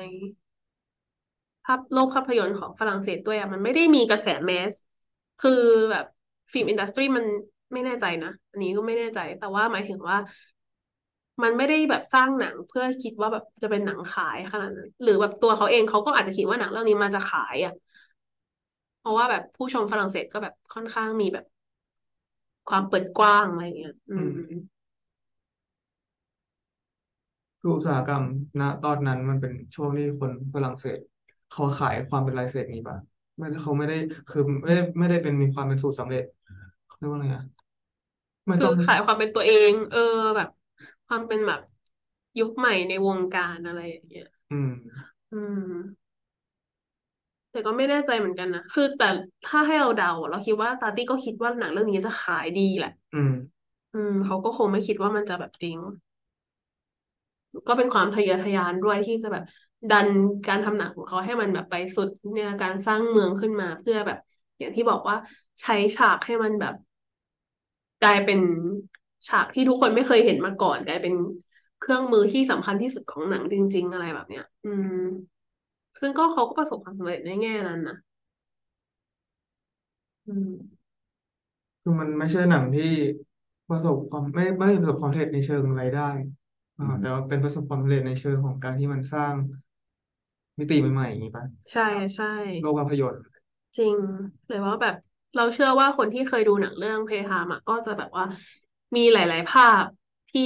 [1.63, 4.73] ภาพโลกภาพยนตร์ของฝรั่งเศสด้วยอะมันไม่ได้มีกระแสแมส
[5.39, 5.51] คือ
[5.91, 6.05] แบบ
[6.51, 7.25] ฟิล์มอินดัสทรีมัน
[7.73, 10.17] ไม่แน่ใจนะอันนี้ก็ไม่แน่ใจ แต่ว่าหมายถึงว่า
[11.43, 17.73] มันไม่ได้แบบสร้างหนังเพื่อคิดว่าแบบจะเป็นหนังขายขนาดนั้นหรือแบบตัวเขาเองเขาก็อาจจะคิดว่าหนังเรื่องนี้มันจะขายอะ
[18.99, 21.45] เพราะว่าแบบผู้ชมฝรั่งเศสก็แบบค่อนข้างมีแบบ
[22.69, 24.29] ความเปิดกว้างอะไรอย่างเงี้ย อืม
[27.59, 28.23] คืออุตสาหกรรม
[28.59, 30.99] ณตอนนั้นมันเป็นช่วงที่คนฝรั่งเศส
[31.49, 32.97] เขาขายความเป็นลายเซ็นนี้ป่ะ
[33.37, 33.95] ไม่ได้เขาไม่ได้
[34.27, 36.23] คือไม่ได้ไม่ได้เป็นมีความเป็นสูตรสำเร็จ
[36.85, 37.43] เขาเรียกว่าไงอะ
[38.49, 39.99] มันคืต้อองขายความเป็นตัวเอง เออ
[40.35, 40.47] แบบ
[41.07, 41.59] ความเป็นแบบ
[42.37, 44.69] ยุคใหม่ในวงการอะไรอย่างเงี้ยอืม
[45.31, 46.07] อืม
[47.51, 49.05] แต่ก็ไม่แน่ใจเหมือนกันนะคือแต่
[49.45, 53.31] ถ้าให้เราเดาอะเราคิดว่าตาตี้ก็คิดว่าหนังเรื่องนี้จะขายดีแหละ อืม
[53.93, 55.77] อืมเขาก็คงไม่คิดว่ามันจะแบบจริง
[57.67, 59.43] ก็เป็นความทะเยอทะยานด้วยที่จะแบบ
[59.89, 60.07] ดัน
[60.47, 64.17] การทำหนังของเขาให้มันแบบไปสุดเนี่ยการสร้างเมืองขึ้นมาเพื่อแบบ
[64.59, 65.15] อย่างที่บอกว่า
[65.61, 66.73] ใช้ฉากให้มันแบบ
[68.01, 68.39] กลายเป็น
[69.27, 71.13] ฉากที่ทุกคนไม่เคยเห็นมาก่อนกลายเป็น
[71.79, 74.97] เครื่องมือที่สำคัญที่สุดของหนังจริง ๆ อะไรแบบเนี้ย อืม
[75.99, 77.95] ซึ่งก็เขาก็ประสบความสำเร็จในแง่นั้นนะ
[80.27, 80.87] อืม
[81.81, 82.83] คือมันไม่ใช่หนังที่
[83.67, 86.01] ประสบความไม่ไม่ประสบความสำเร็จในเชิงรายได้
[86.77, 89.35] อ่าอืมแต่ว่าเป็นประสบความสำเร็จในเชิงของการที่มันสร้าง
[90.59, 91.81] มิติใหม่ๆอย่างนี้ป่ะใช่
[92.15, 92.25] ใช่
[92.59, 93.21] โลกภาพยนตร์
[93.77, 93.95] จริง
[94.47, 94.95] เลยว่าแบบ
[95.35, 98.23] เราเชื่อว่าคนที่เคยดูหนังเรื่องเพทามอะก็จะแบบว่า
[98.95, 99.85] มีหลาย ๆ ภาพ
[100.29, 100.41] ที่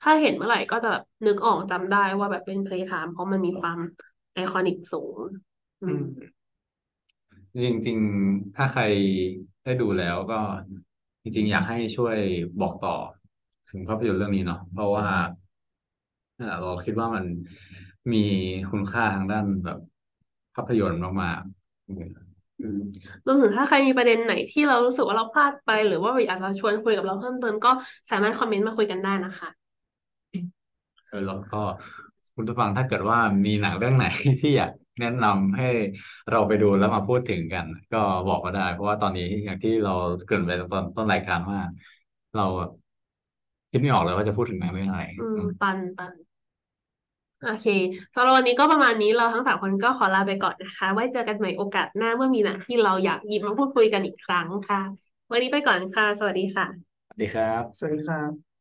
[0.00, 3.78] ถ้าเห็นเมื่อไหร่ก็จะแบบนึกออกจำได้ว่าแบบเป็นเพทามเพราะมันมีความ
[4.32, 5.18] ไอคอนิกสูง
[5.80, 6.34] อือืมม
[7.62, 8.82] จริง ๆ ถ้าใคร
[9.64, 10.40] ได้ดูแล้วก็
[11.22, 12.16] จริง ๆ อยากให้ช่วย
[12.60, 12.96] บอกต่อ
[13.70, 15.06] ถึงภาพยนตร์เรื่องนี้เนาะเพราะว่า
[16.36, 17.24] เอ่อเราคิดว่ามัน
[18.12, 18.18] มี
[18.70, 19.78] คุณค่าทางด้านแบบ
[20.54, 22.04] ภาพยนตร์มากๆอืม
[22.58, 22.78] อืม
[23.26, 27.70] รวมถึงถ้าใครมีประเด็นไหนที่เรารู้สึกว่าเราพลาดไป หรือว่าอยากจะชวนคุยกับเราเพิ่มเติมก็
[28.10, 29.48] สามารถคอมเมนต์มาคุยกันได้นะคะ
[31.08, 31.56] เออแล้วก็
[32.34, 34.04] คุณผู้ฟังถ้าเกิดว่ามีหนังเรื่องไหน
[34.40, 34.70] ที่อยาก
[35.00, 35.64] แนะนำให้
[36.30, 37.98] เราไปดูแล้วมาพูดถึงกัน ก็
[38.28, 39.90] บอกมาได้ เพราะว่าตอนนี้อย่างที่เรา
[40.26, 41.58] เกริ่นไปตอนต้นรายการว่า
[42.34, 42.42] เรา
[43.70, 46.12] คิดไม่ออกเลยว่าจะพูดถึงหนังเรื่องอะไร อืมอืมตันตัน
[47.44, 47.66] โอเค
[48.14, 54.80] สำหรับวันนี้ก็ประมาณนี้เราทั้งสามคนก็ขอลาไปก่อนนะคะ ไว้เจอกันใหม่โอกาสหน้าเมื่อมีหนังที่เราอยากหยิบมาพูดคุยกันอีกครั้งค่ะ
[55.30, 56.66] วันนี้ไปก่อนค่ะ สวัสดีค่ะ
[57.06, 58.53] สวัสดีครับ สวัสดีครับ